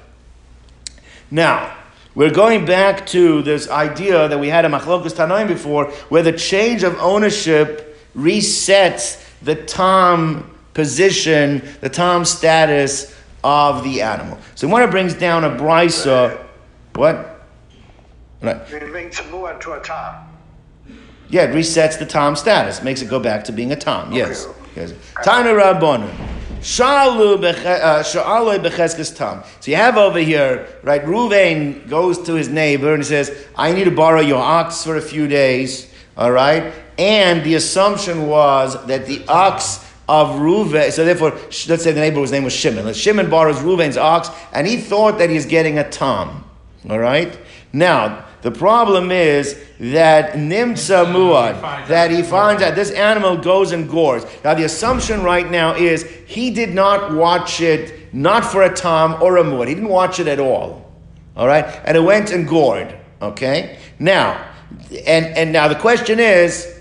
Now. 1.32 1.74
We're 2.16 2.32
going 2.32 2.66
back 2.66 3.06
to 3.08 3.44
this 3.44 3.70
idea 3.70 4.28
that 4.28 4.40
we 4.40 4.48
had 4.48 4.66
in 4.66 4.72
Machlokas 4.72 5.14
Tanoim 5.14 5.48
before, 5.48 5.92
where 6.10 6.24
the 6.24 6.32
change 6.32 6.82
of 6.82 6.98
ownership 6.98 7.96
resets 8.16 9.24
the 9.44 9.54
tam 9.54 10.57
position, 10.78 11.60
the 11.82 11.90
tom 11.90 12.24
status 12.24 13.16
of 13.44 13.84
the 13.84 14.00
animal. 14.00 14.38
So 14.54 14.68
when 14.68 14.84
it 14.84 14.92
brings 14.92 15.16
down 15.16 15.44
a 15.44 15.50
brisa, 15.50 16.40
what? 16.94 17.46
Right. 18.44 18.58
It 18.72 18.92
brings 18.92 19.16
to 19.18 19.74
a 19.74 19.82
tom. 19.82 20.28
Yeah, 21.30 21.46
it 21.46 21.56
resets 21.56 21.98
the 21.98 22.06
Tom 22.06 22.36
status, 22.36 22.84
makes 22.84 23.02
it 23.02 23.10
go 23.10 23.20
back 23.20 23.44
to 23.46 23.52
being 23.52 23.72
a 23.74 23.76
Tom. 23.76 24.14
Yes. 24.14 24.48
yes. 24.76 24.94
Tana 25.24 25.50
Rabbonu. 25.50 26.10
Shalu 26.62 27.44
uh, 27.44 28.64
becheskes 28.64 29.16
tam. 29.16 29.44
So 29.60 29.72
you 29.72 29.78
have 29.78 29.98
over 29.98 30.20
here, 30.20 30.68
right? 30.84 31.04
Ruvain 31.04 31.90
goes 31.90 32.22
to 32.24 32.34
his 32.36 32.50
neighbor 32.50 32.94
and 32.94 33.04
he 33.04 33.10
says, 33.10 33.46
"I 33.56 33.74
need 33.74 33.86
to 33.86 33.92
borrow 33.92 34.22
your 34.22 34.42
ox 34.42 34.84
for 34.84 34.96
a 34.96 35.02
few 35.02 35.28
days." 35.28 35.92
All 36.16 36.32
right, 36.32 36.74
and 36.98 37.44
the 37.44 37.56
assumption 37.56 38.28
was 38.28 38.86
that 38.88 39.06
the 39.06 39.24
ox 39.28 39.87
of 40.08 40.40
Ruvain. 40.40 40.92
So 40.92 41.04
therefore, 41.04 41.32
let's 41.32 41.84
say 41.84 41.92
the 41.92 42.00
neighbor's 42.00 42.32
name 42.32 42.44
was 42.44 42.54
Shimon. 42.54 42.94
Shimon 42.94 43.30
borrows 43.30 43.58
Ruvain's 43.58 43.98
ox, 43.98 44.30
and 44.54 44.66
he 44.66 44.78
thought 44.78 45.18
that 45.18 45.30
he's 45.30 45.46
getting 45.46 45.78
a 45.78 45.90
tom. 45.90 46.46
All 46.90 47.00
right. 47.00 47.38
Now 47.74 48.26
the 48.42 48.52
problem 48.52 49.12
is 49.12 49.62
that 49.80 50.34
Nimtza 50.34 51.06
Muad, 51.06 51.88
that 51.88 52.12
he 52.12 52.22
finds 52.22 52.62
out 52.62 52.76
this 52.76 52.92
animal 52.92 53.36
goes 53.36 53.72
and 53.72 53.90
gores. 53.90 54.26
Now 54.44 54.54
the 54.54 54.64
assumption 54.64 55.24
right 55.24 55.50
now 55.50 55.76
is 55.76 56.04
he 56.26 56.52
did 56.52 56.74
not 56.74 57.14
watch 57.14 57.62
it, 57.62 58.14
not 58.14 58.46
for 58.46 58.64
a 58.64 58.74
Tom 58.74 59.22
or 59.22 59.38
a 59.38 59.44
Muad. 59.44 59.68
He 59.68 59.74
didn't 59.74 59.90
watch 59.90 60.20
it 60.20 60.28
at 60.28 60.40
all. 60.40 60.90
All 61.36 61.46
right? 61.48 61.66
And 61.84 61.98
it 61.98 62.00
went 62.00 62.32
and 62.32 62.48
gored. 62.48 62.96
Okay? 63.22 63.80
Now, 64.00 64.50
and, 65.06 65.26
and 65.26 65.52
now 65.52 65.68
the 65.68 65.76
question 65.76 66.20
is, 66.20 66.74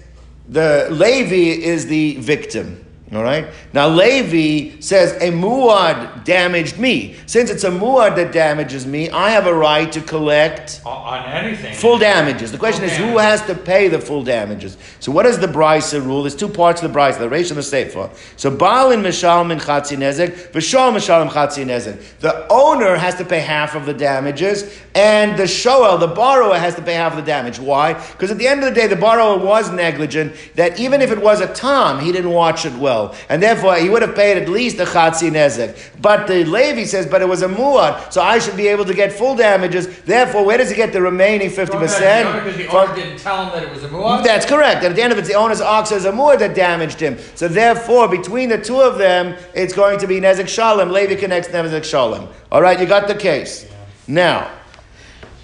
the 0.49 0.89
Levi 0.91 1.61
is 1.61 1.87
the 1.87 2.17
victim. 2.17 2.86
All 3.15 3.23
right. 3.23 3.47
Now 3.73 3.89
Levi 3.89 4.81
says 4.81 5.13
a 5.23 5.31
muad 5.31 6.25
damaged 6.25 6.77
me. 6.77 7.15
Since 7.27 7.51
it's 7.51 7.63
a 7.63 7.71
muad 7.71 8.17
that 8.17 8.33
damages 8.33 8.85
me, 8.85 9.11
I 9.11 9.31
have 9.31 9.47
a 9.47 9.55
right 9.55 9.93
to 9.93 10.01
collect 10.01 10.81
on 10.85 11.25
anything 11.27 11.73
full 11.77 11.99
damages. 11.99 12.51
The 12.51 12.59
question 12.59 12.81
full 12.81 12.91
is 12.91 12.97
damage. 12.97 13.13
who 13.13 13.19
has 13.19 13.43
to 13.47 13.55
pay 13.55 13.87
the 13.87 14.01
full 14.01 14.25
damages. 14.25 14.77
So 14.99 15.13
what 15.13 15.25
is 15.25 15.39
the 15.39 15.47
brisa 15.47 16.05
rule? 16.05 16.25
There's 16.25 16.35
two 16.35 16.49
parts 16.49 16.83
of 16.83 16.93
the 16.93 16.99
brisa: 16.99 17.21
the 17.21 17.29
reish 17.29 17.51
and 17.51 17.59
the 17.59 17.63
seifa. 17.63 18.11
So 18.37 18.51
balin 18.51 19.03
mishalmin 19.03 19.61
chatzi 19.61 19.97
nezek, 19.97 20.51
v'shol 20.51 20.93
mishalim 20.93 21.31
chatzi 21.31 21.65
nezek. 21.65 22.19
The 22.19 22.45
owner 22.53 22.97
has 22.97 23.15
to 23.17 23.25
pay 23.25 23.39
half 23.39 23.77
of 23.77 23.87
the 23.87 23.95
damages, 23.95 24.81
and 24.97 25.39
the 25.39 25.45
shoel, 25.47 25.97
the 26.01 26.09
borrower, 26.09 26.59
has 26.59 26.75
to 26.75 26.83
pay 26.83 26.95
half 26.95 27.13
of 27.13 27.19
the 27.25 27.31
damage. 27.31 27.61
Why? 27.61 27.93
Because 27.93 28.33
at 28.33 28.39
the 28.39 28.49
end 28.49 28.65
of 28.65 28.75
the 28.75 28.81
day, 28.81 28.89
the 28.89 28.97
borrower 28.97 29.39
was 29.39 29.71
negligent. 29.71 30.35
That 30.57 30.81
even 30.81 31.01
if 31.03 31.13
it 31.13 31.23
was 31.23 31.41
a 31.41 31.55
tom, 31.55 32.01
he 32.01 32.11
didn't 32.11 32.33
watch 32.33 32.67
it 32.67 32.75
well 32.75 32.96
and 33.29 33.43
therefore 33.43 33.77
he 33.77 33.89
would 33.89 34.03
have 34.03 34.15
paid 34.15 34.37
at 34.43 34.49
least 34.49 34.79
a 34.79 34.85
chatzi 34.85 35.31
nezek. 35.31 35.71
But 36.01 36.27
the 36.27 36.45
Levi 36.45 36.85
says, 36.85 37.07
but 37.07 37.21
it 37.23 37.29
was 37.29 37.43
a 37.43 37.49
muad, 37.49 38.13
so 38.13 38.21
I 38.23 38.39
should 38.39 38.57
be 38.57 38.69
able 38.69 38.85
to 38.85 38.95
get 38.95 39.13
full 39.13 39.35
damages. 39.35 39.85
Therefore, 40.03 40.45
where 40.45 40.59
does 40.59 40.71
he 40.71 40.77
get 40.77 40.93
the 40.93 41.03
remaining 41.03 41.51
fifty 41.51 41.79
percent? 41.79 42.25
Because 42.45 42.57
the 42.57 42.69
owner 42.69 42.95
didn't 42.95 43.19
tell 43.19 43.45
him 43.45 43.53
that 43.55 43.63
it 43.63 43.71
was 43.71 43.85
a 43.85 43.89
muad. 43.89 44.25
That's 44.25 44.47
correct. 44.47 44.79
And 44.85 44.93
at 44.93 44.97
the 44.97 45.03
end 45.03 45.13
of 45.13 45.19
it, 45.19 45.25
the 45.25 45.35
owner's 45.35 45.61
ox 45.61 45.93
is 45.93 46.05
a 46.05 46.13
muad 46.13 46.39
that 46.39 46.55
damaged 46.55 47.01
him. 47.01 47.19
So 47.35 47.49
therefore, 47.49 48.09
between 48.09 48.49
the 48.49 48.59
two 48.59 48.81
of 48.81 48.99
them, 48.99 49.37
it's 49.55 49.75
going 49.75 49.99
to 50.01 50.07
be 50.07 50.21
nezek 50.21 50.49
shalom. 50.49 50.91
Levi 50.91 51.17
connects 51.17 51.49
nezek 51.49 51.85
shalom. 51.85 52.29
All 52.53 52.63
right, 52.63 52.79
you 52.79 52.87
got 52.87 53.09
the 53.09 53.15
case. 53.15 53.65
Yeah. 53.65 53.71
Now, 54.09 54.51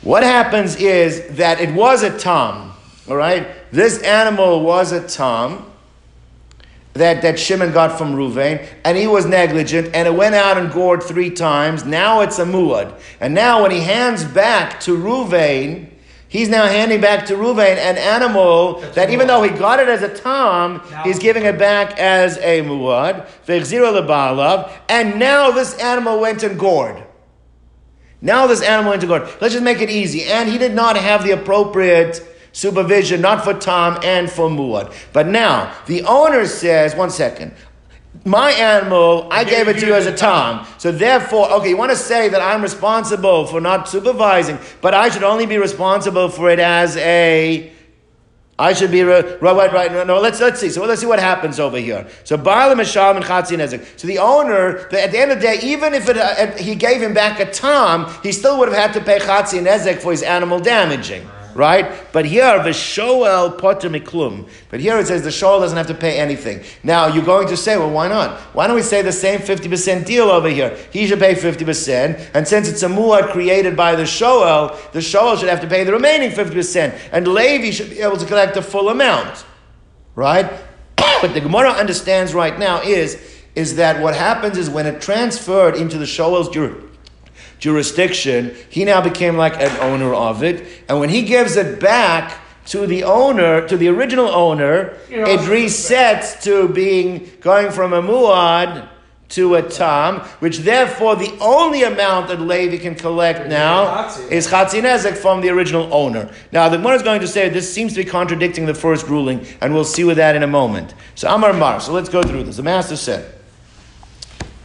what 0.02 0.22
happens 0.22 0.76
is 0.76 1.36
that 1.36 1.60
it 1.60 1.72
was 1.74 2.02
a 2.02 2.16
tom. 2.18 2.72
All 3.08 3.16
right, 3.16 3.48
this 3.72 4.02
animal 4.02 4.62
was 4.62 4.92
a 4.92 5.06
tom 5.06 5.71
that, 6.94 7.22
that 7.22 7.38
Shimon 7.38 7.72
got 7.72 7.96
from 7.96 8.14
Ruvain, 8.14 8.66
and 8.84 8.98
he 8.98 9.06
was 9.06 9.24
negligent, 9.24 9.94
and 9.94 10.06
it 10.06 10.14
went 10.14 10.34
out 10.34 10.58
and 10.58 10.70
gored 10.70 11.02
three 11.02 11.30
times. 11.30 11.84
Now 11.84 12.20
it's 12.20 12.38
a 12.38 12.44
muad. 12.44 13.00
And 13.20 13.34
now 13.34 13.62
when 13.62 13.70
he 13.70 13.80
hands 13.80 14.24
back 14.24 14.78
to 14.80 14.96
Ruvain, 14.96 15.88
he's 16.28 16.50
now 16.50 16.66
handing 16.66 17.00
back 17.00 17.26
to 17.26 17.34
Ruvain 17.34 17.76
an 17.76 17.96
animal 17.96 18.80
That's 18.80 18.94
that 18.96 19.10
even 19.10 19.26
though 19.26 19.42
he 19.42 19.50
got 19.50 19.80
it 19.80 19.88
as 19.88 20.02
a 20.02 20.14
tom, 20.14 20.82
now, 20.90 21.04
he's 21.04 21.18
giving 21.18 21.44
it 21.44 21.58
back 21.58 21.98
as 21.98 22.36
a 22.38 22.60
muad. 22.62 23.26
And 24.88 25.18
now 25.18 25.50
this 25.50 25.78
animal 25.78 26.20
went 26.20 26.42
and 26.42 26.58
gored. 26.58 27.02
Now 28.20 28.46
this 28.46 28.62
animal 28.62 28.90
went 28.90 29.02
and 29.02 29.08
gored. 29.08 29.22
Let's 29.40 29.54
just 29.54 29.64
make 29.64 29.80
it 29.80 29.88
easy. 29.88 30.24
And 30.24 30.48
he 30.48 30.58
did 30.58 30.74
not 30.74 30.96
have 30.96 31.24
the 31.24 31.30
appropriate 31.30 32.31
supervision, 32.52 33.20
not 33.20 33.44
for 33.44 33.54
Tom 33.54 33.98
and 34.02 34.30
for 34.30 34.48
Muad. 34.48 34.94
But 35.12 35.26
now, 35.26 35.74
the 35.86 36.02
owner 36.04 36.46
says, 36.46 36.94
one 36.94 37.10
second, 37.10 37.52
my 38.24 38.52
animal, 38.52 39.26
I 39.30 39.42
gave 39.42 39.68
it 39.68 39.78
to 39.80 39.86
you 39.86 39.94
as 39.94 40.06
a 40.06 40.14
Tom. 40.14 40.66
So 40.78 40.92
therefore, 40.92 41.50
okay, 41.54 41.70
you 41.70 41.76
want 41.76 41.90
to 41.90 41.96
say 41.96 42.28
that 42.28 42.40
I'm 42.40 42.62
responsible 42.62 43.46
for 43.46 43.60
not 43.60 43.88
supervising, 43.88 44.58
but 44.80 44.94
I 44.94 45.08
should 45.08 45.24
only 45.24 45.46
be 45.46 45.58
responsible 45.58 46.28
for 46.28 46.50
it 46.50 46.60
as 46.60 46.96
a 46.98 47.72
I 48.58 48.74
should 48.74 48.92
be 48.92 49.02
right, 49.02 49.42
right, 49.42 49.72
right. 49.72 50.06
No, 50.06 50.20
let's 50.20 50.38
let's 50.38 50.60
see. 50.60 50.68
So 50.68 50.84
let's 50.84 51.00
see 51.00 51.06
what 51.06 51.18
happens 51.18 51.58
over 51.58 51.78
here. 51.78 52.06
So 52.22 52.36
Baalim 52.36 52.76
Mishal 52.76 53.16
and 53.16 53.24
Chatzi 53.24 53.56
Nezek. 53.56 53.98
So 53.98 54.06
the 54.06 54.18
owner, 54.18 54.88
the, 54.90 55.02
at 55.02 55.10
the 55.10 55.18
end 55.18 55.32
of 55.32 55.40
the 55.40 55.42
day, 55.42 55.58
even 55.62 55.94
if 55.94 56.08
it, 56.08 56.16
uh, 56.16 56.52
he 56.56 56.76
gave 56.76 57.02
him 57.02 57.14
back 57.14 57.40
a 57.40 57.50
tom, 57.50 58.12
he 58.22 58.30
still 58.30 58.58
would 58.58 58.68
have 58.68 58.76
had 58.76 58.92
to 58.92 59.00
pay 59.00 59.18
Chatzi 59.18 59.60
Nezek 59.66 60.00
for 60.00 60.12
his 60.12 60.22
animal 60.22 60.60
damaging 60.60 61.26
right? 61.54 62.12
But 62.12 62.24
here, 62.24 62.62
the 62.62 63.54
potter 63.58 63.90
miklum. 63.90 64.48
But 64.70 64.80
here 64.80 64.98
it 64.98 65.06
says 65.06 65.22
the 65.22 65.30
shoel 65.30 65.60
doesn't 65.60 65.76
have 65.76 65.86
to 65.88 65.94
pay 65.94 66.18
anything. 66.18 66.62
Now 66.82 67.06
you're 67.06 67.24
going 67.24 67.48
to 67.48 67.56
say, 67.56 67.76
well, 67.76 67.90
why 67.90 68.08
not? 68.08 68.38
Why 68.54 68.66
don't 68.66 68.76
we 68.76 68.82
say 68.82 69.02
the 69.02 69.12
same 69.12 69.40
fifty 69.40 69.68
percent 69.68 70.06
deal 70.06 70.30
over 70.30 70.48
here? 70.48 70.76
He 70.92 71.06
should 71.06 71.18
pay 71.18 71.34
fifty 71.34 71.64
percent, 71.64 72.30
and 72.34 72.46
since 72.46 72.68
it's 72.68 72.82
a 72.82 72.88
muad 72.88 73.30
created 73.30 73.76
by 73.76 73.94
the 73.94 74.06
shoel, 74.06 74.76
the 74.92 75.00
shoel 75.00 75.36
should 75.36 75.48
have 75.48 75.60
to 75.60 75.68
pay 75.68 75.84
the 75.84 75.92
remaining 75.92 76.30
fifty 76.30 76.54
percent, 76.54 76.94
and 77.12 77.26
Levi 77.26 77.70
should 77.70 77.90
be 77.90 78.00
able 78.00 78.16
to 78.16 78.26
collect 78.26 78.54
the 78.54 78.62
full 78.62 78.88
amount, 78.88 79.44
right? 80.14 80.50
What 81.22 81.34
the 81.34 81.40
Gemara 81.40 81.70
understands 81.70 82.34
right 82.34 82.58
now 82.58 82.82
is 82.82 83.20
is 83.54 83.76
that 83.76 84.02
what 84.02 84.14
happens 84.14 84.56
is 84.56 84.70
when 84.70 84.86
it 84.86 85.00
transferred 85.00 85.76
into 85.76 85.98
the 85.98 86.06
shoel's 86.06 86.48
jurisdiction 86.48 86.91
jurisdiction, 87.62 88.52
he 88.68 88.84
now 88.84 89.00
became 89.00 89.36
like 89.36 89.54
an 89.60 89.70
owner 89.80 90.12
of 90.12 90.42
it. 90.42 90.66
And 90.88 90.98
when 90.98 91.10
he 91.10 91.22
gives 91.22 91.54
it 91.54 91.78
back 91.78 92.36
to 92.66 92.88
the 92.88 93.04
owner, 93.04 93.68
to 93.68 93.76
the 93.76 93.86
original 93.86 94.26
owner, 94.26 94.96
it 95.08 95.38
resets 95.42 96.42
to 96.42 96.66
being 96.66 97.30
going 97.40 97.70
from 97.70 97.92
a 97.92 98.02
muad 98.02 98.88
to 99.28 99.54
a 99.54 99.62
tam, 99.62 100.18
which 100.40 100.58
therefore 100.58 101.14
the 101.14 101.32
only 101.40 101.84
amount 101.84 102.26
that 102.28 102.40
Levi 102.40 102.78
can 102.78 102.96
collect 102.96 103.48
now 103.48 104.08
is 104.28 104.48
chatzinezek 104.48 105.16
from 105.16 105.40
the 105.40 105.48
original 105.48 105.88
owner. 105.94 106.32
Now 106.50 106.68
the 106.68 106.80
one 106.80 106.94
is 106.94 107.02
going 107.02 107.20
to 107.20 107.28
say 107.28 107.48
this 107.48 107.72
seems 107.72 107.94
to 107.94 108.02
be 108.02 108.10
contradicting 108.10 108.66
the 108.66 108.74
first 108.74 109.06
ruling, 109.06 109.46
and 109.60 109.72
we'll 109.72 109.84
see 109.84 110.02
with 110.02 110.16
that 110.16 110.34
in 110.34 110.42
a 110.42 110.48
moment. 110.48 110.94
So 111.14 111.32
Amar 111.32 111.52
Mar. 111.52 111.80
So 111.80 111.92
let's 111.92 112.08
go 112.08 112.24
through 112.24 112.42
this. 112.42 112.56
The 112.56 112.64
master 112.64 112.96
said, 112.96 113.32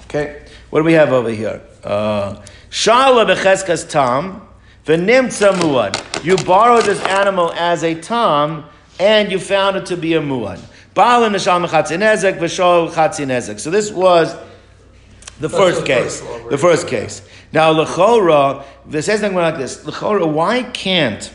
okay, 0.05 0.47
what 0.71 0.79
do 0.79 0.83
we 0.83 0.93
have 0.93 1.13
over 1.13 1.29
here? 1.29 1.61
Uh, 1.83 2.41
Shala 2.69 3.25
becheskas 3.25 3.89
tam, 3.89 4.47
v'nimtza 4.85 5.53
muad. 5.53 6.23
You 6.23 6.37
borrowed 6.37 6.85
this 6.85 6.99
animal 7.05 7.51
as 7.53 7.83
a 7.83 7.95
tam, 7.95 8.65
and 8.99 9.31
you 9.31 9.39
found 9.39 9.77
it 9.77 9.85
to 9.87 9.97
be 9.97 10.13
a 10.13 10.21
muad. 10.21 10.59
Baalin 10.95 11.33
nishal 11.33 11.65
mechatzinezek, 11.65 12.39
v'shol 12.39 12.91
chatzinezek. 12.91 13.59
So 13.59 13.69
this 13.69 13.91
was 13.91 14.35
the 15.39 15.49
first 15.49 15.85
case. 15.85 16.21
The 16.49 16.57
first 16.57 16.87
case. 16.87 17.21
Now, 17.53 17.73
lechora, 17.73 18.65
this 18.85 19.05
says 19.05 19.21
something 19.21 19.37
like 19.37 19.57
this. 19.57 19.83
Lechora, 19.83 20.27
why 20.31 20.63
can't 20.63 21.31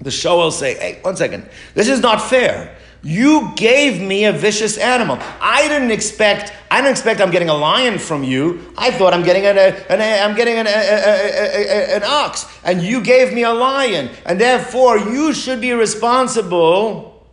the 0.00 0.10
shoel 0.10 0.50
say, 0.50 0.74
hey, 0.74 0.98
one 1.02 1.16
second, 1.16 1.48
this 1.74 1.88
is 1.88 2.00
not 2.00 2.20
fair. 2.20 2.76
You 3.04 3.52
gave 3.56 4.00
me 4.00 4.26
a 4.26 4.32
vicious 4.32 4.78
animal. 4.78 5.18
I 5.40 5.66
didn't 5.66 5.90
expect. 5.90 6.52
I 6.70 6.76
didn't 6.80 6.92
expect 6.92 7.20
I'm 7.20 7.32
getting 7.32 7.48
a 7.48 7.54
lion 7.54 7.98
from 7.98 8.22
you. 8.22 8.72
I 8.78 8.92
thought 8.92 9.12
I'm 9.12 9.24
getting 9.24 9.44
an, 9.44 9.58
an, 9.58 10.00
I'm 10.00 10.36
getting 10.36 10.56
an, 10.56 10.68
a 10.68 10.70
a 10.70 11.96
an 11.96 12.04
ox, 12.04 12.46
and 12.62 12.80
you 12.80 13.02
gave 13.02 13.34
me 13.34 13.42
a 13.42 13.52
lion, 13.52 14.10
and 14.24 14.40
therefore 14.40 14.98
you 14.98 15.32
should 15.32 15.60
be 15.60 15.72
responsible. 15.72 17.26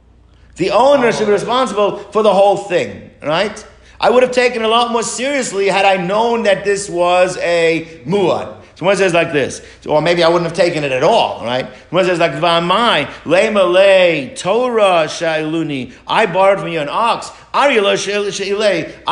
The 0.56 0.72
owner 0.72 1.12
should 1.12 1.28
be 1.28 1.34
responsible 1.34 2.00
for 2.00 2.24
the 2.24 2.34
whole 2.34 2.58
thing, 2.58 3.12
right? 3.22 3.66
I 4.02 4.10
would 4.10 4.24
have 4.24 4.32
taken 4.32 4.64
it 4.64 4.66
a 4.66 4.70
lot 4.70 4.92
more 4.92 5.04
seriously 5.04 5.68
had 5.68 5.86
I 5.86 5.98
known 5.98 6.44
that 6.44 6.64
this 6.64 6.90
was 6.90 7.38
a 7.38 8.02
muad. 8.06 8.59
So 8.80 8.86
one 8.86 8.96
says 8.96 9.14
like 9.14 9.34
this, 9.34 9.62
or 9.86 10.02
maybe 10.02 10.24
I 10.24 10.30
wouldn't 10.30 10.46
have 10.46 10.56
taken 10.56 10.86
it 10.86 10.94
at 10.94 11.04
all, 11.04 11.44
right? 11.44 11.66
One 11.92 12.06
says 12.06 12.18
like 12.18 12.32
Vamai, 12.32 13.08
Lemale, 13.26 14.34
Torah 14.38 15.04
Shailuni, 15.04 15.92
I 16.08 16.26
borrowed 16.26 16.62
from 16.62 16.70
you 16.70 16.80
an 16.80 16.88
ox. 16.90 17.30
I 17.54 17.68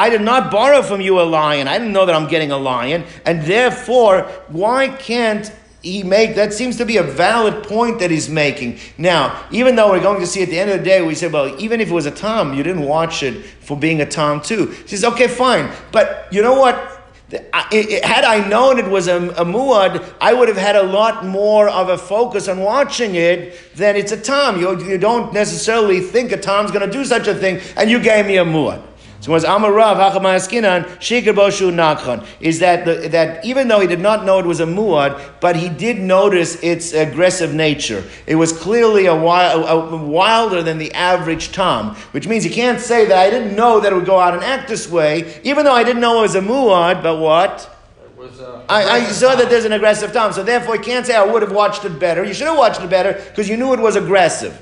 did 0.09 0.21
not 0.21 0.51
borrow 0.51 0.81
from 0.81 1.01
you 1.01 1.19
a 1.19 1.23
lion. 1.23 1.67
I 1.67 1.77
didn't 1.79 1.91
know 1.91 2.05
that 2.05 2.15
I'm 2.15 2.29
getting 2.29 2.51
a 2.51 2.57
lion. 2.57 3.03
And 3.25 3.41
therefore, 3.41 4.21
why 4.47 4.87
can't 4.87 5.51
he 5.81 6.01
make 6.01 6.35
that 6.35 6.53
seems 6.53 6.77
to 6.77 6.85
be 6.85 6.95
a 6.95 7.03
valid 7.03 7.63
point 7.63 7.99
that 7.99 8.09
he's 8.09 8.29
making. 8.29 8.79
Now, 8.97 9.45
even 9.51 9.75
though 9.75 9.91
we're 9.91 10.01
going 10.01 10.19
to 10.21 10.27
see 10.27 10.43
at 10.43 10.49
the 10.49 10.59
end 10.59 10.71
of 10.71 10.79
the 10.79 10.83
day, 10.83 11.01
we 11.01 11.13
say, 11.13 11.27
well, 11.27 11.55
even 11.61 11.81
if 11.81 11.89
it 11.89 11.93
was 11.93 12.05
a 12.05 12.11
Tom, 12.11 12.53
you 12.53 12.63
didn't 12.63 12.83
watch 12.83 13.21
it 13.21 13.43
for 13.43 13.77
being 13.77 14.01
a 14.01 14.05
Tom 14.05 14.41
too. 14.41 14.67
He 14.67 14.87
says, 14.87 15.03
okay, 15.03 15.27
fine. 15.27 15.71
But 15.91 16.27
you 16.31 16.41
know 16.41 16.59
what? 16.59 16.96
Had 17.29 18.23
I 18.23 18.47
known 18.47 18.79
it 18.79 18.87
was 18.87 19.07
a, 19.07 19.17
a 19.31 19.43
muad, 19.43 20.13
I 20.21 20.33
would 20.33 20.47
have 20.47 20.57
had 20.57 20.77
a 20.77 20.83
lot 20.83 21.25
more 21.25 21.67
of 21.67 21.89
a 21.89 21.97
focus 21.97 22.47
on 22.47 22.59
watching 22.59 23.15
it 23.15 23.75
than 23.75 23.97
it's 23.97 24.13
a 24.13 24.17
tom. 24.19 24.61
You, 24.61 24.81
you 24.85 24.97
don't 24.97 25.33
necessarily 25.33 25.99
think 25.99 26.31
a 26.31 26.37
tom's 26.37 26.71
going 26.71 26.89
to 26.89 26.91
do 26.91 27.03
such 27.03 27.27
a 27.27 27.35
thing, 27.35 27.59
and 27.75 27.89
you 27.89 27.99
gave 27.99 28.25
me 28.25 28.37
a 28.37 28.45
muad. 28.45 28.81
So 29.19 29.31
was 29.31 29.43
Amarav 29.43 29.95
Hachamaskinan 29.95 30.85
Shikar 30.99 31.33
Boshu 31.33 31.71
Nachon 31.71 32.25
is 32.39 32.59
that 32.59 32.85
the, 32.85 33.09
that 33.09 33.43
even 33.43 33.67
though 33.67 33.79
he 33.79 33.87
did 33.87 33.99
not 33.99 34.25
know 34.25 34.37
it 34.37 34.45
was 34.45 34.59
a 34.59 34.65
muad, 34.65 35.19
but 35.39 35.55
he 35.55 35.69
did 35.69 35.99
notice 35.99 36.61
its 36.61 36.93
aggressive 36.93 37.53
nature. 37.53 38.03
It 38.27 38.35
was 38.35 38.53
clearly 38.53 39.07
a, 39.07 39.15
wild, 39.15 39.65
a, 39.67 39.97
wilder 39.97 40.61
than 40.61 40.77
the 40.77 40.93
average 40.93 41.51
tom, 41.51 41.95
which 42.11 42.27
means 42.27 42.45
you 42.45 42.51
can't 42.51 42.79
say 42.79 43.05
that 43.05 43.17
I 43.17 43.29
didn't 43.31 43.55
know 43.55 43.79
that 43.79 43.91
it 43.91 43.95
would 43.95 44.05
go 44.05 44.19
out 44.19 44.35
and 44.35 44.43
act 44.43 44.67
this 44.67 44.89
way, 44.89 45.39
even 45.43 45.65
though 45.65 45.73
I 45.73 45.83
didn't 45.83 46.01
know 46.01 46.19
it 46.19 46.21
was 46.21 46.35
a 46.35 46.41
muad. 46.41 47.01
But 47.01 47.19
what? 47.19 47.73
Was, 48.15 48.39
uh, 48.39 48.65
I, 48.69 48.83
I 48.83 49.03
saw 49.05 49.35
that 49.35 49.49
there's 49.49 49.65
an 49.65 49.73
aggressive 49.73 50.13
tom, 50.13 50.31
so 50.31 50.43
therefore 50.43 50.75
you 50.75 50.81
can't 50.81 51.05
say 51.05 51.15
I 51.15 51.25
would 51.25 51.41
have 51.41 51.51
watched 51.51 51.85
it 51.85 51.99
better. 51.99 52.23
You 52.23 52.33
should 52.33 52.47
have 52.47 52.57
watched 52.57 52.81
it 52.81 52.89
better 52.89 53.13
because 53.13 53.49
you 53.49 53.57
knew 53.57 53.73
it 53.73 53.79
was 53.79 53.95
aggressive. 53.95 54.61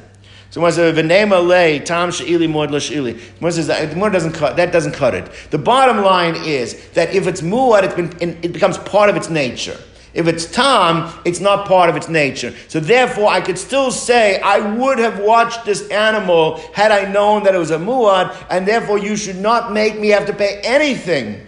So 0.56 0.62
when 0.62 0.72
it 0.72 0.76
says 0.76 0.98
v'nema 0.98 1.46
lay 1.46 1.80
tam 1.80 2.12
she'ili 2.12 2.48
mod 2.48 2.72
l'she'ili, 2.72 3.20
Gemara 3.40 3.52
says 3.52 3.68
that 3.68 3.90
Gemara 3.90 4.10
doesn't 4.10 4.32
cut. 4.32 4.56
That 4.56 4.72
doesn't 4.72 4.94
cut 4.94 5.14
it. 5.14 5.30
The 5.50 5.58
bottom 5.58 6.02
line 6.02 6.38
is 6.46 6.92
that 6.92 7.14
if 7.14 7.28
it's 7.28 7.42
muad, 7.42 7.84
it's 7.84 7.94
been, 7.94 8.40
it 8.42 8.54
becomes 8.54 8.78
part 8.78 9.10
of 9.10 9.18
its 9.18 9.30
nature. 9.30 9.78
If 10.14 10.28
it's 10.28 10.46
tam, 10.46 11.14
it's 11.26 11.42
not 11.42 11.68
part 11.68 11.90
of 11.90 11.98
its 11.98 12.08
nature. 12.08 12.54
So 12.70 12.80
therefore, 12.80 13.28
I 13.28 13.42
could 13.42 13.58
still 13.58 13.92
say 13.92 14.40
I 14.40 14.60
would 14.78 14.98
have 14.98 15.20
watched 15.20 15.66
this 15.66 15.90
animal 15.90 16.62
had 16.72 16.90
I 16.90 17.12
known 17.12 17.44
that 17.44 17.54
it 17.54 17.58
was 17.58 17.72
a 17.72 17.78
muad, 17.78 18.34
and 18.50 18.66
therefore 18.66 18.98
you 18.98 19.18
should 19.18 19.36
not 19.36 19.74
make 19.74 20.00
me 20.00 20.08
have 20.08 20.26
to 20.28 20.34
pay 20.34 20.62
anything 20.64 21.46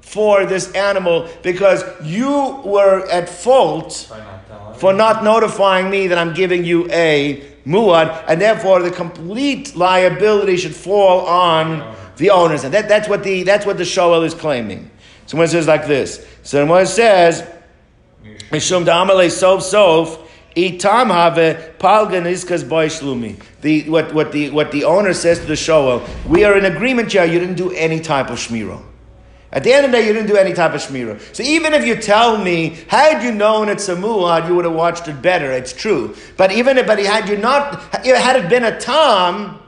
for 0.00 0.46
this 0.46 0.70
animal 0.74 1.28
because 1.42 1.82
you 2.04 2.60
were 2.64 3.04
at 3.10 3.28
fault 3.28 4.06
By 4.08 4.18
not 4.18 4.46
telling. 4.46 4.78
for 4.78 4.92
not 4.92 5.24
notifying 5.24 5.90
me 5.90 6.06
that 6.06 6.18
I'm 6.18 6.34
giving 6.34 6.64
you 6.64 6.88
a 6.92 7.51
muad, 7.66 8.24
and 8.28 8.40
therefore 8.40 8.82
the 8.82 8.90
complete 8.90 9.74
liability 9.76 10.56
should 10.56 10.74
fall 10.74 11.26
on 11.26 11.96
the 12.16 12.30
owners. 12.30 12.64
And 12.64 12.74
that, 12.74 12.88
that's 12.88 13.08
what 13.08 13.22
the 13.22 13.42
that's 13.42 13.66
what 13.66 13.78
the 13.78 13.84
Shoel 13.84 14.24
is 14.24 14.34
claiming. 14.34 14.90
So 15.26 15.40
it 15.40 15.48
says 15.48 15.66
like 15.66 15.86
this, 15.86 16.26
so 16.42 16.76
it 16.76 16.86
says, 16.86 17.48
Mishum 18.50 19.30
sof 19.30 19.62
sof, 19.62 20.18
itam. 20.56 21.08
The 23.60 23.90
what 23.90 24.14
what 24.14 24.32
the 24.32 24.50
what 24.50 24.72
the 24.72 24.84
owner 24.84 25.14
says 25.14 25.38
to 25.38 25.46
the 25.46 25.54
Shoel, 25.54 26.06
we 26.26 26.44
are 26.44 26.58
in 26.58 26.64
agreement 26.64 27.12
here. 27.12 27.24
You 27.24 27.38
didn't 27.38 27.56
do 27.56 27.70
any 27.72 28.00
type 28.00 28.30
of 28.30 28.38
shmiro. 28.38 28.82
At 29.52 29.64
the 29.64 29.72
end 29.72 29.84
of 29.84 29.92
the 29.92 29.98
day, 29.98 30.06
you 30.06 30.14
didn't 30.14 30.28
do 30.28 30.36
any 30.36 30.54
type 30.54 30.72
of 30.72 30.80
shmira. 30.80 31.20
So 31.34 31.42
even 31.42 31.74
if 31.74 31.86
you 31.86 31.94
tell 31.96 32.38
me, 32.38 32.78
had 32.88 33.22
you 33.22 33.32
known 33.32 33.68
it's 33.68 33.88
a 33.88 33.94
muad, 33.94 34.48
you 34.48 34.54
would 34.54 34.64
have 34.64 34.74
watched 34.74 35.08
it 35.08 35.20
better. 35.20 35.52
It's 35.52 35.74
true. 35.74 36.16
But 36.38 36.52
even 36.52 36.78
if, 36.78 36.86
but 36.86 36.98
had 36.98 37.28
you 37.28 37.36
not, 37.36 37.94
had 38.04 38.36
it 38.36 38.48
been 38.48 38.64
a 38.64 38.80
tom, 38.80 39.60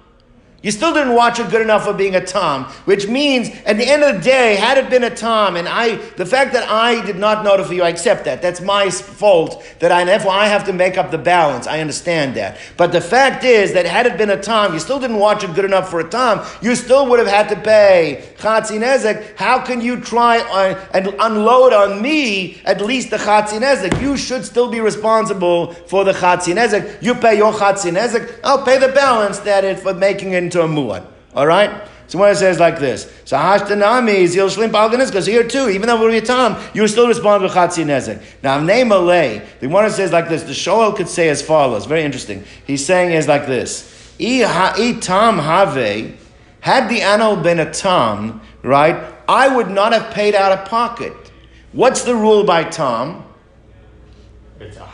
you 0.65 0.71
still 0.71 0.95
didn't 0.95 1.15
watch 1.15 1.39
it 1.39 1.51
good 1.51 1.61
enough 1.61 1.85
for 1.85 1.93
being 1.93 2.15
a 2.17 2.25
tom, 2.25 2.65
which 2.87 3.07
means 3.07 3.51
at 3.67 3.77
the 3.77 3.85
end 3.85 4.03
of 4.03 4.17
the 4.17 4.23
day, 4.23 4.57
had 4.57 4.79
it 4.79 4.89
been 4.89 5.05
a 5.05 5.15
tom, 5.15 5.57
and 5.57 5.69
I, 5.69 5.97
the 6.17 6.25
fact 6.25 6.55
that 6.55 6.67
I 6.71 7.05
did 7.05 7.17
not 7.17 7.45
notify 7.45 7.75
you, 7.75 7.83
I 7.83 7.91
accept 7.91 8.25
that. 8.25 8.41
That's 8.41 8.63
my 8.63 8.89
fault. 8.89 9.63
That 9.81 9.93
I, 9.93 10.05
therefore, 10.05 10.33
I 10.33 10.47
have 10.47 10.65
to 10.65 10.73
make 10.73 10.97
up 10.97 11.11
the 11.11 11.19
balance. 11.19 11.67
I 11.67 11.81
understand 11.81 12.35
that. 12.37 12.57
But 12.79 12.93
the 12.93 13.03
fact 13.03 13.45
is 13.45 13.75
that 13.75 13.85
had 13.85 14.07
it 14.07 14.17
been 14.17 14.31
a 14.31 14.41
tom, 14.41 14.73
you 14.73 14.81
still 14.81 14.99
didn't 14.99 15.19
watch 15.19 15.45
it 15.45 15.55
good 15.55 15.67
enough 15.67 15.91
for 15.91 16.01
a 16.01 16.09
tom. 16.09 16.47
You 16.63 16.75
still 16.77 17.11
would 17.11 17.19
have 17.19 17.29
had 17.29 17.51
to 17.51 17.57
pay 17.57 18.27
chatzi 18.39 18.79
nezek. 18.81 19.37
How 19.37 19.63
can 19.63 19.83
you 19.83 20.01
try 20.01 20.41
on, 20.41 20.81
and 20.95 21.15
unload 21.21 21.75
on 21.75 22.01
me 22.01 22.63
at 22.65 22.81
least 22.81 23.11
the 23.11 23.19
chatzi 23.19 23.61
nezek? 23.61 24.01
You 24.01 24.17
should 24.17 24.47
still 24.47 24.71
be 24.71 24.81
responsible 24.81 25.75
for 25.75 26.05
the 26.05 26.13
chatzi 26.13 26.55
nezek. 26.55 27.03
You 27.03 27.15
pay 27.15 27.37
your 27.37 27.53
chatzi 27.53 27.93
nezek. 27.93 28.41
I'll 28.43 28.65
pay 28.65 28.79
the 28.79 28.89
balance 28.89 29.41
that 29.41 29.65
it 29.65 29.79
for 29.79 29.93
making 29.93 30.33
it 30.33 30.54
into 30.55 30.65
a 30.65 30.69
muad. 30.69 31.07
All 31.35 31.47
right. 31.47 31.89
So 32.07 32.19
when 32.19 32.31
it 32.31 32.37
says 32.37 32.61
like 32.61 32.79
this, 32.79 33.11
so 33.25 33.37
hashtanami 33.37 34.15
is 34.15 34.37
yil 34.37 34.49
shlim 34.49 34.71
because 35.07 35.27
here 35.27 35.47
too, 35.47 35.71
even 35.71 35.89
though 35.89 35.99
we're 36.01 36.21
tam, 36.21 36.63
you're 36.75 36.87
still 36.87 37.09
responsible 37.09 37.49
for 37.49 37.55
chatzi 37.59 37.85
nezek. 37.85 38.23
Now 38.43 38.61
name 38.61 38.89
malay. 38.89 39.43
The 39.61 39.69
one 39.69 39.85
that 39.85 39.93
says 39.93 40.13
like 40.13 40.29
this, 40.29 40.43
the 40.43 40.55
shoel 40.55 40.93
could 40.93 41.09
say 41.09 41.29
as 41.31 41.41
follows. 41.41 41.87
Very 41.87 42.03
interesting. 42.03 42.45
He's 42.67 42.85
saying 42.85 43.13
is 43.13 43.27
like 43.27 43.47
this: 43.47 44.15
I 44.21 44.99
tam 45.01 45.39
have. 45.39 45.75
Had 46.61 46.89
the 46.89 47.03
animal 47.03 47.37
been 47.37 47.59
a 47.59 47.71
tam, 47.71 48.41
right? 48.63 49.13
I 49.29 49.55
would 49.55 49.71
not 49.71 49.93
have 49.93 50.15
paid 50.15 50.35
out 50.35 50.53
of 50.53 50.67
pocket. 50.67 51.13
What's 51.73 52.05
the 52.05 52.15
rule 52.15 52.45
by 52.45 52.65
tam? 52.65 53.25
It's 54.61 54.77
a. 54.77 54.85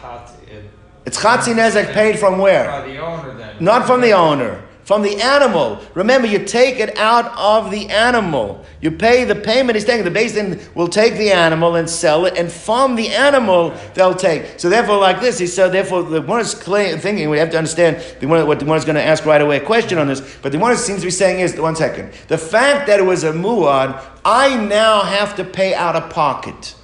It's 1.06 1.18
nezek 1.18 1.92
paid 1.92 2.18
from 2.18 2.38
where? 2.38 2.66
by 2.66 2.86
the 2.86 2.98
owner 2.98 3.34
then. 3.36 3.56
Not 3.58 3.86
from 3.86 4.00
the 4.00 4.12
owner, 4.12 4.62
from 4.90 5.02
the 5.02 5.22
animal. 5.22 5.78
Remember, 5.94 6.26
you 6.26 6.44
take 6.44 6.80
it 6.80 6.98
out 6.98 7.26
of 7.38 7.70
the 7.70 7.88
animal. 7.90 8.64
You 8.80 8.90
pay 8.90 9.22
the 9.22 9.36
payment 9.36 9.76
he's 9.76 9.84
taking. 9.84 10.04
The 10.04 10.10
Beis 10.10 10.34
Din 10.34 10.60
will 10.74 10.88
take 10.88 11.14
the 11.14 11.30
animal 11.30 11.76
and 11.76 11.88
sell 11.88 12.26
it, 12.26 12.36
and 12.36 12.50
from 12.50 12.96
the 12.96 13.10
animal 13.10 13.72
they'll 13.94 14.16
take. 14.16 14.58
So 14.58 14.68
therefore, 14.68 14.98
like 14.98 15.20
this, 15.20 15.38
he 15.38 15.46
said. 15.46 15.70
Therefore, 15.70 16.02
the 16.02 16.20
one 16.20 16.40
is 16.40 16.54
thinking 16.54 17.30
we 17.30 17.38
have 17.38 17.52
to 17.52 17.56
understand 17.56 18.02
the 18.18 18.26
one, 18.26 18.44
what 18.48 18.58
the 18.58 18.64
one 18.64 18.78
is 18.78 18.84
going 18.84 18.96
to 18.96 19.04
ask 19.04 19.24
right 19.24 19.40
away 19.40 19.58
a 19.58 19.64
question 19.64 19.96
on 19.96 20.08
this. 20.08 20.38
But 20.42 20.50
the 20.50 20.58
one 20.58 20.76
seems 20.76 21.02
to 21.02 21.06
be 21.06 21.12
saying 21.12 21.38
is 21.38 21.56
one 21.56 21.76
second. 21.76 22.12
The 22.26 22.36
fact 22.36 22.88
that 22.88 22.98
it 22.98 23.04
was 23.04 23.22
a 23.22 23.30
muad, 23.30 24.04
I 24.24 24.56
now 24.56 25.02
have 25.02 25.36
to 25.36 25.44
pay 25.44 25.72
out 25.72 25.94
of 25.94 26.10
pocket. 26.10 26.74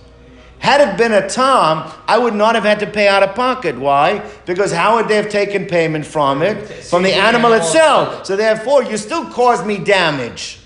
Had 0.67 0.81
it 0.81 0.99
been 0.99 1.13
a 1.13 1.29
Tom, 1.29 1.93
I 2.09 2.19
would 2.19 2.35
not 2.35 2.57
have 2.57 2.65
had 2.65 2.81
to 2.81 2.89
pay 2.89 3.07
out 3.07 3.23
of 3.23 3.37
pocket. 3.37 3.79
Why? 3.79 4.21
Because 4.47 4.73
how 4.73 4.97
would 4.97 5.07
they 5.07 5.15
have 5.15 5.29
taken 5.29 5.65
payment 5.67 6.05
from 6.05 6.43
it? 6.43 6.57
From 6.91 7.05
the 7.05 7.13
animal 7.13 7.53
itself. 7.53 8.27
So 8.27 8.35
therefore, 8.35 8.83
you 8.83 8.97
still 8.97 9.27
caused 9.27 9.65
me 9.65 9.79
damage. 9.79 10.59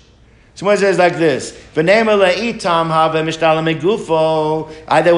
Someone 0.55 0.77
says 0.77 0.97
like 0.97 1.17
this: 1.17 1.51
they 1.75 2.03
would 2.03 2.15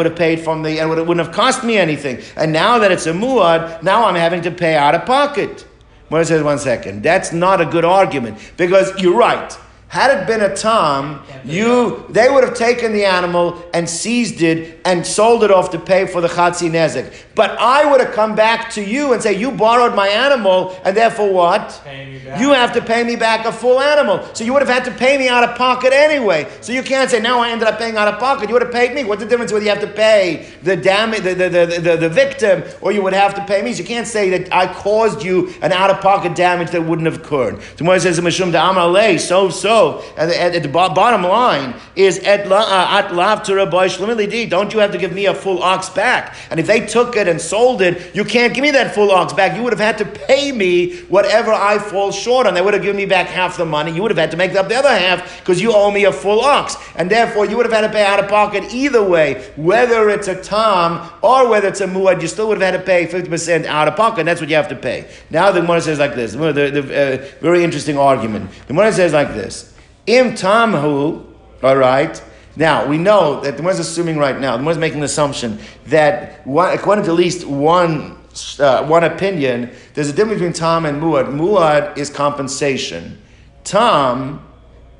have 0.05 0.15
paid 0.17 0.39
from 0.41 0.63
the, 0.63 0.79
and 0.81 0.91
it 0.91 1.07
wouldn't 1.07 1.25
have 1.25 1.31
cost 1.33 1.63
me 1.63 1.77
anything. 1.77 2.21
And 2.35 2.51
now 2.51 2.77
that 2.79 2.91
it's 2.91 3.05
a 3.05 3.13
muad, 3.13 3.83
now 3.83 4.03
I'm 4.03 4.15
having 4.15 4.41
to 4.41 4.51
pay 4.51 4.75
out 4.75 4.95
of 4.95 5.05
pocket. 5.05 5.65
One 6.09 6.25
says, 6.25 6.43
"One 6.43 6.59
second, 6.59 7.03
that's 7.03 7.31
not 7.31 7.61
a 7.61 7.65
good 7.65 7.85
argument 7.85 8.37
because 8.57 8.91
you're 9.01 9.15
right." 9.15 9.57
Had 9.93 10.09
it 10.17 10.25
been 10.25 10.41
a 10.41 10.55
tom, 10.55 11.23
you 11.45 12.03
they 12.09 12.27
would 12.27 12.43
have 12.43 12.55
taken 12.55 12.93
the 12.93 13.05
animal 13.05 13.63
and 13.75 13.87
seized 13.87 14.41
it 14.41 14.79
and 14.85 15.05
sold 15.05 15.43
it 15.43 15.51
off 15.51 15.69
to 15.69 15.77
pay 15.77 16.07
for 16.07 16.19
the 16.19 16.27
chatzi 16.27 16.67
nezek. 16.67 17.13
But 17.35 17.51
I 17.59 17.89
would 17.89 17.99
have 17.99 18.13
come 18.13 18.35
back 18.35 18.71
to 18.71 18.83
you 18.83 19.13
and 19.13 19.21
say, 19.21 19.33
"You 19.33 19.51
borrowed 19.51 19.95
my 19.95 20.07
animal, 20.07 20.79
and 20.83 20.95
therefore 20.95 21.31
what? 21.33 21.81
You 22.39 22.51
have 22.51 22.73
to 22.73 22.81
pay 22.81 23.03
me 23.03 23.15
back 23.15 23.45
a 23.45 23.51
full 23.51 23.79
animal. 23.79 24.27
So 24.33 24.43
you 24.43 24.53
would 24.53 24.61
have 24.61 24.69
had 24.69 24.85
to 24.85 24.91
pay 24.91 25.17
me 25.17 25.29
out 25.29 25.43
of 25.43 25.55
pocket 25.55 25.93
anyway. 25.93 26.47
So 26.61 26.71
you 26.71 26.83
can't 26.83 27.09
say 27.09 27.19
now 27.19 27.39
I 27.39 27.49
ended 27.49 27.67
up 27.67 27.77
paying 27.77 27.97
out 27.97 28.07
of 28.07 28.19
pocket. 28.19 28.49
You 28.49 28.53
would 28.53 28.61
have 28.61 28.71
paid 28.71 28.93
me. 28.93 29.03
What's 29.03 29.23
the 29.23 29.29
difference 29.29 29.51
whether 29.51 29.65
you 29.65 29.71
have 29.71 29.81
to 29.81 29.87
pay 29.87 30.47
the 30.63 30.75
damage, 30.75 31.21
the, 31.21 31.33
the, 31.33 31.49
the, 31.49 31.79
the, 31.79 31.97
the 31.97 32.09
victim, 32.09 32.63
or 32.81 32.91
you 32.91 33.01
would 33.01 33.13
have 33.13 33.33
to 33.35 33.45
pay 33.45 33.61
me? 33.61 33.73
So 33.73 33.79
you 33.79 33.87
can't 33.87 34.07
say 34.07 34.29
that 34.31 34.53
I 34.53 34.71
caused 34.73 35.23
you 35.23 35.53
an 35.61 35.71
out 35.71 35.89
of 35.89 36.01
pocket 36.01 36.35
damage 36.35 36.71
that 36.71 36.81
wouldn't 36.81 37.05
have 37.05 37.21
occurred. 37.23 37.61
So 37.77 37.91
it 37.91 37.99
says 38.01 38.19
Mishum 38.19 38.51
Da'amar 38.51 38.91
Lei, 38.91 39.17
so 39.17 39.49
so, 39.49 40.03
at 40.17 40.27
the, 40.27 40.41
at 40.41 40.63
the 40.63 40.69
bottom 40.69 41.23
line 41.23 41.75
is 41.95 42.19
at 42.19 42.51
uh, 42.51 42.87
at 42.89 43.13
lav 43.13 43.43
to 43.43 43.55
Rabbi 43.55 43.87
Shlomo 43.87 44.15
Lidi, 44.15 44.45
Don't 44.45 44.73
you 44.73 44.79
have 44.79 44.91
to 44.91 44.97
give 44.97 45.13
me 45.13 45.25
a 45.25 45.33
full 45.33 45.61
ox 45.63 45.89
back? 45.89 46.35
And 46.49 46.59
if 46.59 46.67
they 46.67 46.85
took 46.85 47.15
it 47.15 47.22
and 47.27 47.39
sold 47.39 47.81
it, 47.81 48.15
you 48.15 48.23
can't 48.23 48.53
give 48.53 48.61
me 48.61 48.71
that 48.71 48.93
full 48.93 49.11
ox 49.11 49.33
back. 49.33 49.55
You 49.55 49.63
would 49.63 49.73
have 49.73 49.79
had 49.79 49.97
to 49.99 50.05
pay 50.05 50.51
me 50.51 50.97
whatever 51.03 51.51
I 51.51 51.79
fall 51.79 52.11
short 52.11 52.47
on. 52.47 52.53
They 52.53 52.61
would 52.61 52.73
have 52.73 52.83
given 52.83 52.97
me 52.97 53.05
back 53.05 53.27
half 53.27 53.57
the 53.57 53.65
money. 53.65 53.91
You 53.91 54.01
would 54.01 54.11
have 54.11 54.17
had 54.17 54.31
to 54.31 54.37
make 54.37 54.53
up 54.55 54.69
the 54.69 54.75
other 54.75 54.89
half 54.89 55.39
because 55.39 55.61
you 55.61 55.73
owe 55.73 55.91
me 55.91 56.05
a 56.05 56.11
full 56.11 56.41
ox. 56.41 56.75
And 56.95 57.09
therefore, 57.09 57.45
you 57.45 57.57
would 57.57 57.65
have 57.65 57.73
had 57.73 57.81
to 57.81 57.89
pay 57.89 58.05
out 58.05 58.19
of 58.19 58.29
pocket 58.29 58.73
either 58.73 59.03
way, 59.03 59.51
whether 59.55 60.09
it's 60.09 60.27
a 60.27 60.41
tom 60.41 61.09
or 61.21 61.49
whether 61.49 61.67
it's 61.67 61.81
a 61.81 61.87
muad, 61.87 62.21
you 62.21 62.27
still 62.27 62.47
would 62.47 62.61
have 62.61 62.73
had 62.73 62.79
to 62.79 62.85
pay 62.85 63.07
50% 63.07 63.65
out 63.65 63.87
of 63.87 63.95
pocket. 63.95 64.25
That's 64.25 64.41
what 64.41 64.49
you 64.49 64.55
have 64.55 64.69
to 64.69 64.75
pay. 64.75 65.09
Now 65.29 65.51
the 65.51 65.61
Gemara 65.61 65.81
says 65.81 65.99
like 65.99 66.15
this. 66.15 66.33
The, 66.33 66.53
the, 66.53 66.81
the, 66.81 66.81
uh, 66.81 67.25
very 67.41 67.63
interesting 67.63 67.97
argument. 67.97 68.51
The 68.67 68.73
Gemara 68.73 68.91
says 68.91 69.13
like 69.13 69.29
this. 69.29 69.73
Im 70.05 70.31
tamhu, 70.33 71.25
all 71.61 71.77
right. 71.77 72.21
Now 72.55 72.85
we 72.85 72.97
know 72.97 73.41
that 73.41 73.57
the 73.57 73.67
is 73.67 73.79
assuming 73.79 74.17
right 74.17 74.39
now. 74.39 74.57
The 74.57 74.69
is 74.69 74.77
making 74.77 74.99
the 74.99 75.05
assumption 75.05 75.59
that 75.87 76.45
one, 76.45 76.73
according 76.73 77.05
to 77.05 77.11
at 77.11 77.17
least 77.17 77.45
one 77.45 78.17
uh, 78.59 78.85
one 78.85 79.03
opinion, 79.03 79.71
there's 79.93 80.09
a 80.09 80.13
difference 80.13 80.39
between 80.39 80.53
tam 80.53 80.85
and 80.85 81.01
muad. 81.01 81.27
Muad 81.27 81.97
is 81.97 82.09
compensation. 82.09 83.21
Tam 83.63 84.45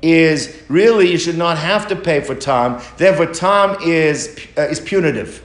is 0.02 0.62
really 0.68 1.10
you 1.10 1.18
should 1.18 1.38
not 1.38 1.58
have 1.58 1.88
to 1.88 1.96
pay 1.96 2.20
for 2.20 2.34
tam. 2.34 2.80
Therefore, 2.96 3.26
tam 3.26 3.76
is 3.82 4.38
uh, 4.56 4.62
is 4.62 4.80
punitive. 4.80 5.42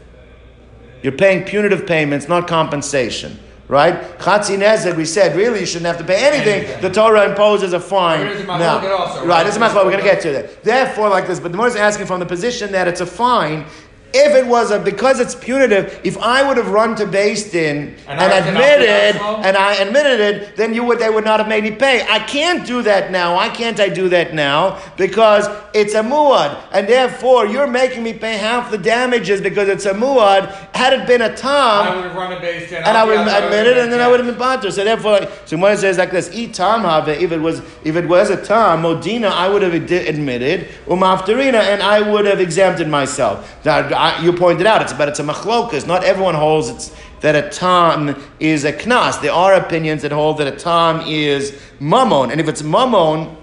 You're 1.01 1.13
paying 1.13 1.45
punitive 1.45 1.87
payments, 1.87 2.27
not 2.27 2.47
compensation. 2.47 3.39
Right? 3.69 3.93
Chatzi 4.17 4.57
nezek, 4.57 4.97
we 4.97 5.05
said, 5.05 5.35
really, 5.35 5.59
you 5.59 5.65
shouldn't 5.67 5.85
have 5.85 5.99
to 5.99 6.03
pay 6.03 6.25
anything. 6.25 6.63
Anything. 6.65 6.81
The 6.81 6.89
Torah 6.89 7.29
imposes 7.29 7.71
a 7.73 7.79
fine. 7.79 8.21
But 8.21 8.27
it 8.31 8.37
is 8.37 8.41
a 8.41 8.45
Now, 8.47 8.97
also, 8.97 9.19
right, 9.19 9.27
right? 9.27 9.47
it's 9.47 9.57
a 9.57 9.59
machlokes, 9.59 9.85
we're 9.85 9.91
going 9.91 10.03
to 10.03 10.03
get 10.03 10.21
to 10.23 10.31
that. 10.31 10.63
Therefore, 10.63 11.07
like 11.07 11.27
this, 11.27 11.39
but 11.39 11.51
the 11.51 11.57
more 11.57 11.67
is 11.67 11.75
asking 11.75 12.07
from 12.07 12.19
the 12.19 12.25
position 12.25 12.71
that 12.71 12.87
it's 12.87 12.99
a 12.99 13.05
fine. 13.05 13.65
If 14.11 14.35
it 14.35 14.47
was 14.47 14.71
a, 14.71 14.79
because 14.79 15.19
it's 15.19 15.35
punitive, 15.35 15.99
if 16.03 16.17
I 16.17 16.47
would 16.47 16.57
have 16.57 16.69
run 16.69 16.95
to 16.95 17.05
Din 17.05 17.15
and, 17.17 17.95
And 18.07 18.19
I 18.19 18.41
cannot 18.41 18.43
do 18.43 18.49
admitted, 18.49 19.15
and 19.45 19.57
I 19.57 19.73
admitted 19.75 20.19
it, 20.19 20.55
then 20.55 20.73
you 20.73 20.83
would, 20.83 20.97
they 20.97 21.09
would 21.09 21.25
not 21.25 21.39
have 21.39 21.47
made 21.47 21.63
me 21.63 21.71
pay. 21.71 22.05
I 22.09 22.19
can't 22.19 22.65
do 22.65 22.81
that 22.81 23.11
now. 23.11 23.35
Why 23.35 23.49
can't 23.49 23.79
I 23.79 23.87
do 23.89 24.09
that 24.09 24.33
now? 24.33 24.81
Because 24.97 25.47
it's 25.75 25.93
a 25.93 26.01
muad, 26.01 26.57
and 26.71 26.87
therefore 26.87 27.45
you're 27.45 27.67
making 27.67 28.01
me 28.01 28.13
pay 28.13 28.37
half 28.37 28.71
the 28.71 28.79
damages 28.79 29.41
because 29.41 29.69
it's 29.69 29.85
a 29.85 29.93
muad. 29.93 30.51
Had 30.75 30.93
it 30.93 31.05
been 31.05 31.21
a 31.21 31.35
tom, 31.35 31.87
I 31.87 31.95
would 31.95 32.05
have 32.05 32.15
run 32.15 32.33
a 32.33 32.39
base 32.39 32.71
and 32.71 32.85
I 32.85 33.03
would 33.03 33.17
have 33.17 33.43
admitted, 33.43 33.77
and 33.77 33.91
then 33.91 34.01
I 34.01 34.07
would 34.07 34.19
have 34.19 34.27
been 34.27 34.39
batter. 34.39 34.71
So 34.71 34.83
therefore, 34.83 35.27
so 35.45 35.57
when 35.57 35.73
it 35.73 35.77
says 35.77 35.97
like 35.97 36.11
this, 36.11 36.29
"Eat 36.33 36.53
tam 36.55 36.81
have 36.81 37.07
if 37.09 37.31
it 37.31 37.39
was 37.41 37.61
if 37.83 37.95
it 37.95 38.07
was 38.07 38.29
a 38.29 38.43
tam 38.43 38.81
modina, 38.81 39.29
I 39.29 39.47
would 39.49 39.61
have 39.61 39.75
ad- 39.75 39.91
admitted 39.91 40.67
umafterina, 40.87 41.61
and 41.61 41.83
I 41.83 42.01
would 42.01 42.25
have 42.25 42.39
exempted 42.39 42.87
myself. 42.87 43.57
Now 43.65 43.98
You 44.21 44.33
pointed 44.33 44.65
out 44.65 44.81
it's 44.81 44.93
but 44.93 45.09
it's 45.09 45.19
a 45.19 45.23
machlokas. 45.23 45.85
Not 45.85 46.03
everyone 46.03 46.35
holds 46.35 46.69
it's 46.69 46.95
that 47.21 47.35
a 47.35 47.49
tam 47.49 48.15
is 48.39 48.63
a 48.63 48.71
knas. 48.71 49.21
There 49.21 49.31
are 49.31 49.55
opinions 49.55 50.03
that 50.03 50.11
hold 50.11 50.37
that 50.37 50.47
a 50.47 50.55
tam 50.55 51.01
is 51.01 51.59
mammon, 51.79 52.31
and 52.31 52.39
if 52.39 52.47
it's 52.47 52.63
mammon, 52.63 53.35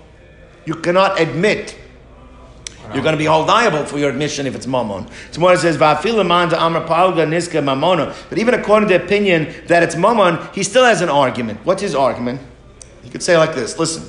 you 0.65 0.75
cannot 0.75 1.21
admit. 1.21 1.77
You're 2.95 3.03
going 3.03 3.15
to 3.15 3.19
be 3.19 3.25
held 3.25 3.49
liable 3.49 3.85
for 3.85 3.99
your 3.99 4.11
admission 4.11 4.47
if 4.47 4.55
it's 4.55 4.67
mammon. 4.67 5.09
Tomorrow 5.33 5.57
says, 5.57 5.77
"Va'afilamanda 5.77 6.55
amar 6.59 6.87
palga 6.87 7.27
niska 7.27 7.63
mamona." 7.63 8.15
But 8.29 8.39
even 8.39 8.55
according 8.55 8.89
to 8.89 8.97
the 8.97 9.05
opinion 9.05 9.53
that 9.67 9.83
it's 9.83 9.97
mammon, 9.97 10.39
he 10.55 10.63
still 10.63 10.85
has 10.85 11.03
an 11.03 11.09
argument. 11.09 11.59
What's 11.65 11.83
his 11.83 11.95
argument? 11.95 12.41
He 13.03 13.11
could 13.11 13.23
say 13.23 13.37
like 13.37 13.55
this: 13.55 13.79
Listen, 13.79 14.09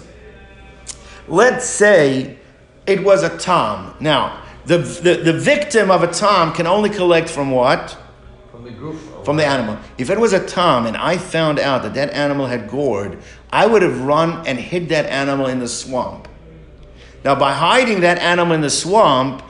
let's 1.27 1.65
say 1.65 2.37
it 2.85 3.03
was 3.03 3.23
a 3.23 3.35
tom. 3.37 3.95
Now, 3.99 4.43
the, 4.68 4.78
the, 4.80 5.32
the 5.32 5.34
victim 5.34 5.89
of 5.89 6.03
a 6.03 6.07
tom 6.07 6.53
can 6.53 6.68
only 6.68 6.89
collect 6.89 7.30
from 7.30 7.51
what? 7.51 7.97
From 8.51 8.65
the 8.65 8.72
goof. 8.72 9.01
From 9.24 9.38
the 9.38 9.45
animal. 9.45 9.78
If 9.97 10.09
it 10.09 10.20
was 10.20 10.34
a 10.34 10.45
tom 10.45 10.86
and 10.86 10.97
I 10.97 11.18
found 11.18 11.57
out 11.57 11.84
that 11.84 11.93
that 11.93 12.11
animal 12.11 12.47
had 12.47 12.70
gored, 12.70 13.20
I 13.49 13.65
would 13.65 13.82
have 13.82 14.01
run 14.01 14.45
and 14.45 14.59
hid 14.59 14.89
that 14.89 15.05
animal 15.05 15.47
in 15.47 15.59
the 15.59 15.70
swamp. 15.70 16.28
Now, 17.24 17.34
by 17.36 17.53
hiding 17.53 18.01
that 18.01 18.20
animal 18.20 18.53
in 18.53 18.61
the 18.61 18.70
swamp, 18.70 19.41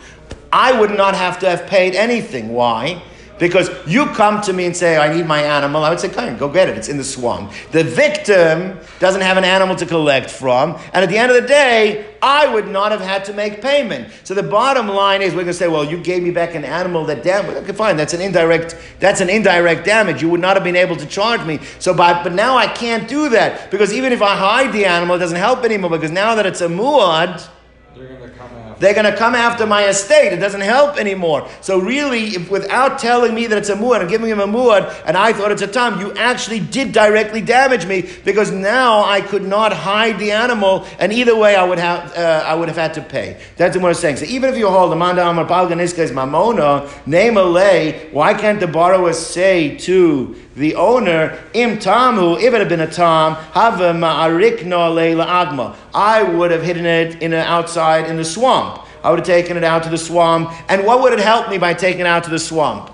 I 0.53 0.79
would 0.79 0.91
not 0.91 1.15
have 1.15 1.39
to 1.39 1.49
have 1.49 1.67
paid 1.67 1.95
anything. 1.95 2.49
Why? 2.49 3.01
Because 3.39 3.69
you 3.85 4.07
come 4.07 4.41
to 4.41 4.53
me 4.53 4.65
and 4.65 4.75
say, 4.75 4.97
I 4.97 5.13
need 5.13 5.27
my 5.27 5.41
animal. 5.41 5.83
I 5.83 5.89
would 5.89 5.99
say, 5.99 6.09
come 6.09 6.37
go 6.37 6.49
get 6.49 6.69
it. 6.69 6.77
It's 6.77 6.89
in 6.89 6.97
the 6.97 7.03
swamp. 7.03 7.51
The 7.71 7.83
victim 7.83 8.79
doesn't 8.99 9.21
have 9.21 9.37
an 9.37 9.43
animal 9.43 9.75
to 9.75 9.85
collect 9.85 10.31
from. 10.31 10.79
And 10.93 11.03
at 11.03 11.09
the 11.09 11.17
end 11.17 11.31
of 11.31 11.39
the 11.41 11.47
day, 11.47 12.15
I 12.21 12.51
would 12.51 12.67
not 12.67 12.91
have 12.91 13.01
had 13.01 13.25
to 13.25 13.33
make 13.33 13.61
payment. 13.61 14.11
So 14.23 14.33
the 14.33 14.41
bottom 14.41 14.87
line 14.87 15.21
is 15.21 15.33
we're 15.33 15.41
going 15.41 15.47
to 15.47 15.53
say, 15.53 15.67
well, 15.67 15.83
you 15.83 15.97
gave 15.97 16.23
me 16.23 16.31
back 16.31 16.55
an 16.55 16.65
animal 16.65 17.05
that 17.05 17.23
damaged. 17.23 17.57
Okay, 17.57 17.73
fine. 17.73 17.95
That's 17.95 18.13
an 18.13 18.21
indirect, 18.21 18.75
that's 18.99 19.21
an 19.21 19.29
indirect 19.29 19.85
damage. 19.85 20.21
You 20.21 20.29
would 20.29 20.41
not 20.41 20.55
have 20.55 20.63
been 20.63 20.75
able 20.75 20.95
to 20.95 21.05
charge 21.05 21.45
me. 21.45 21.59
So, 21.77 21.93
but, 21.93 22.23
but 22.23 22.33
now 22.33 22.57
I 22.57 22.67
can't 22.67 23.07
do 23.07 23.29
that. 23.29 23.69
Because 23.69 23.93
even 23.93 24.11
if 24.13 24.21
I 24.21 24.35
hide 24.35 24.73
the 24.73 24.85
animal, 24.85 25.15
it 25.15 25.19
doesn't 25.19 25.37
help 25.37 25.63
anymore. 25.63 25.91
Because 25.91 26.11
now 26.11 26.33
that 26.35 26.45
it's 26.47 26.61
a 26.61 26.67
muad, 26.67 27.47
They're 27.95 28.07
going 28.07 28.21
to 28.21 28.29
come 28.35 28.49
after. 28.55 28.66
They're 28.79 28.93
going 28.93 29.11
to 29.11 29.15
come 29.15 29.35
after 29.35 29.65
my 29.65 29.87
estate. 29.87 30.33
It 30.33 30.37
doesn't 30.37 30.61
help 30.61 30.97
anymore. 30.97 31.47
So 31.61 31.79
really, 31.79 32.35
if 32.35 32.49
without 32.49 32.99
telling 32.99 33.33
me 33.33 33.47
that 33.47 33.57
it's 33.57 33.69
a 33.69 33.75
muad 33.75 34.01
and 34.01 34.09
giving 34.09 34.29
him 34.29 34.39
a 34.39 34.47
muad, 34.47 35.03
and 35.05 35.17
I 35.17 35.33
thought 35.33 35.51
it's 35.51 35.61
a 35.61 35.67
tam, 35.67 35.99
you 35.99 36.13
actually 36.13 36.59
did 36.59 36.91
directly 36.91 37.41
damage 37.41 37.85
me 37.85 38.09
because 38.23 38.51
now 38.51 39.03
I 39.03 39.21
could 39.21 39.43
not 39.43 39.73
hide 39.73 40.19
the 40.19 40.31
animal, 40.31 40.85
and 40.99 41.11
either 41.11 41.35
way, 41.35 41.55
I 41.55 41.63
would 41.63 41.79
have 41.79 42.15
uh, 42.17 42.43
I 42.45 42.55
would 42.55 42.67
have 42.67 42.77
had 42.77 42.93
to 42.95 43.01
pay. 43.01 43.39
That's 43.55 43.75
what 43.77 43.85
I'm 43.85 43.93
saying. 43.93 44.17
So 44.17 44.25
even 44.25 44.51
if 44.51 44.57
you 44.57 44.69
hold 44.69 44.91
the 44.91 44.95
manda 44.95 45.27
amar 45.27 45.45
palganiska 45.45 45.99
is 45.99 46.11
mamona 46.11 46.89
name 47.07 47.37
a 47.37 47.43
lay, 47.43 48.09
why 48.11 48.33
can't 48.33 48.59
the 48.59 48.67
borrower 48.67 49.13
say 49.13 49.77
to 49.77 50.35
the 50.57 50.73
owner, 50.73 51.37
im 51.53 51.73
if 51.77 51.83
it 51.83 52.59
had 52.59 52.67
been 52.67 52.79
a 52.79 52.87
tam, 52.87 53.35
have 53.53 53.75
ma'arikna 53.75 54.93
leila 54.93 55.25
agma. 55.25 55.75
I 55.93 56.23
would 56.23 56.49
have 56.49 56.63
hidden 56.63 56.85
it 56.85 57.21
in 57.21 57.33
a, 57.33 57.37
outside 57.37 58.09
in 58.09 58.17
the 58.17 58.25
swamp. 58.25 58.81
I 59.03 59.11
would 59.11 59.19
have 59.19 59.27
taken 59.27 59.55
it 59.55 59.63
out 59.63 59.83
to 59.83 59.89
the 59.89 59.99
swamp. 59.99 60.51
And 60.67 60.83
what 60.83 61.03
would 61.03 61.13
it 61.13 61.19
help 61.19 61.49
me 61.49 61.59
by 61.59 61.75
taking 61.75 62.01
it 62.01 62.07
out 62.07 62.23
to 62.23 62.31
the 62.31 62.39
swamp? 62.39 62.91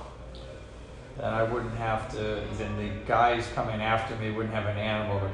Then 1.18 1.34
I 1.34 1.44
wouldn't 1.44 1.76
have 1.76 2.12
to. 2.12 2.44
Then 2.58 2.76
the 2.76 2.90
guys 3.08 3.48
coming 3.56 3.82
after 3.82 4.14
me 4.18 4.32
wouldn't 4.32 4.54
have 4.54 4.66
an 4.66 4.78
animal. 4.78 5.22
To, 5.22 5.32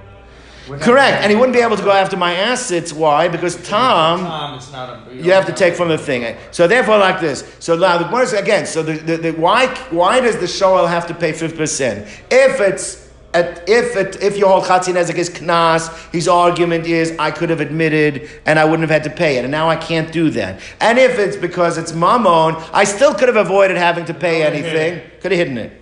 Correct. 0.77 1.21
And 1.21 1.31
he 1.31 1.35
wouldn't 1.35 1.55
be 1.55 1.61
able 1.61 1.77
to 1.77 1.83
go 1.83 1.91
after 1.91 2.15
my 2.15 2.35
assets. 2.35 2.93
Why? 2.93 3.27
Because 3.27 3.55
Tom. 3.67 4.19
Tom, 4.19 4.55
it's 4.55 4.71
not 4.71 5.07
a. 5.07 5.15
You 5.15 5.31
have 5.31 5.45
to 5.47 5.53
take 5.53 5.73
from 5.75 5.89
the 5.89 5.97
thing. 5.97 6.35
So 6.51 6.67
therefore, 6.67 6.97
like 6.97 7.19
this. 7.19 7.43
So 7.59 7.75
now 7.75 7.97
the 7.97 8.05
Gemara 8.05 8.39
again. 8.39 8.65
So 8.65 8.83
the, 8.83 8.93
the, 8.93 9.17
the 9.17 9.31
why 9.31 9.67
why 9.89 10.19
does 10.19 10.37
the 10.37 10.47
shoel 10.47 10.87
have 10.87 11.07
to 11.07 11.13
pay 11.13 11.31
fifty 11.31 11.57
percent 11.57 12.07
if 12.29 12.59
it's 12.59 13.09
at, 13.33 13.67
if 13.69 13.95
it 13.95 14.21
if 14.21 14.37
you 14.37 14.47
hold 14.47 14.63
chatzin 14.63 14.93
nezek 14.93 15.15
is 15.15 15.29
knas, 15.29 16.11
his 16.11 16.27
argument 16.27 16.85
is 16.85 17.15
I 17.19 17.31
could 17.31 17.49
have 17.49 17.61
admitted 17.61 18.29
and 18.45 18.57
I 18.57 18.65
wouldn't 18.65 18.89
have 18.89 18.89
had 18.89 19.03
to 19.09 19.15
pay 19.15 19.37
it, 19.37 19.45
and 19.45 19.51
now 19.51 19.69
I 19.69 19.75
can't 19.75 20.11
do 20.11 20.29
that. 20.31 20.61
And 20.79 20.97
if 20.97 21.19
it's 21.19 21.37
because 21.37 21.77
it's 21.77 21.93
mammon, 21.93 22.55
I 22.73 22.83
still 22.83 23.13
could 23.13 23.27
have 23.27 23.37
avoided 23.37 23.77
having 23.77 24.05
to 24.05 24.13
pay 24.13 24.43
Could 24.43 24.53
have 24.53 24.65
hidden 24.65 24.77
anything. 24.77 25.11
Could 25.21 25.31
have 25.31 25.39
hidden 25.39 25.57
it. 25.57 25.78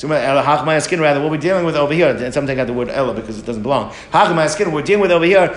So 0.00 0.08
skin 0.78 0.98
rather, 0.98 1.20
what 1.20 1.30
we're 1.30 1.36
dealing 1.36 1.66
with 1.66 1.76
over 1.76 1.92
here, 1.92 2.08
and 2.08 2.32
something 2.32 2.56
got 2.56 2.66
the 2.66 2.72
word 2.72 2.88
ella 2.88 3.12
because 3.12 3.38
it 3.38 3.44
doesn't 3.44 3.62
belong. 3.62 3.92
Skin, 4.48 4.72
we're 4.72 4.80
dealing 4.80 5.02
with 5.02 5.10
over 5.10 5.26
here. 5.26 5.50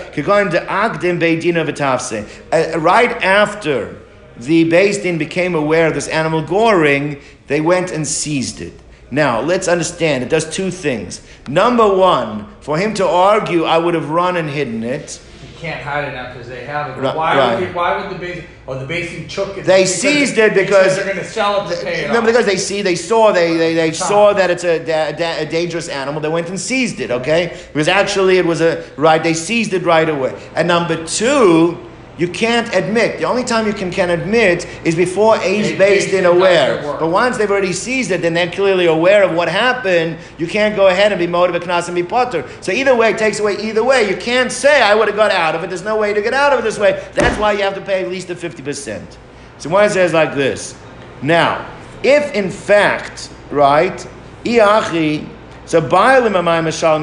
Uh, 2.52 2.78
Right 2.78 3.24
after 3.24 4.02
the 4.36 4.70
Beis 4.70 5.02
Din 5.02 5.18
became 5.18 5.56
aware 5.56 5.88
of 5.88 5.94
this 5.94 6.10
animal 6.10 6.42
goring, 6.42 7.22
they 7.48 7.62
went 7.62 7.92
and 7.94 8.06
seized 8.06 8.60
it. 8.60 8.74
Now, 9.10 9.40
let's 9.40 9.70
understand, 9.70 10.26
it 10.26 10.30
does 10.30 10.54
two 10.54 10.72
things. 10.72 11.26
Number 11.48 11.96
one, 11.96 12.54
for 12.60 12.78
him 12.78 12.94
to 12.96 13.08
argue, 13.08 13.64
I 13.64 13.78
would 13.78 13.94
have 13.94 14.10
run 14.10 14.36
and 14.36 14.50
hidden 14.50 14.84
it. 14.84 15.22
Can't 15.64 15.82
hide 15.82 16.10
it 16.10 16.12
now 16.12 16.34
because 16.34 16.50
they 16.50 16.66
have 16.66 16.90
it. 16.90 17.02
But 17.02 17.16
why 17.16 17.38
right. 17.38 17.58
would 17.58 17.70
they, 17.70 17.74
why 17.74 17.96
would 17.96 18.14
the 18.14 18.20
base 18.20 18.44
or 18.68 18.76
the 18.76 18.86
basing 18.86 19.30
took 19.30 19.58
it? 19.58 19.64
They 19.64 19.86
seized 19.86 20.38
it 20.38 20.54
because- 20.54 20.98
they're 20.98 21.06
going 21.06 21.16
to 21.16 21.24
sell 21.24 21.66
it 21.66 21.74
to 21.74 21.82
pay 21.82 22.04
it 22.04 22.12
No, 22.12 22.20
off. 22.20 22.26
because 22.26 22.46
they 22.46 22.58
see, 22.58 22.82
they 22.82 22.98
saw, 22.98 23.32
they, 23.32 23.56
they, 23.56 23.74
they 23.74 23.94
saw 23.94 24.34
that 24.34 24.52
it's 24.52 24.66
a, 24.66 24.84
da, 24.86 25.38
a 25.38 25.46
dangerous 25.46 25.88
animal. 25.88 26.20
They 26.20 26.28
went 26.28 26.50
and 26.50 26.60
seized 26.60 27.00
it. 27.00 27.12
Okay, 27.12 27.58
because 27.72 27.88
actually 27.88 28.38
it 28.38 28.46
was 28.46 28.60
a 28.60 28.84
right. 28.98 29.24
They 29.24 29.34
seized 29.34 29.74
it 29.74 29.84
right 29.84 30.10
away. 30.10 30.38
And 30.54 30.68
number 30.68 31.06
two, 31.06 31.78
you 32.18 32.28
can't 32.28 32.74
admit. 32.76 33.18
The 33.18 33.24
only 33.26 33.44
time 33.44 33.66
you 33.66 33.74
can, 33.74 33.90
can 33.90 34.12
admit 34.12 34.68
is 34.86 34.96
before 34.96 35.38
age 35.38 35.78
based 35.80 36.12
they've 36.12 36.24
aware. 36.24 36.82
But 37.00 37.10
once 37.10 37.38
they've 37.38 37.50
already 37.50 37.74
seized 37.74 38.12
it, 38.12 38.22
then 38.22 38.36
they're 38.36 38.52
clearly 38.52 38.86
aware 38.86 39.24
of 39.24 39.34
what 39.34 39.50
happened. 39.50 40.20
You 40.38 40.46
can't 40.46 40.76
go 40.76 40.88
ahead 40.88 41.12
and 41.12 41.18
be 41.18 41.26
motive 41.26 41.60
knas 41.64 41.88
and 41.88 41.96
be 41.96 42.04
potter. 42.04 42.48
So 42.62 42.72
either 42.72 42.96
way, 42.96 43.12
it 43.12 43.18
takes 43.18 43.40
away 43.40 43.58
either 43.58 43.84
way. 43.84 44.08
You 44.08 44.16
can't 44.16 44.52
say 44.52 44.82
I 44.82 44.94
would 44.94 45.08
have 45.08 45.18
got 45.18 45.32
out 45.32 45.56
of 45.56 45.64
it. 45.64 45.68
There's 45.68 45.84
no 45.84 45.98
way 45.98 46.14
to 46.14 46.22
get 46.22 46.36
out 46.36 46.54
of 46.54 46.60
it 46.60 46.62
this 46.62 46.78
way. 46.78 47.04
That's 47.14 47.40
why 47.40 47.54
you 47.54 47.64
have 47.64 47.74
to 47.76 47.82
pay 47.82 48.04
at 48.04 48.10
least 48.10 48.28
the 48.28 48.36
fifty 48.36 48.62
percent. 48.62 49.18
So 49.58 49.72
one 49.72 49.90
says 49.90 50.14
like 50.14 50.36
this. 50.36 50.78
Now, 51.24 51.68
if 52.04 52.34
in 52.36 52.52
fact, 52.52 53.32
right, 53.50 54.08
iachi, 54.44 55.28
so 55.66 55.82
ba'alim 55.82 56.34
amayim 56.34 56.66
mashal. 56.68 57.00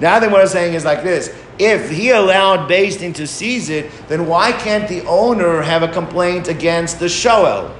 Now 0.00 0.18
then 0.20 0.30
what 0.30 0.42
I'm 0.42 0.48
saying 0.48 0.74
is 0.74 0.84
like 0.84 1.02
this. 1.02 1.34
If 1.60 1.90
he 1.90 2.08
allowed 2.10 2.70
Beis 2.70 2.98
Din 2.98 3.12
to 3.12 3.26
seize 3.26 3.68
it, 3.68 3.92
then 4.08 4.26
why 4.26 4.50
can't 4.50 4.88
the 4.88 5.02
owner 5.06 5.60
have 5.60 5.82
a 5.82 5.88
complaint 5.88 6.48
against 6.48 6.98
the 6.98 7.06
shoel? 7.06 7.70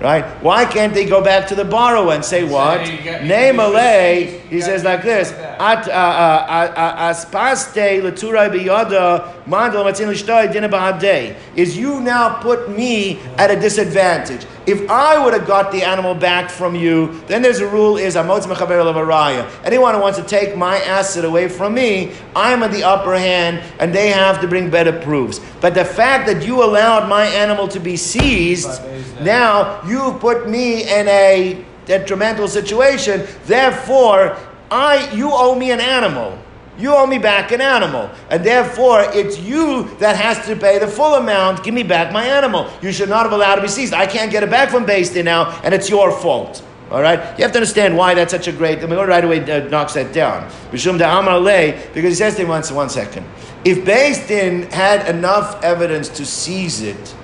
Right? 0.00 0.24
Why 0.42 0.64
can't 0.64 0.92
they 0.92 1.04
go 1.04 1.22
back 1.22 1.46
to 1.50 1.54
the 1.54 1.64
borrower 1.64 2.12
and 2.12 2.24
say 2.24 2.42
what? 2.42 2.80
got- 3.04 3.22
Name 3.22 3.60
a 3.60 3.68
lay. 3.68 4.40
He 4.50 4.60
says 4.60 4.82
like 4.82 5.04
this. 5.04 5.30
At 5.30 5.86
uh, 5.86 5.92
uh, 5.92 6.72
uh, 6.74 7.12
aspaste 7.14 8.02
leturai 8.02 8.50
biyada 8.50 9.32
mandal 9.46 9.84
matzin 9.86 10.08
l'shtoi 10.10 10.52
dina. 10.52 11.36
Is 11.54 11.78
you 11.78 12.00
now 12.00 12.40
put 12.42 12.68
me 12.68 13.20
at 13.38 13.52
a 13.52 13.60
disadvantage. 13.60 14.44
If 14.66 14.88
I 14.88 15.22
would 15.22 15.34
have 15.34 15.46
got 15.46 15.72
the 15.72 15.82
animal 15.82 16.14
back 16.14 16.48
from 16.48 16.76
you, 16.76 17.20
then 17.26 17.42
there's 17.42 17.58
a 17.58 17.66
rule 17.66 17.96
is 17.96 18.14
amotz 18.14 18.46
mechaber 18.46 18.82
levaraya. 18.82 19.50
Anyone 19.64 19.94
who 19.94 20.00
wants 20.00 20.18
to 20.18 20.24
take 20.24 20.56
my 20.56 20.76
asset 20.78 21.24
away 21.24 21.48
from 21.48 21.74
me, 21.74 22.12
I'm 22.36 22.62
at 22.62 22.70
the 22.70 22.84
upper 22.84 23.16
hand, 23.16 23.62
and 23.80 23.92
they 23.92 24.08
have 24.10 24.40
to 24.40 24.48
bring 24.48 24.70
better 24.70 24.92
proofs. 24.92 25.40
But 25.60 25.74
the 25.74 25.84
fact 25.84 26.26
that 26.26 26.44
you 26.44 26.62
allowed 26.62 27.08
my 27.08 27.26
animal 27.26 27.68
to 27.68 27.80
be 27.80 27.96
seized, 27.96 28.80
now 29.20 29.82
you 29.86 30.16
put 30.20 30.48
me 30.48 30.82
in 30.82 31.08
a 31.08 31.64
detrimental 31.86 32.48
situation. 32.48 33.26
Therefore, 33.46 34.36
I 34.70 35.12
you 35.12 35.30
owe 35.32 35.54
me 35.54 35.70
an 35.70 35.80
animal. 35.80 36.38
You 36.78 36.94
owe 36.94 37.06
me 37.06 37.18
back 37.18 37.52
an 37.52 37.60
animal. 37.60 38.10
And 38.30 38.44
therefore, 38.44 39.02
it's 39.12 39.38
you 39.38 39.84
that 39.98 40.16
has 40.16 40.44
to 40.46 40.56
pay 40.56 40.78
the 40.78 40.86
full 40.86 41.14
amount. 41.14 41.62
Give 41.64 41.74
me 41.74 41.82
back 41.82 42.12
my 42.12 42.24
animal. 42.24 42.70
You 42.80 42.92
should 42.92 43.08
not 43.08 43.24
have 43.24 43.32
allowed 43.32 43.56
to 43.56 43.62
be 43.62 43.68
seized. 43.68 43.92
I 43.92 44.06
can't 44.06 44.30
get 44.30 44.42
it 44.42 44.50
back 44.50 44.70
from 44.70 44.86
Beis 44.86 45.12
Din 45.12 45.26
now, 45.26 45.60
and 45.62 45.74
it's 45.74 45.90
your 45.90 46.10
fault. 46.10 46.64
All 46.90 47.00
right, 47.00 47.18
you 47.38 47.42
have 47.42 47.52
to 47.52 47.58
understand 47.58 47.96
why 47.96 48.12
that's 48.12 48.32
such 48.32 48.48
a 48.48 48.52
great. 48.52 48.80
The 48.80 48.86
Gemara 48.86 49.06
right 49.06 49.24
away 49.24 49.40
uh, 49.50 49.66
knocks 49.68 49.94
that 49.94 50.12
down. 50.12 50.46
Because 50.70 50.84
he 50.84 52.14
says 52.14 52.36
to 52.36 52.42
him 52.42 52.48
once, 52.48 52.70
one 52.70 52.90
second. 52.90 53.26
If 53.64 53.78
Beis 53.86 54.28
Din 54.28 54.64
had 54.70 55.08
enough 55.08 55.62
evidence 55.64 56.10
to 56.10 56.26
seize 56.26 56.82
it, 56.82 57.14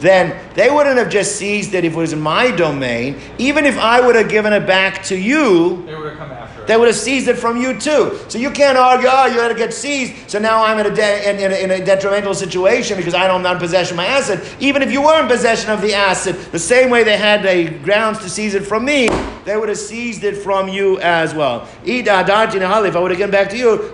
then 0.00 0.36
they 0.54 0.70
wouldn't 0.70 0.98
have 0.98 1.08
just 1.08 1.36
seized 1.36 1.74
it 1.74 1.84
if 1.84 1.92
it 1.92 1.96
was 1.96 2.12
in 2.12 2.20
my 2.20 2.50
domain. 2.50 3.18
Even 3.38 3.64
if 3.64 3.78
I 3.78 4.00
would 4.04 4.14
have 4.14 4.28
given 4.28 4.52
it 4.52 4.66
back 4.66 5.02
to 5.04 5.16
you, 5.16 5.82
They 5.86 5.94
would 5.94 6.08
have 6.10 6.18
come 6.18 6.30
after 6.32 6.62
it. 6.62 6.66
they 6.66 6.76
would 6.76 6.88
have 6.88 6.96
seized 6.96 7.28
it 7.28 7.36
from 7.38 7.60
you 7.60 7.78
too. 7.78 8.18
So 8.28 8.38
you 8.38 8.50
can't 8.50 8.76
argue, 8.76 9.08
oh, 9.10 9.26
you 9.26 9.40
had 9.40 9.48
to 9.48 9.54
get 9.54 9.72
seized, 9.72 10.30
so 10.30 10.38
now 10.38 10.64
I'm 10.64 10.78
in 10.78 10.86
a, 10.86 10.94
de- 10.94 11.30
in, 11.30 11.38
in, 11.38 11.52
a, 11.52 11.54
in 11.56 11.70
a 11.82 11.84
detrimental 11.84 12.34
situation 12.34 12.96
because 12.96 13.14
I 13.14 13.26
don't 13.26 13.42
not 13.42 13.54
in 13.56 13.60
possession 13.60 13.92
of 13.94 13.96
my 13.98 14.06
asset. 14.06 14.42
Even 14.60 14.82
if 14.82 14.90
you 14.92 15.02
were 15.02 15.20
in 15.20 15.28
possession 15.28 15.70
of 15.70 15.80
the 15.80 15.94
asset, 15.94 16.36
the 16.52 16.58
same 16.58 16.90
way 16.90 17.04
they 17.04 17.16
had 17.16 17.42
the 17.42 17.70
grounds 17.84 18.18
to 18.20 18.28
seize 18.30 18.54
it 18.54 18.64
from 18.64 18.84
me, 18.84 19.08
they 19.44 19.56
would 19.56 19.68
have 19.68 19.78
seized 19.78 20.24
it 20.24 20.36
from 20.36 20.68
you 20.68 20.98
as 21.00 21.34
well. 21.34 21.68
If 21.84 22.08
I 22.08 23.00
would 23.00 23.10
have 23.10 23.18
given 23.18 23.30
back 23.30 23.48
to 23.50 23.56
you, 23.56 23.92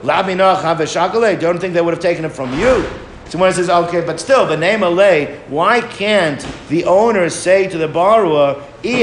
don't 1.41 1.59
think 1.61 1.75
they 1.75 1.81
would 1.83 1.95
have 1.95 2.03
taken 2.03 2.25
it 2.25 2.33
from 2.33 2.59
you. 2.59 2.85
Someone 3.33 3.51
says, 3.55 3.70
okay, 3.70 4.03
but 4.05 4.20
still, 4.20 4.47
the 4.47 4.59
name 4.59 4.80
Alei, 4.80 5.39
why 5.49 5.80
can't 5.80 6.47
the 6.68 6.85
owner 6.85 7.30
say 7.30 7.66
to 7.66 7.78
the 7.78 7.89
borrower, 7.89 8.62
if 8.83 8.99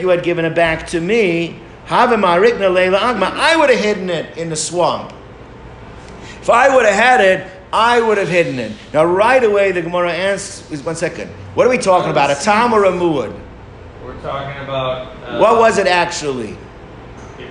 you 0.00 0.08
had 0.08 0.24
given 0.24 0.46
it 0.46 0.54
back 0.54 0.86
to 0.86 1.02
me, 1.02 1.60
I 1.90 2.06
would 3.58 3.68
have 3.68 3.78
hidden 3.78 4.08
it 4.08 4.38
in 4.38 4.48
the 4.48 4.56
swamp. 4.56 5.12
If 6.40 6.48
I 6.48 6.74
would 6.74 6.86
have 6.86 6.94
had 6.94 7.20
it, 7.20 7.46
I 7.70 8.00
would 8.00 8.16
have 8.16 8.30
hidden 8.30 8.58
it. 8.58 8.72
Now, 8.94 9.04
right 9.04 9.44
away, 9.44 9.72
the 9.72 9.82
Gemara 9.82 10.14
answers, 10.14 10.82
one 10.82 10.96
second. 10.96 11.28
What 11.54 11.66
are 11.66 11.70
we 11.70 11.76
talking 11.76 12.10
about? 12.10 12.30
A 12.30 12.42
tam 12.42 12.72
or 12.72 12.86
a 12.86 12.90
muad? 12.90 13.38
We're 14.02 14.18
talking 14.22 14.64
about. 14.64 15.14
Uh, 15.28 15.40
What 15.40 15.58
was 15.58 15.76
it 15.76 15.86
actually? 15.86 16.56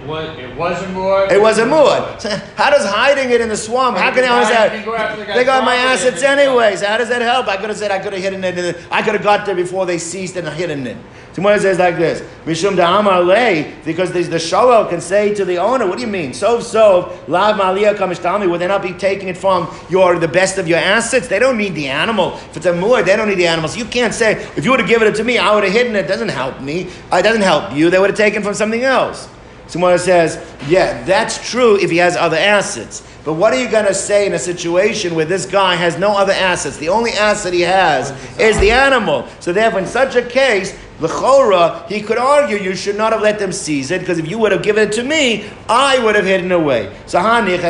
It 0.04 0.10
was. 0.10 0.38
It 0.38 0.58
was 0.58 0.82
a 0.82 0.88
muad. 0.88 1.32
It 1.32 1.42
was 1.42 1.58
a 1.60 1.66
muad. 1.66 2.22
How 2.56 2.70
does 2.70 2.86
hiding 2.86 3.32
it 3.32 3.40
in 3.40 3.48
the 3.48 3.56
swamp? 3.56 3.98
How 3.98 4.12
can 4.12 4.26
I 4.26 4.28
guy 4.28 4.50
that? 4.50 4.86
go 4.86 4.92
the 4.92 5.26
guy's 5.26 5.36
They 5.36 5.44
got 5.46 5.64
my 5.64 5.76
assets 5.76 6.22
anyways. 6.22 6.82
How 6.82 6.98
does 6.98 7.08
that 7.08 7.22
help? 7.22 7.48
I 7.48 7.56
could 7.56 7.70
have 7.70 7.78
said 7.78 7.90
I 7.90 8.00
could 8.00 8.12
have 8.12 8.22
hidden 8.22 8.44
it. 8.44 8.58
In 8.58 8.66
the, 8.66 8.86
I 8.92 9.02
could 9.02 9.14
have 9.14 9.24
got 9.24 9.46
there 9.46 9.56
before 9.56 9.86
they 9.86 9.98
ceased 9.98 10.36
and 10.36 10.48
hidden 10.50 10.86
it. 10.86 10.98
Someone 11.32 11.58
says 11.60 11.80
like 11.80 11.96
this: 11.96 12.22
Mishum 12.46 12.76
da'amar 12.76 13.26
lei, 13.26 13.74
because 13.86 14.12
the 14.12 14.40
shoel 14.40 14.90
can 14.90 15.00
say 15.00 15.34
to 15.34 15.46
the 15.46 15.58
owner, 15.58 15.88
"What 15.88 15.96
do 15.96 16.02
you 16.02 16.12
mean? 16.12 16.34
Sov 16.34 16.64
sov 16.64 17.28
lav 17.30 17.56
maliyah 17.56 17.96
kamishtami? 17.96 18.50
Would 18.50 18.60
they 18.60 18.68
not 18.68 18.84
be 18.84 18.92
taking 18.92 19.30
it 19.30 19.38
from 19.38 19.74
your 19.90 20.20
the 20.20 20.28
best 20.28 20.58
of 20.58 20.68
your 20.68 20.80
assets? 20.80 21.30
They 21.30 21.40
don't 21.40 21.58
need 21.58 21.76
the 21.76 21.88
animal. 21.88 22.34
If 22.52 22.58
it's 22.58 22.66
a 22.66 22.74
muad, 22.74 23.06
they 23.06 23.16
don't 23.16 23.30
need 23.30 23.40
the 23.40 23.48
animals. 23.48 23.78
You 23.78 23.86
can't 23.86 24.14
say 24.14 24.34
if 24.58 24.66
you 24.66 24.72
would 24.72 24.82
have 24.82 24.90
given 24.90 25.08
it 25.08 25.16
to 25.16 25.24
me, 25.24 25.38
I 25.38 25.56
would 25.56 25.64
have 25.64 25.74
hidden 25.74 25.96
it. 25.96 26.10
Doesn't 26.10 26.30
help 26.30 26.60
me. 26.60 26.90
Uh, 27.12 27.18
It 27.18 27.24
doesn't 27.24 27.42
help 27.42 27.74
you. 27.74 27.90
They 27.90 28.00
would 28.00 28.10
have 28.10 28.18
taken 28.18 28.44
from 28.44 28.54
something 28.54 28.84
else. 28.84 29.30
Someone 29.74 29.98
says, 29.98 30.38
yeah, 30.68 31.04
that's 31.04 31.50
true 31.50 31.80
if 31.80 31.90
he 31.90 31.98
has 31.98 32.16
other 32.16 32.38
assets. 32.38 33.02
But 33.26 33.34
what 33.34 33.54
are 33.54 33.60
you 33.60 33.68
going 33.68 33.88
to 33.88 33.94
say 33.96 34.28
in 34.28 34.34
a 34.34 34.38
situation 34.38 35.16
where 35.16 35.26
this 35.26 35.48
guy 35.48 35.74
has 35.74 35.98
no 35.98 36.16
other 36.16 36.32
assets? 36.32 36.78
The 36.78 36.90
only 36.90 37.10
asset 37.14 37.54
he 37.54 37.62
has 37.62 38.12
is 38.40 38.60
the 38.60 38.70
animal. 38.70 39.28
So 39.40 39.52
therefore, 39.52 39.80
in 39.80 39.88
such 39.88 40.16
a 40.16 40.22
case, 40.22 40.78
the 41.00 41.08
L'chora, 41.08 41.90
he 41.90 42.02
could 42.02 42.20
argue 42.20 42.58
you 42.58 42.76
should 42.76 42.98
not 42.98 43.14
have 43.14 43.24
let 43.24 43.40
them 43.40 43.52
seize 43.52 43.90
it 43.90 44.02
because 44.02 44.20
if 44.20 44.30
you 44.30 44.38
would 44.38 44.52
have 44.52 44.62
given 44.62 44.90
it 44.90 44.94
to 44.94 45.04
me, 45.04 45.50
I 45.68 45.98
would 46.06 46.14
have 46.14 46.26
hidden 46.26 46.52
away. 46.52 46.96
So 47.08 47.20
he 47.20 47.26
has 47.26 47.66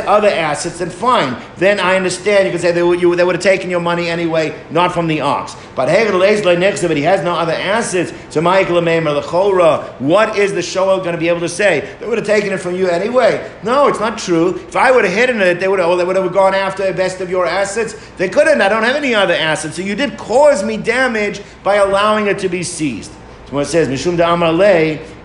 other 0.00 0.28
assets, 0.28 0.78
then 0.78 0.88
fine. 0.88 1.36
Then 1.58 1.80
I 1.80 1.96
understand. 1.96 2.46
You 2.46 2.52
can 2.52 2.60
say 2.60 2.72
they 2.72 2.82
would, 2.82 3.02
you, 3.02 3.14
they 3.16 3.24
would 3.24 3.34
have 3.34 3.42
taken 3.42 3.68
your 3.68 3.80
money 3.80 4.08
anyway, 4.08 4.64
not 4.70 4.92
from 4.92 5.08
the 5.08 5.20
ox. 5.20 5.56
But 5.74 5.88
he 5.88 5.94
has 5.94 7.22
no 7.24 7.34
other 7.34 7.52
assets. 7.52 8.12
So 8.30 8.40
L'chora, 8.40 10.00
what 10.00 10.38
is 10.38 10.52
the 10.52 10.62
show 10.62 10.98
going 10.98 11.12
to 11.12 11.18
be 11.18 11.28
able 11.28 11.40
to 11.40 11.48
say? 11.48 11.96
They 11.98 12.06
would 12.06 12.18
have 12.18 12.26
taken 12.26 12.52
it 12.52 12.58
from 12.58 12.76
you 12.76 12.88
anyway. 12.88 13.52
No, 13.62 13.88
it's 13.88 14.00
not 14.00 14.18
true. 14.18 14.56
If 14.56 14.76
I 14.76 14.90
would 14.90 15.04
have 15.04 15.12
hidden 15.14 15.40
it, 15.40 15.60
they 15.60 15.68
would 15.68 15.80
have, 15.80 15.98
they 15.98 16.04
would 16.04 16.16
have 16.16 16.32
gone 16.32 16.54
after 16.54 16.86
the 16.86 16.92
best 16.92 17.20
of 17.20 17.28
your 17.28 17.46
assets. 17.46 17.94
They 18.16 18.28
couldn't. 18.28 18.60
I 18.60 18.68
don't 18.68 18.84
have 18.84 18.96
any 18.96 19.14
other 19.14 19.34
assets. 19.34 19.76
So 19.76 19.82
you 19.82 19.94
did 19.94 20.16
cause 20.16 20.62
me 20.62 20.76
damage 20.76 21.40
by 21.64 21.76
allowing 21.76 22.26
it 22.28 22.38
to 22.40 22.48
be 22.48 22.62
seized. 22.62 23.12
So 23.46 23.54
when 23.54 23.62
it 23.62 23.68
says, 23.68 23.88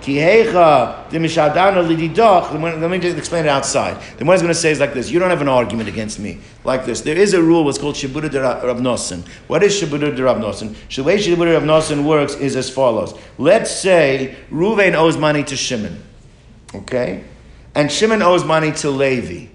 Let 0.05 1.21
me 1.21 1.27
just 2.99 3.17
explain 3.17 3.45
it 3.45 3.49
outside. 3.49 4.01
The 4.17 4.25
one 4.25 4.35
is 4.35 4.41
going 4.41 4.53
to 4.53 4.59
say 4.59 4.71
is 4.71 4.79
like 4.79 4.93
this 4.93 5.09
You 5.09 5.19
don't 5.19 5.29
have 5.29 5.41
an 5.41 5.47
argument 5.47 5.89
against 5.89 6.19
me 6.19 6.39
like 6.63 6.85
this. 6.85 7.01
There 7.01 7.17
is 7.17 7.33
a 7.33 7.41
rule, 7.41 7.63
what's 7.63 7.77
called 7.77 7.95
Shibuda 7.95 8.29
de 8.29 8.41
Rav 8.41 8.77
Nosen. 8.77 9.27
What 9.47 9.63
is 9.63 9.73
Shibuda 9.79 10.15
de 10.15 10.23
Rav 10.23 10.37
Nosen? 10.37 10.75
The 10.93 11.03
way 11.03 11.17
Shibuda 11.17 11.45
de 11.45 11.53
Rav 11.53 11.63
Nosen 11.63 12.03
works 12.03 12.35
is 12.35 12.55
as 12.55 12.69
follows. 12.69 13.13
Let's 13.37 13.71
say 13.71 14.35
Ruvain 14.51 14.93
owes 14.93 15.17
money 15.17 15.43
to 15.45 15.55
Shimon. 15.55 16.01
Okay? 16.75 17.23
And 17.75 17.91
Shimon 17.91 18.21
owes 18.21 18.43
money 18.43 18.71
to 18.73 18.89
Levi. 18.89 19.47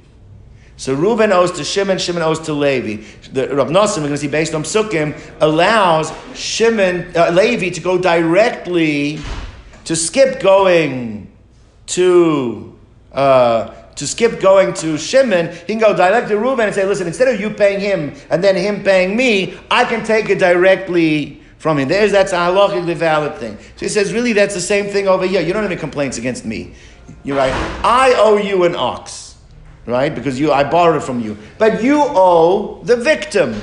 So 0.79 0.95
Reuben 0.95 1.33
owes 1.33 1.51
to 1.53 1.65
Shimon, 1.65 1.99
Shimon 1.99 2.23
owes 2.23 2.39
to 2.41 2.53
Levi. 2.53 3.03
The 3.33 3.53
Rav 3.53 3.69
Nosson, 3.69 3.97
we're 3.97 4.03
going 4.03 4.13
to 4.13 4.19
see 4.19 4.29
based 4.29 4.55
on 4.55 4.63
Sukkim, 4.63 5.21
allows 5.41 6.13
Shimon, 6.35 7.17
uh, 7.17 7.33
Levi 7.33 7.71
to 7.71 7.81
go 7.81 7.99
directly, 7.99 9.19
to 9.89 9.97
skip 9.97 10.39
going 10.41 11.33
to, 11.87 12.79
uh, 13.11 13.73
to 13.95 14.07
skip 14.07 14.39
going 14.39 14.75
to 14.75 14.99
Shimon, 14.99 15.49
he 15.51 15.65
can 15.65 15.79
go 15.79 15.97
directly 15.97 16.35
to 16.35 16.39
Reuben 16.39 16.67
and 16.67 16.75
say, 16.75 16.85
listen, 16.85 17.07
instead 17.07 17.35
of 17.35 17.41
you 17.41 17.49
paying 17.49 17.81
him 17.81 18.13
and 18.29 18.45
then 18.45 18.55
him 18.55 18.85
paying 18.85 19.17
me, 19.17 19.59
I 19.71 19.87
can 19.87 20.05
take 20.05 20.29
it 20.29 20.39
directly 20.39 21.41
from 21.57 21.79
him. 21.79 21.89
There's 21.89 22.13
that's 22.13 22.33
a 22.33 22.37
halachically 22.37 22.97
valid 22.97 23.37
thing. 23.37 23.57
So 23.57 23.87
he 23.87 23.89
says, 23.89 24.13
really, 24.13 24.35
that's 24.35 24.53
the 24.53 24.61
same 24.61 24.89
thing 24.89 25.09
over 25.09 25.27
here. 25.27 25.41
You 25.41 25.55
don't 25.55 25.63
have 25.63 25.73
any 25.73 25.81
complaints 25.81 26.19
against 26.19 26.45
me. 26.45 26.75
You're 27.25 27.39
right. 27.39 27.55
I 27.83 28.13
owe 28.19 28.37
you 28.37 28.65
an 28.65 28.75
ox 28.75 29.25
right? 29.87 30.15
Because 30.15 30.39
you, 30.39 30.53
I 30.53 30.65
borrowed 30.65 31.01
it 31.01 31.05
from 31.07 31.19
you. 31.19 31.35
But 31.57 31.83
you 31.83 32.03
owe 32.05 32.83
the 32.83 32.95
victim 32.95 33.59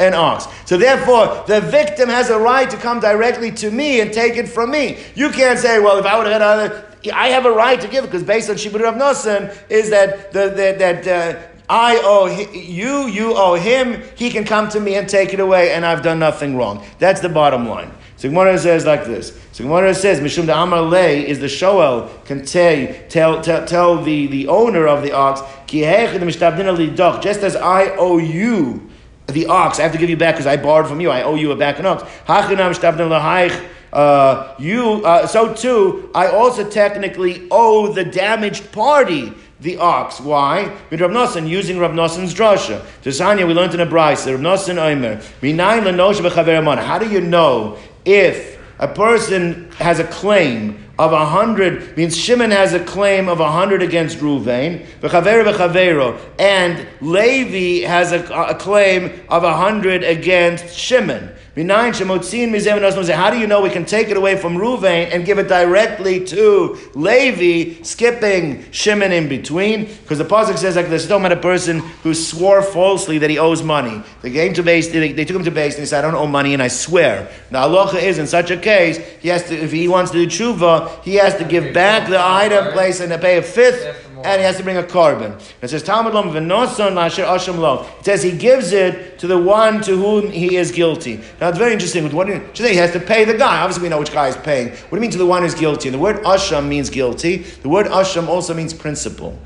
an 0.00 0.14
ox. 0.14 0.46
So 0.64 0.76
therefore, 0.76 1.44
the 1.46 1.60
victim 1.60 2.08
has 2.08 2.30
a 2.30 2.38
right 2.38 2.68
to 2.70 2.76
come 2.76 3.00
directly 3.00 3.50
to 3.52 3.70
me 3.70 4.00
and 4.00 4.12
take 4.12 4.36
it 4.36 4.48
from 4.48 4.70
me. 4.70 4.98
You 5.14 5.30
can't 5.30 5.58
say, 5.58 5.78
well, 5.78 5.98
if 5.98 6.06
I 6.06 6.16
would 6.16 6.26
have 6.26 6.40
had 6.40 6.42
other, 6.42 6.86
I 7.12 7.28
have 7.28 7.46
a 7.46 7.52
right 7.52 7.80
to 7.80 7.88
give 7.88 8.04
it 8.04 8.08
because 8.08 8.22
based 8.22 8.50
on 8.50 8.56
Shibud 8.56 8.80
Rav 8.80 8.94
Nosson 8.94 9.54
is 9.68 9.90
that 9.90 10.32
the, 10.32 10.48
the 10.48 10.76
that. 10.78 11.06
Uh, 11.06 11.46
I 11.72 12.00
owe 12.02 12.26
you, 12.26 13.06
you 13.06 13.34
owe 13.36 13.54
him, 13.54 14.02
he 14.16 14.28
can 14.30 14.44
come 14.44 14.68
to 14.70 14.80
me 14.80 14.96
and 14.96 15.08
take 15.08 15.32
it 15.32 15.38
away, 15.38 15.72
and 15.72 15.86
I've 15.86 16.02
done 16.02 16.18
nothing 16.18 16.56
wrong. 16.56 16.84
That's 16.98 17.20
the 17.20 17.28
bottom 17.28 17.68
line. 17.68 17.92
So 18.16 18.28
Gemara 18.28 18.58
says 18.58 18.84
like 18.84 19.04
this. 19.04 19.40
So 19.52 19.62
Gemara 19.62 19.94
says, 19.94 20.18
Mishum 20.18 20.46
da 20.46 20.62
Amar 20.62 20.82
Le 20.82 21.00
is 21.00 21.38
the 21.38 21.46
Shoel 21.46 22.10
can 22.24 22.44
tell, 22.44 22.92
tell, 23.08 23.40
tell, 23.40 23.64
tell 23.64 24.02
the, 24.02 24.26
the 24.26 24.48
owner 24.48 24.88
of 24.88 25.04
the 25.04 25.12
ox, 25.12 25.42
just 25.70 27.40
as 27.42 27.56
I 27.56 27.90
owe 27.96 28.18
you 28.18 28.89
the 29.32 29.46
ox, 29.46 29.78
I 29.78 29.82
have 29.82 29.92
to 29.92 29.98
give 29.98 30.10
you 30.10 30.16
back 30.16 30.34
because 30.34 30.46
I 30.46 30.56
borrowed 30.56 30.88
from 30.88 31.00
you, 31.00 31.10
I 31.10 31.22
owe 31.22 31.34
you 31.34 31.52
a 31.52 31.56
back 31.56 31.78
an 31.78 31.86
ox. 31.86 32.04
Uh, 33.92 34.54
you, 34.58 35.04
uh, 35.04 35.26
so 35.26 35.52
too, 35.52 36.10
I 36.14 36.28
also 36.28 36.68
technically 36.68 37.48
owe 37.50 37.92
the 37.92 38.04
damaged 38.04 38.70
party 38.70 39.32
the 39.60 39.76
ox. 39.78 40.20
Why? 40.20 40.76
With 40.90 41.00
Rav 41.00 41.10
Nosson, 41.10 41.48
using 41.48 41.78
Rav 41.78 41.92
Nosson's 41.92 42.34
drasha. 42.34 42.80
Tazania, 43.02 43.46
we 43.46 43.54
learned 43.54 43.74
in 43.74 43.80
a 43.80 43.86
brisa, 43.86 44.32
Rav 44.32 44.40
Nosson 44.40 44.78
Omer, 44.78 45.20
How 46.82 46.98
do 46.98 47.08
you 47.08 47.20
know 47.20 47.76
if 48.04 48.58
a 48.78 48.88
person 48.88 49.70
has 49.72 49.98
a 49.98 50.04
claim 50.04 50.82
of 51.00 51.14
a 51.14 51.24
hundred, 51.24 51.96
means 51.96 52.14
Shimon 52.14 52.50
has 52.50 52.74
a 52.74 52.84
claim 52.84 53.30
of 53.30 53.40
a 53.40 53.50
hundred 53.50 53.80
against 53.80 54.18
Ruvain, 54.18 54.84
and 56.38 56.86
Levi 57.00 57.86
has 57.88 58.12
a, 58.12 58.22
a 58.30 58.54
claim 58.54 59.10
of 59.30 59.42
a 59.42 59.56
hundred 59.56 60.04
against 60.04 60.76
Shimon. 60.76 61.30
How 61.56 63.30
do 63.30 63.38
you 63.38 63.46
know 63.48 63.60
we 63.60 63.70
can 63.70 63.84
take 63.84 64.08
it 64.08 64.16
away 64.16 64.36
from 64.36 64.56
Ruvain 64.56 65.12
and 65.12 65.26
give 65.26 65.38
it 65.38 65.48
directly 65.48 66.24
to 66.26 66.78
Levi, 66.94 67.82
skipping 67.82 68.70
Shimon 68.70 69.10
in 69.10 69.28
between? 69.28 69.86
Because 69.86 70.18
the 70.18 70.24
pasuk 70.24 70.58
says 70.58 70.76
like 70.76 70.88
this: 70.88 71.08
don't 71.08 71.24
a 71.24 71.36
person 71.36 71.80
who 72.02 72.14
swore 72.14 72.62
falsely 72.62 73.18
that 73.18 73.30
he 73.30 73.38
owes 73.38 73.64
money. 73.64 74.02
They 74.22 74.30
came 74.30 74.54
to 74.54 74.62
base, 74.62 74.88
they, 74.88 75.12
they 75.12 75.24
took 75.24 75.36
him 75.36 75.44
to 75.44 75.50
base, 75.50 75.74
and 75.74 75.80
he 75.80 75.86
said, 75.86 76.04
"I 76.04 76.10
don't 76.10 76.14
owe 76.14 76.26
money, 76.28 76.54
and 76.54 76.62
I 76.62 76.68
swear." 76.68 77.28
Now, 77.50 77.62
Allah 77.62 77.96
is 77.98 78.18
in 78.18 78.28
such 78.28 78.50
a 78.50 78.56
case, 78.56 78.98
he 79.20 79.28
has 79.28 79.42
to, 79.48 79.56
if 79.56 79.72
he 79.72 79.88
wants 79.88 80.12
to 80.12 80.24
do 80.24 80.26
tshuva, 80.26 81.02
he 81.02 81.16
has 81.16 81.34
to 81.36 81.44
give 81.44 81.74
back 81.74 82.08
the 82.08 82.20
item 82.20 82.72
place 82.72 83.00
and 83.00 83.10
to 83.10 83.18
pay 83.18 83.38
a 83.38 83.42
fifth 83.42 84.09
and 84.24 84.40
he 84.40 84.44
has 84.44 84.56
to 84.56 84.62
bring 84.62 84.76
a 84.76 84.82
korban. 84.82 85.40
It 85.62 85.68
says 85.68 85.82
Talmud 85.82 86.14
Lom 86.14 86.30
v'noson 86.30 86.94
lasher 86.94 87.24
asham 87.24 87.58
lo. 87.58 87.86
It 87.98 88.04
says 88.04 88.22
he 88.22 88.32
gives 88.32 88.72
it 88.72 89.18
to 89.18 89.26
the 89.26 89.38
one 89.38 89.80
to 89.82 89.96
whom 89.96 90.30
he 90.30 90.56
is 90.56 90.72
guilty. 90.72 91.20
Now 91.40 91.48
it's 91.48 91.58
very 91.58 91.72
interesting. 91.72 92.10
What 92.10 92.26
do 92.26 92.34
you, 92.34 92.68
he 92.68 92.76
has 92.76 92.92
to 92.92 93.00
pay 93.00 93.24
the 93.24 93.36
guy. 93.36 93.60
Obviously, 93.60 93.84
we 93.84 93.88
know 93.88 93.98
which 93.98 94.12
guy 94.12 94.28
is 94.28 94.36
paying. 94.36 94.68
What 94.68 94.90
do 94.90 94.96
you 94.96 95.00
mean 95.00 95.10
to 95.10 95.18
the 95.18 95.26
one 95.26 95.42
who's 95.42 95.54
guilty? 95.54 95.88
And 95.88 95.94
the 95.94 95.98
word 95.98 96.16
asham 96.24 96.68
means 96.68 96.90
guilty. 96.90 97.38
The 97.38 97.68
word 97.68 97.86
asham 97.86 98.28
also 98.28 98.54
means 98.54 98.74
principal. 98.74 99.38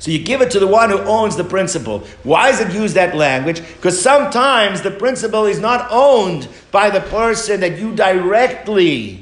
So 0.00 0.10
you 0.10 0.18
give 0.18 0.40
it 0.40 0.50
to 0.52 0.58
the 0.58 0.66
one 0.66 0.88
who 0.88 0.98
owns 0.98 1.36
the 1.36 1.44
principal. 1.44 2.00
Why 2.22 2.48
is 2.48 2.58
it 2.58 2.72
used 2.72 2.94
that 2.94 3.14
language? 3.14 3.60
Because 3.60 4.00
sometimes 4.00 4.80
the 4.80 4.90
principal 4.90 5.44
is 5.44 5.60
not 5.60 5.88
owned 5.90 6.48
by 6.70 6.88
the 6.88 7.02
person 7.02 7.60
that 7.60 7.78
you 7.78 7.94
directly 7.94 9.19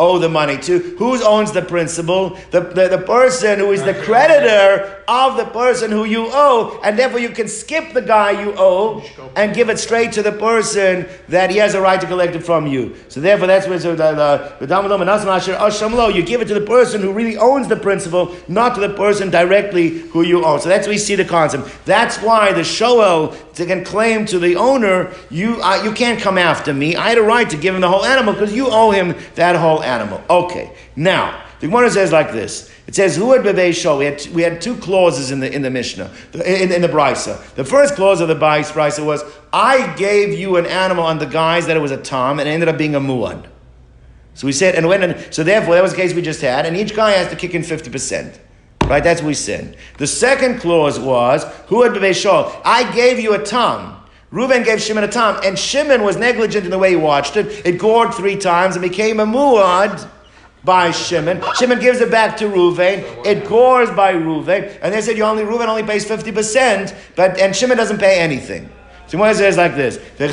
owe 0.00 0.18
the 0.18 0.28
money 0.28 0.56
to. 0.56 0.78
Who 0.98 1.22
owns 1.22 1.52
the 1.52 1.62
principal? 1.62 2.30
The, 2.50 2.60
the, 2.60 2.88
the 2.88 3.02
person 3.04 3.58
who 3.58 3.70
is 3.72 3.82
the 3.84 3.94
creditor 3.94 5.02
of 5.06 5.36
the 5.36 5.44
person 5.44 5.90
who 5.90 6.04
you 6.04 6.28
owe, 6.30 6.80
and 6.82 6.98
therefore 6.98 7.20
you 7.20 7.30
can 7.30 7.48
skip 7.48 7.92
the 7.92 8.00
guy 8.00 8.30
you 8.42 8.54
owe 8.56 9.02
and 9.36 9.54
give 9.54 9.68
it 9.68 9.78
straight 9.78 10.12
to 10.12 10.22
the 10.22 10.32
person 10.32 11.06
that 11.28 11.50
he 11.50 11.58
has 11.58 11.74
a 11.74 11.80
right 11.80 12.00
to 12.00 12.06
collect 12.06 12.34
it 12.34 12.42
from 12.42 12.66
you. 12.66 12.96
So 13.08 13.20
therefore, 13.20 13.46
that's 13.48 13.66
where 13.66 13.78
so 13.78 13.94
the, 13.94 14.12
the, 14.12 14.66
the 14.66 16.12
you 16.14 16.22
give 16.22 16.40
it 16.40 16.48
to 16.48 16.54
the 16.54 16.66
person 16.66 17.02
who 17.02 17.12
really 17.12 17.36
owns 17.36 17.68
the 17.68 17.76
principal, 17.76 18.34
not 18.48 18.74
to 18.76 18.80
the 18.80 18.94
person 18.94 19.30
directly 19.30 19.98
who 20.12 20.22
you 20.22 20.44
owe. 20.44 20.58
So 20.58 20.68
that's 20.68 20.86
where 20.86 20.94
we 20.94 20.98
see 20.98 21.16
the 21.16 21.24
concept. 21.24 21.84
That's 21.84 22.18
why 22.18 22.52
the 22.52 22.64
shoel 22.64 23.34
can 23.66 23.84
claim 23.84 24.26
to 24.26 24.38
the 24.38 24.56
owner, 24.56 25.12
you 25.30 25.60
uh, 25.62 25.82
you 25.84 25.92
can't 25.92 26.20
come 26.20 26.38
after 26.38 26.72
me. 26.72 26.96
I 26.96 27.10
had 27.10 27.18
a 27.18 27.22
right 27.22 27.48
to 27.50 27.56
give 27.56 27.74
him 27.74 27.80
the 27.80 27.88
whole 27.88 28.04
animal 28.04 28.32
because 28.32 28.54
you 28.54 28.68
owe 28.68 28.90
him 28.90 29.14
that 29.34 29.56
whole 29.56 29.82
animal. 29.82 29.89
Okay, 30.30 30.72
now. 30.96 31.44
The 31.60 31.66
Gemara 31.66 31.90
says 31.90 32.10
like 32.10 32.32
this. 32.32 32.70
It 32.86 32.94
says, 32.94 33.16
"Who 33.16 33.32
had 33.32 33.42
bevei 33.42 33.98
We 33.98 34.04
had 34.06 34.26
we 34.34 34.42
had 34.42 34.62
two 34.62 34.76
clauses 34.76 35.30
in 35.30 35.40
the 35.40 35.52
in 35.52 35.60
the 35.60 35.70
Mishnah 35.70 36.10
in, 36.32 36.72
in 36.72 36.80
the 36.80 36.88
Brisa. 36.88 37.38
The 37.54 37.64
first 37.64 37.94
clause 37.94 38.22
of 38.22 38.28
the 38.28 38.34
Brisa 38.34 39.04
was, 39.04 39.22
"I 39.52 39.94
gave 39.96 40.38
you 40.38 40.56
an 40.56 40.64
animal 40.64 41.04
on 41.04 41.18
the 41.18 41.26
guise 41.26 41.66
that 41.66 41.76
it 41.76 41.80
was 41.80 41.90
a 41.90 41.98
tom, 41.98 42.40
and 42.40 42.48
it 42.48 42.52
ended 42.52 42.70
up 42.70 42.78
being 42.78 42.94
a 42.94 43.00
muad." 43.00 43.44
So 44.32 44.46
we 44.46 44.52
said, 44.52 44.74
and 44.74 44.88
when 44.88 45.30
so 45.30 45.44
therefore 45.44 45.74
that 45.74 45.82
was 45.82 45.92
the 45.92 45.98
case 45.98 46.14
we 46.14 46.22
just 46.22 46.40
had, 46.40 46.64
and 46.64 46.76
each 46.76 46.96
guy 46.96 47.10
has 47.10 47.28
to 47.28 47.36
kick 47.36 47.54
in 47.54 47.62
fifty 47.62 47.90
percent. 47.90 48.40
Right, 48.84 49.04
that's 49.04 49.20
what 49.20 49.28
we 49.28 49.34
said. 49.34 49.76
The 49.98 50.06
second 50.06 50.60
clause 50.60 50.98
was, 50.98 51.44
"Who 51.66 51.82
had 51.82 51.92
bevei 51.92 52.60
I 52.64 52.90
gave 52.92 53.20
you 53.20 53.34
a 53.34 53.38
tom." 53.38 53.99
Reuben 54.30 54.62
gave 54.62 54.80
Shimon 54.80 55.02
a 55.02 55.08
tom, 55.08 55.40
and 55.44 55.58
Shimon 55.58 56.04
was 56.04 56.16
negligent 56.16 56.64
in 56.64 56.70
the 56.70 56.78
way 56.78 56.90
he 56.90 56.96
watched 56.96 57.36
it. 57.36 57.66
It 57.66 57.78
gored 57.78 58.14
three 58.14 58.36
times 58.36 58.76
and 58.76 58.82
became 58.82 59.18
a 59.18 59.26
muad 59.26 60.08
by 60.62 60.92
Shimon. 60.92 61.42
Shimon 61.56 61.80
gives 61.80 62.00
it 62.00 62.10
back 62.10 62.36
to 62.36 62.44
Ruvain. 62.44 63.26
It 63.26 63.48
gores 63.48 63.90
by 63.90 64.12
Ruvain. 64.12 64.78
And 64.82 64.94
they 64.94 65.00
said 65.00 65.16
you 65.16 65.24
only 65.24 65.42
Ruvain 65.42 65.66
only 65.66 65.82
pays 65.82 66.04
50%, 66.04 66.94
but 67.16 67.40
and 67.40 67.56
Shimon 67.56 67.76
doesn't 67.76 67.98
pay 67.98 68.20
anything. 68.20 68.70
So 69.08 69.18
one 69.18 69.34
says 69.34 69.56
like 69.56 69.74
this: 69.74 69.98
So 70.16 70.24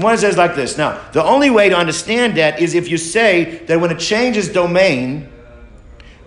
one 0.00 0.18
says 0.18 0.36
like 0.36 0.56
this. 0.56 0.76
Now, 0.76 1.00
the 1.12 1.22
only 1.22 1.50
way 1.50 1.68
to 1.68 1.76
understand 1.76 2.36
that 2.36 2.58
is 2.58 2.74
if 2.74 2.90
you 2.90 2.98
say 2.98 3.64
that 3.66 3.80
when 3.80 3.92
it 3.92 4.00
changes 4.00 4.48
domain, 4.48 5.28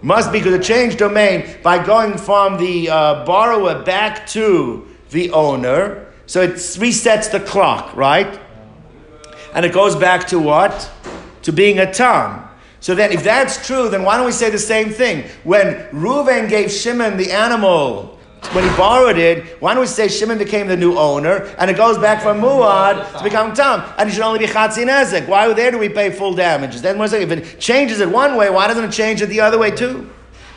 must 0.02 0.32
be 0.32 0.40
because 0.40 0.54
it 0.54 0.64
changed 0.64 0.98
domain 0.98 1.46
by 1.64 1.84
going 1.84 2.18
from 2.18 2.58
the 2.58 2.90
uh, 2.90 3.26
borrower 3.26 3.84
back 3.84 4.28
to 4.28 4.88
the 5.10 5.32
owner. 5.32 6.06
So 6.26 6.42
it 6.42 6.56
resets 6.56 7.32
the 7.32 7.40
clock, 7.40 7.96
right? 7.96 8.40
and 9.58 9.66
it 9.66 9.74
goes 9.74 9.96
back 9.96 10.28
to 10.28 10.40
what? 10.40 10.90
To 11.42 11.52
being 11.52 11.80
a 11.80 11.92
tam. 11.92 12.48
So 12.80 12.94
then, 12.94 13.12
if 13.12 13.24
that's 13.24 13.66
true, 13.66 13.90
then 13.90 14.04
why 14.04 14.18
don't 14.18 14.28
we 14.28 14.32
say 14.32 14.52
the 14.52 14.60
same 14.60 14.92
thing? 14.92 15.24
When 15.44 15.76
Reuven 15.88 16.48
gave 16.48 16.72
Shimon 16.72 17.18
the 17.18 17.32
animal, 17.32 18.17
when 18.54 18.64
he 18.64 18.76
borrowed 18.78 19.18
it, 19.18 19.62
why 19.62 19.74
don't 19.74 19.82
we 19.82 19.88
say 19.88 20.08
Shimon 20.08 20.38
became 20.38 20.68
the 20.68 20.78
new 20.78 20.98
owner, 20.98 21.54
and 21.58 21.70
it 21.70 21.76
goes 21.76 21.98
back 21.98 22.22
from 22.22 22.40
Muad 22.40 23.18
to 23.18 23.24
become 23.24 23.54
Tam, 23.54 23.84
and 23.98 24.10
it 24.10 24.14
should 24.14 24.22
only 24.22 24.40
be 24.40 24.46
Chatzi 24.46 24.86
Nezek? 24.86 25.28
Why 25.28 25.52
there 25.54 25.72
do 25.72 25.78
we 25.78 25.90
pay 25.90 26.10
full 26.12 26.34
damages? 26.34 26.82
Then 26.82 26.98
one 26.98 27.10
second, 27.10 27.32
if 27.32 27.38
it 27.38 27.60
changes 27.60 28.00
it 28.00 28.10
one 28.10 28.36
way, 28.36 28.50
why 28.50 28.68
doesn't 28.68 28.86
it 28.86 28.92
change 28.92 29.22
it 29.22 29.28
the 29.28 29.42
other 29.42 29.58
way 29.58 29.72
too? 29.72 30.10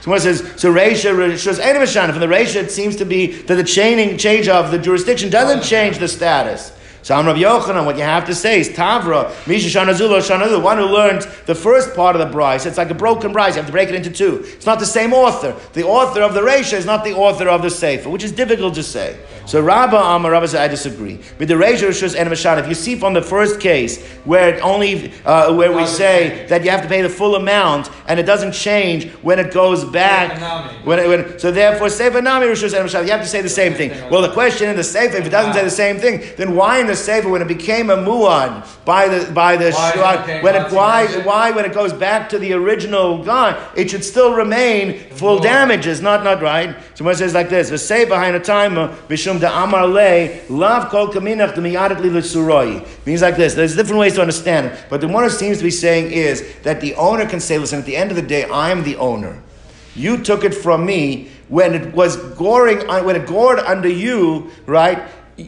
So 0.02 0.10
one 0.10 0.20
says, 0.20 0.38
so 0.56 0.72
Reisha 0.72 1.38
shows 1.38 1.58
any 1.58 1.78
mishana. 1.78 2.10
From 2.10 2.20
the 2.20 2.26
Reisha, 2.26 2.62
it 2.62 2.70
seems 2.70 2.96
to 2.96 3.04
be 3.04 3.32
that 3.42 3.54
the 3.56 3.64
chaining, 3.64 4.16
change 4.16 4.48
of 4.48 4.70
the 4.70 4.78
jurisdiction 4.78 5.28
doesn't 5.28 5.62
change 5.62 5.98
the 5.98 6.08
status. 6.08 6.72
So 7.02 7.14
I'm 7.14 7.26
Rabbi 7.26 7.40
Yochanan, 7.40 7.86
what 7.86 7.96
you 7.96 8.02
have 8.02 8.26
to 8.26 8.34
say 8.34 8.60
is 8.60 8.68
Tavra, 8.68 9.30
Misha 9.46 9.68
Shanazulo 9.78 10.20
Shanazu, 10.20 10.50
the 10.50 10.60
one 10.60 10.76
who 10.76 10.84
learned 10.84 11.22
the 11.46 11.54
first 11.54 11.94
part 11.96 12.14
of 12.14 12.20
the 12.20 12.38
Braisa. 12.38 12.66
It's 12.66 12.76
like 12.76 12.90
a 12.90 12.94
broken 12.94 13.32
Braisa. 13.32 13.48
You 13.48 13.54
have 13.56 13.66
to 13.66 13.72
break 13.72 13.88
it 13.88 13.94
into 13.94 14.10
two. 14.10 14.42
It's 14.44 14.66
not 14.66 14.78
the 14.78 14.86
same 14.86 15.14
author. 15.14 15.56
The 15.72 15.84
author 15.84 16.22
of 16.22 16.34
the 16.34 16.40
Resha 16.42 16.74
is 16.74 16.84
not 16.84 17.04
the 17.04 17.14
author 17.14 17.48
of 17.48 17.62
the 17.62 17.68
seifa, 17.68 18.06
which 18.06 18.22
is 18.22 18.32
difficult 18.32 18.74
to 18.74 18.82
say. 18.82 19.18
So 19.50 19.60
Rabba 19.60 19.96
Amar 19.96 20.30
Rabba 20.30 20.46
said, 20.46 20.60
I 20.62 20.68
disagree. 20.68 21.18
But 21.36 21.48
the 21.48 21.54
Resha 21.54 21.88
Rishus 21.88 22.16
and 22.16 22.28
Mashan, 22.28 22.60
if 22.60 22.68
you 22.68 22.74
see 22.76 22.94
from 22.94 23.14
the 23.14 23.20
first 23.20 23.58
case 23.58 24.00
where 24.24 24.54
it 24.54 24.60
only 24.62 25.12
uh, 25.24 25.52
where 25.52 25.72
we 25.72 25.86
say 25.86 26.46
that 26.46 26.62
you 26.62 26.70
have 26.70 26.82
to 26.82 26.88
pay 26.88 27.02
the 27.02 27.08
full 27.08 27.34
amount 27.34 27.90
and 28.06 28.20
it 28.20 28.26
doesn't 28.26 28.52
change 28.52 29.10
when 29.22 29.40
it 29.40 29.52
goes 29.52 29.84
back. 29.84 30.86
When, 30.86 31.00
it, 31.00 31.08
when 31.08 31.36
so 31.40 31.50
therefore 31.50 31.88
seifa 31.88 32.22
Nami 32.22 32.46
Rishus 32.46 32.78
and 32.78 32.88
Mashan, 32.88 33.06
you 33.06 33.10
have 33.10 33.22
to 33.22 33.26
say 33.26 33.40
the 33.40 33.48
same 33.48 33.74
thing. 33.74 33.90
Well, 34.08 34.22
the 34.22 34.30
question 34.30 34.70
in 34.70 34.76
the 34.76 34.82
seifa, 34.82 35.14
if 35.14 35.26
it 35.26 35.30
doesn't 35.30 35.54
say 35.54 35.64
the 35.64 35.70
same 35.70 35.98
thing, 35.98 36.22
then 36.36 36.54
why 36.54 36.78
in 36.78 36.86
the 36.86 36.92
seifa 36.92 37.28
when 37.28 37.42
it 37.42 37.48
became 37.48 37.90
a 37.90 37.96
muad 37.96 38.64
by 38.84 39.08
the 39.08 39.32
by 39.32 39.56
the 39.56 39.72
why 39.72 40.42
when 40.42 40.54
it 40.54 40.70
why 40.70 41.06
why 41.24 41.50
when 41.50 41.64
it 41.64 41.74
goes 41.74 41.92
back 41.92 42.28
to 42.28 42.38
the 42.38 42.52
original 42.52 43.24
guy, 43.24 43.60
it 43.74 43.90
should 43.90 44.04
still 44.04 44.32
remain 44.32 45.00
full 45.10 45.40
damages, 45.40 46.00
not 46.00 46.22
not 46.22 46.40
right. 46.40 46.76
So 46.94 47.12
says 47.14 47.34
like 47.34 47.48
this, 47.48 47.68
"V'sei 47.68 48.06
behind 48.06 48.36
a 48.36 48.40
time 48.40 48.76
bishum 49.08 49.39
de 49.40 49.48
amar 49.48 49.86
le 49.86 50.40
lav 50.48 50.90
kol 50.90 51.08
kaminach 51.08 51.54
de 51.54 51.60
miyadet 51.60 52.00
li 52.00 52.10
means 53.06 53.22
like 53.22 53.36
this. 53.36 53.54
There's 53.54 53.74
different 53.74 53.98
ways 53.98 54.14
to 54.14 54.20
understand 54.20 54.66
it, 54.66 54.72
but 54.88 55.00
the 55.00 55.08
one 55.08 55.24
it 55.24 55.30
seems 55.30 55.58
to 55.58 55.64
be 55.64 55.70
saying 55.70 56.12
is 56.12 56.44
that 56.62 56.80
the 56.80 56.94
owner 56.94 57.26
can 57.26 57.40
say, 57.40 57.58
"Listen, 57.58 57.80
at 57.80 57.86
the 57.86 57.96
end 57.96 58.10
of 58.10 58.16
the 58.16 58.22
day, 58.22 58.44
I 58.44 58.70
am 58.70 58.84
the 58.84 58.96
owner. 58.96 59.36
You 59.96 60.18
took 60.18 60.44
it 60.44 60.54
from 60.54 60.84
me." 60.84 61.28
When 61.48 61.74
it 61.74 61.92
was 61.94 62.16
goring, 62.38 62.78
when 62.86 63.16
it 63.16 63.26
gored 63.26 63.58
under 63.58 63.88
you, 63.88 64.52
right? 64.66 65.02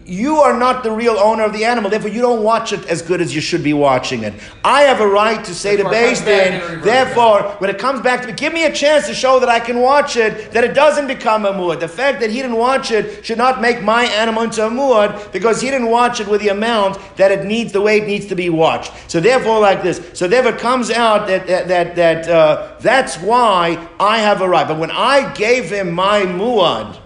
You 0.07 0.37
are 0.37 0.59
not 0.59 0.83
the 0.83 0.91
real 0.91 1.17
owner 1.19 1.45
of 1.45 1.53
the 1.53 1.65
animal, 1.65 1.91
therefore 1.91 2.11
you 2.11 2.23
don't 2.23 2.43
watch 2.43 2.73
it 2.73 2.87
as 2.87 3.03
good 3.03 3.21
as 3.21 3.35
you 3.35 3.41
should 3.41 3.63
be 3.63 3.73
watching 3.73 4.23
it. 4.23 4.33
I 4.65 4.83
have 4.83 5.01
a 5.01 5.07
right 5.07 5.45
to 5.45 5.55
say 5.55 5.77
therefore, 5.77 5.93
to 5.93 5.99
Beis 5.99 6.25
Din, 6.25 6.81
therefore, 6.83 7.43
when 7.59 7.69
it 7.69 7.79
comes 7.79 8.01
back 8.01 8.23
to 8.23 8.29
me, 8.29 8.33
give 8.33 8.53
me 8.53 8.65
a 8.65 8.73
chance 8.73 9.07
to 9.07 9.15
show 9.15 9.39
that 9.41 9.49
I 9.49 9.61
can 9.61 9.81
watch 9.81 10.17
it, 10.17 10.53
that 10.53 10.65
it 10.65 10.75
doesn't 10.75 11.07
become 11.07 11.45
a 11.45 11.53
muad. 11.53 11.81
The 11.81 11.89
fact 11.89 12.21
that 12.21 12.31
he 12.31 12.37
didn't 12.37 12.57
watch 12.57 12.91
it 12.91 13.25
should 13.25 13.39
not 13.39 13.61
make 13.61 13.83
my 13.83 14.05
animal 14.05 14.43
into 14.43 14.67
a 14.67 14.71
muad 14.71 15.33
because 15.33 15.61
he 15.61 15.71
didn't 15.71 15.91
watch 15.91 16.21
it 16.21 16.29
with 16.29 16.41
the 16.41 16.49
amount 16.49 16.99
that 17.17 17.31
it 17.31 17.45
needs, 17.45 17.73
the 17.73 17.81
way 17.81 17.99
it 17.99 18.07
needs 18.07 18.27
to 18.27 18.35
be 18.35 18.49
watched. 18.49 18.93
So 19.11 19.21
therefore, 19.21 19.61
like 19.61 19.83
this, 19.83 20.01
so 20.15 20.29
therefore 20.29 20.53
it 20.53 20.61
comes 20.61 20.91
out 20.91 21.27
that 21.27 21.47
that 21.47 21.69
that, 21.69 21.97
that 21.97 22.29
uh, 22.29 22.77
that's 22.81 23.17
why 23.19 23.89
I 24.01 24.19
have 24.19 24.41
a 24.41 24.49
right. 24.49 24.67
But 24.67 24.79
when 24.79 24.91
I 24.91 25.33
gave 25.35 25.71
him 25.71 25.93
my 25.93 26.23
muad, 26.23 27.02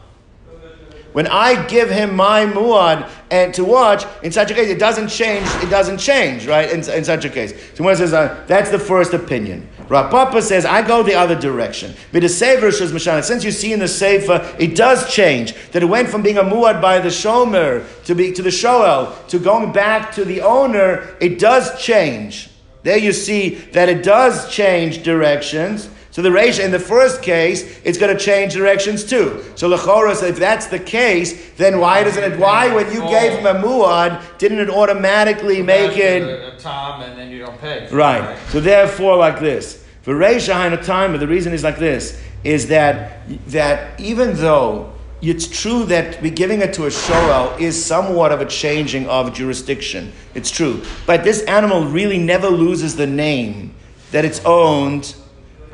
when 1.16 1.26
I 1.28 1.64
give 1.64 1.88
him 1.88 2.14
my 2.14 2.44
muad 2.44 3.08
and 3.30 3.54
to 3.54 3.64
watch, 3.64 4.04
in 4.22 4.30
such 4.30 4.50
a 4.50 4.54
case, 4.54 4.68
it 4.68 4.78
doesn't 4.78 5.08
change. 5.08 5.46
It 5.64 5.70
doesn't 5.70 5.96
change, 5.96 6.46
right? 6.46 6.70
In, 6.70 6.80
in 6.90 7.04
such 7.06 7.24
a 7.24 7.30
case, 7.30 7.54
so 7.74 7.84
one 7.84 7.96
says 7.96 8.12
uh, 8.12 8.44
that's 8.46 8.68
the 8.68 8.78
first 8.78 9.14
opinion. 9.14 9.66
Rav 9.88 10.10
Papa 10.10 10.42
says 10.42 10.66
I 10.66 10.86
go 10.86 11.02
the 11.02 11.14
other 11.14 11.34
direction. 11.34 11.94
But 12.12 12.20
the 12.20 12.28
seifa 12.28 12.70
says 12.70 12.92
Mashana. 12.92 13.24
Since 13.24 13.44
you 13.44 13.50
see 13.50 13.72
in 13.72 13.78
the 13.78 13.86
seifa, 13.86 14.60
it 14.60 14.76
does 14.76 15.10
change 15.10 15.54
that 15.70 15.82
it 15.82 15.86
went 15.86 16.10
from 16.10 16.20
being 16.20 16.36
a 16.36 16.44
muad 16.44 16.82
by 16.82 16.98
the 16.98 17.08
shomer 17.08 17.86
to 18.04 18.14
be 18.14 18.30
to 18.32 18.42
the 18.42 18.50
shoel 18.50 19.16
to 19.28 19.38
going 19.38 19.72
back 19.72 20.12
to 20.16 20.24
the 20.26 20.42
owner. 20.42 21.16
It 21.18 21.38
does 21.38 21.82
change. 21.82 22.50
There 22.82 22.98
you 22.98 23.14
see 23.14 23.54
that 23.72 23.88
it 23.88 24.04
does 24.04 24.50
change 24.52 25.02
directions. 25.02 25.88
So 26.16 26.22
the 26.22 26.30
Reisha, 26.30 26.64
in 26.64 26.70
the 26.70 26.78
first 26.78 27.20
case, 27.20 27.78
it's 27.84 27.98
going 27.98 28.16
to 28.16 28.18
change 28.18 28.54
directions 28.54 29.04
too. 29.04 29.44
So 29.54 29.68
Lechoros, 29.68 30.26
if 30.26 30.38
that's 30.38 30.64
the 30.64 30.78
case, 30.78 31.50
then 31.58 31.78
why 31.78 32.04
doesn't 32.04 32.24
it, 32.24 32.38
why 32.38 32.74
when 32.74 32.90
you 32.90 33.00
gave 33.00 33.38
him 33.38 33.44
a 33.44 33.50
oh. 33.50 33.62
muad, 33.62 34.38
didn't 34.38 34.60
it 34.60 34.70
automatically 34.70 35.60
make 35.60 35.98
it... 35.98 36.22
A, 36.22 36.54
uh, 36.54 36.58
tom 36.58 37.02
and 37.02 37.18
then 37.18 37.30
you 37.30 37.40
don't 37.40 37.60
pay. 37.60 37.86
Right. 37.90 38.34
So 38.48 38.60
therefore, 38.60 39.18
like 39.18 39.40
this. 39.40 39.84
For 40.00 40.14
Reisha 40.14 40.66
in 40.66 40.72
a 40.72 40.82
time, 40.82 41.12
but 41.12 41.20
the 41.20 41.28
reason 41.28 41.52
is 41.52 41.62
like 41.62 41.76
this, 41.78 42.18
is 42.44 42.68
that, 42.68 43.20
that 43.48 44.00
even 44.00 44.36
though 44.36 44.94
it's 45.20 45.46
true 45.46 45.84
that 45.84 46.22
we're 46.22 46.32
giving 46.32 46.62
it 46.62 46.72
to 46.72 46.86
a 46.86 46.90
shoel 46.90 47.54
is 47.60 47.84
somewhat 47.84 48.32
of 48.32 48.40
a 48.40 48.46
changing 48.46 49.06
of 49.06 49.34
jurisdiction. 49.34 50.14
It's 50.34 50.50
true. 50.50 50.82
But 51.04 51.24
this 51.24 51.42
animal 51.42 51.84
really 51.84 52.16
never 52.16 52.48
loses 52.48 52.96
the 52.96 53.06
name 53.06 53.74
that 54.12 54.24
it's 54.24 54.42
owned 54.46 55.14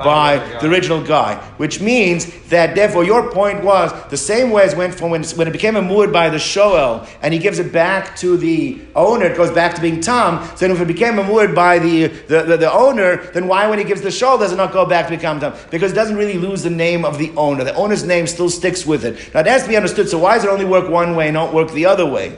by 0.04 0.38
the 0.60 0.68
original 0.68 1.02
guy, 1.02 1.36
which 1.56 1.80
means 1.80 2.26
that 2.48 2.74
therefore 2.74 3.04
your 3.04 3.30
point 3.30 3.62
was 3.62 3.92
the 4.10 4.16
same 4.16 4.50
way 4.50 4.64
as 4.64 4.74
went 4.74 4.94
from 4.94 5.10
when, 5.10 5.24
when 5.24 5.48
it 5.48 5.52
became 5.52 5.76
a 5.76 5.80
muad 5.80 6.12
by 6.12 6.28
the 6.28 6.38
shoel 6.38 7.06
and 7.22 7.32
he 7.32 7.40
gives 7.40 7.58
it 7.58 7.72
back 7.72 8.16
to 8.16 8.36
the 8.36 8.80
owner, 8.94 9.26
it 9.26 9.36
goes 9.36 9.50
back 9.50 9.74
to 9.74 9.80
being 9.80 10.00
Tom. 10.00 10.44
So 10.56 10.66
if 10.66 10.80
it 10.80 10.88
became 10.88 11.18
a 11.18 11.24
muad 11.24 11.54
by 11.54 11.78
the, 11.78 12.06
the, 12.06 12.42
the, 12.42 12.56
the, 12.56 12.72
owner, 12.72 13.16
then 13.32 13.48
why 13.48 13.68
when 13.68 13.78
he 13.78 13.84
gives 13.84 14.00
the 14.00 14.10
shoel 14.10 14.38
does 14.38 14.52
it 14.52 14.56
not 14.56 14.72
go 14.72 14.86
back 14.86 15.06
to 15.06 15.16
become 15.16 15.40
Tom? 15.40 15.54
Because 15.70 15.92
it 15.92 15.94
doesn't 15.94 16.16
really 16.16 16.38
lose 16.38 16.62
the 16.62 16.70
name 16.70 17.04
of 17.04 17.18
the 17.18 17.30
owner. 17.36 17.64
The 17.64 17.74
owner's 17.74 18.04
name 18.04 18.26
still 18.26 18.50
sticks 18.50 18.86
with 18.86 19.04
it. 19.04 19.32
Now 19.34 19.40
it 19.40 19.46
has 19.46 19.62
to 19.62 19.68
be 19.68 19.76
understood. 19.76 20.08
So 20.08 20.18
why 20.18 20.34
does 20.34 20.44
it 20.44 20.50
only 20.50 20.64
work 20.64 20.88
one 20.88 21.16
way 21.16 21.28
and 21.28 21.34
not 21.34 21.52
work 21.52 21.70
the 21.72 21.86
other 21.86 22.06
way? 22.06 22.36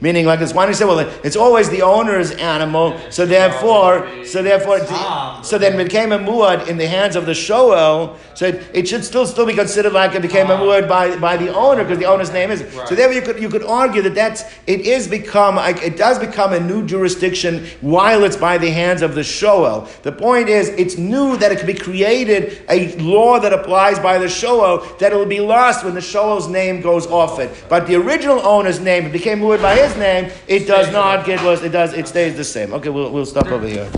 Meaning, 0.00 0.26
like 0.26 0.40
this 0.40 0.52
one 0.52 0.68
who 0.68 0.74
said, 0.74 0.86
well, 0.86 0.98
it's 0.98 1.36
always 1.36 1.70
the 1.70 1.80
owner's 1.82 2.32
animal, 2.32 2.98
so 3.10 3.24
therefore, 3.24 4.06
so 4.24 4.42
therefore, 4.42 4.80
so 5.42 5.56
then 5.56 5.80
it 5.80 5.84
became 5.84 6.12
a 6.12 6.18
muad 6.18 6.68
in 6.68 6.76
the 6.76 6.86
hands 6.86 7.14
of 7.16 7.26
the 7.26 7.32
shoel, 7.32 8.18
so 8.34 8.46
it, 8.46 8.62
it 8.74 8.88
should 8.88 9.04
still 9.04 9.24
still 9.24 9.46
be 9.46 9.54
considered 9.54 9.92
like 9.92 10.14
it 10.14 10.20
became 10.20 10.50
a 10.50 10.56
muad 10.56 10.88
by, 10.88 11.16
by 11.16 11.36
the 11.36 11.54
owner 11.54 11.84
because 11.84 11.98
the 11.98 12.04
owner's 12.06 12.32
name 12.32 12.50
is. 12.50 12.60
So 12.86 12.94
therefore, 12.94 13.14
you 13.14 13.22
could 13.22 13.40
you 13.40 13.48
could 13.48 13.62
argue 13.62 14.02
that 14.02 14.14
that's 14.14 14.42
it 14.66 14.80
is 14.80 15.06
become 15.06 15.56
like 15.56 15.80
it 15.82 15.96
does 15.96 16.18
become 16.18 16.52
a 16.52 16.60
new 16.60 16.84
jurisdiction 16.84 17.64
while 17.80 18.24
it's 18.24 18.36
by 18.36 18.58
the 18.58 18.70
hands 18.70 19.00
of 19.00 19.14
the 19.14 19.22
shoel. 19.22 19.88
The 20.02 20.12
point 20.12 20.48
is, 20.48 20.68
it's 20.70 20.98
new 20.98 21.36
that 21.36 21.52
it 21.52 21.58
could 21.58 21.68
be 21.68 21.74
created 21.74 22.62
a 22.68 22.96
law 22.96 23.38
that 23.38 23.52
applies 23.52 24.00
by 24.00 24.18
the 24.18 24.28
shoel 24.28 24.80
that 24.98 25.12
it 25.12 25.16
will 25.16 25.24
be 25.24 25.40
lost 25.40 25.84
when 25.84 25.94
the 25.94 26.02
shoel's 26.02 26.48
name 26.48 26.80
goes 26.80 27.06
off 27.06 27.38
it. 27.38 27.64
But 27.68 27.86
the 27.86 27.94
original 27.94 28.44
owner's 28.44 28.80
name 28.80 29.06
it 29.06 29.12
became 29.12 29.38
muad 29.38 29.62
by 29.62 29.83
his 29.88 29.96
name, 29.96 30.30
it 30.46 30.66
does 30.66 30.92
not 30.92 31.24
get 31.24 31.42
lost. 31.44 31.62
It 31.62 31.70
does. 31.70 31.92
It 31.92 32.08
stays 32.08 32.36
the 32.36 32.44
same. 32.44 32.72
Okay, 32.74 32.88
we'll, 32.88 33.10
we'll 33.12 33.26
stop 33.26 33.46
over 33.46 33.66
here. 33.66 33.88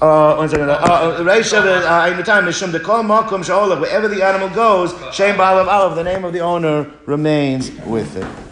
Uh, 0.00 0.34
one 0.36 0.48
second. 0.48 0.68
Uh, 0.68 1.20
Reisha, 1.20 1.60
uh, 1.64 2.10
in 2.10 2.16
the 2.18 2.22
time, 2.22 2.44
Mishum, 2.44 2.70
the 2.70 2.80
kol 2.80 3.02
makom 3.02 3.42
sha'olav, 3.42 3.80
wherever 3.80 4.08
the 4.08 4.22
animal 4.22 4.50
goes, 4.50 4.92
Shem 5.14 5.36
ba'alav 5.36 5.68
alav, 5.68 5.94
the 5.94 6.04
name 6.04 6.24
of 6.24 6.34
the 6.34 6.40
owner 6.40 6.90
remains 7.06 7.70
with 7.86 8.16
it. 8.16 8.46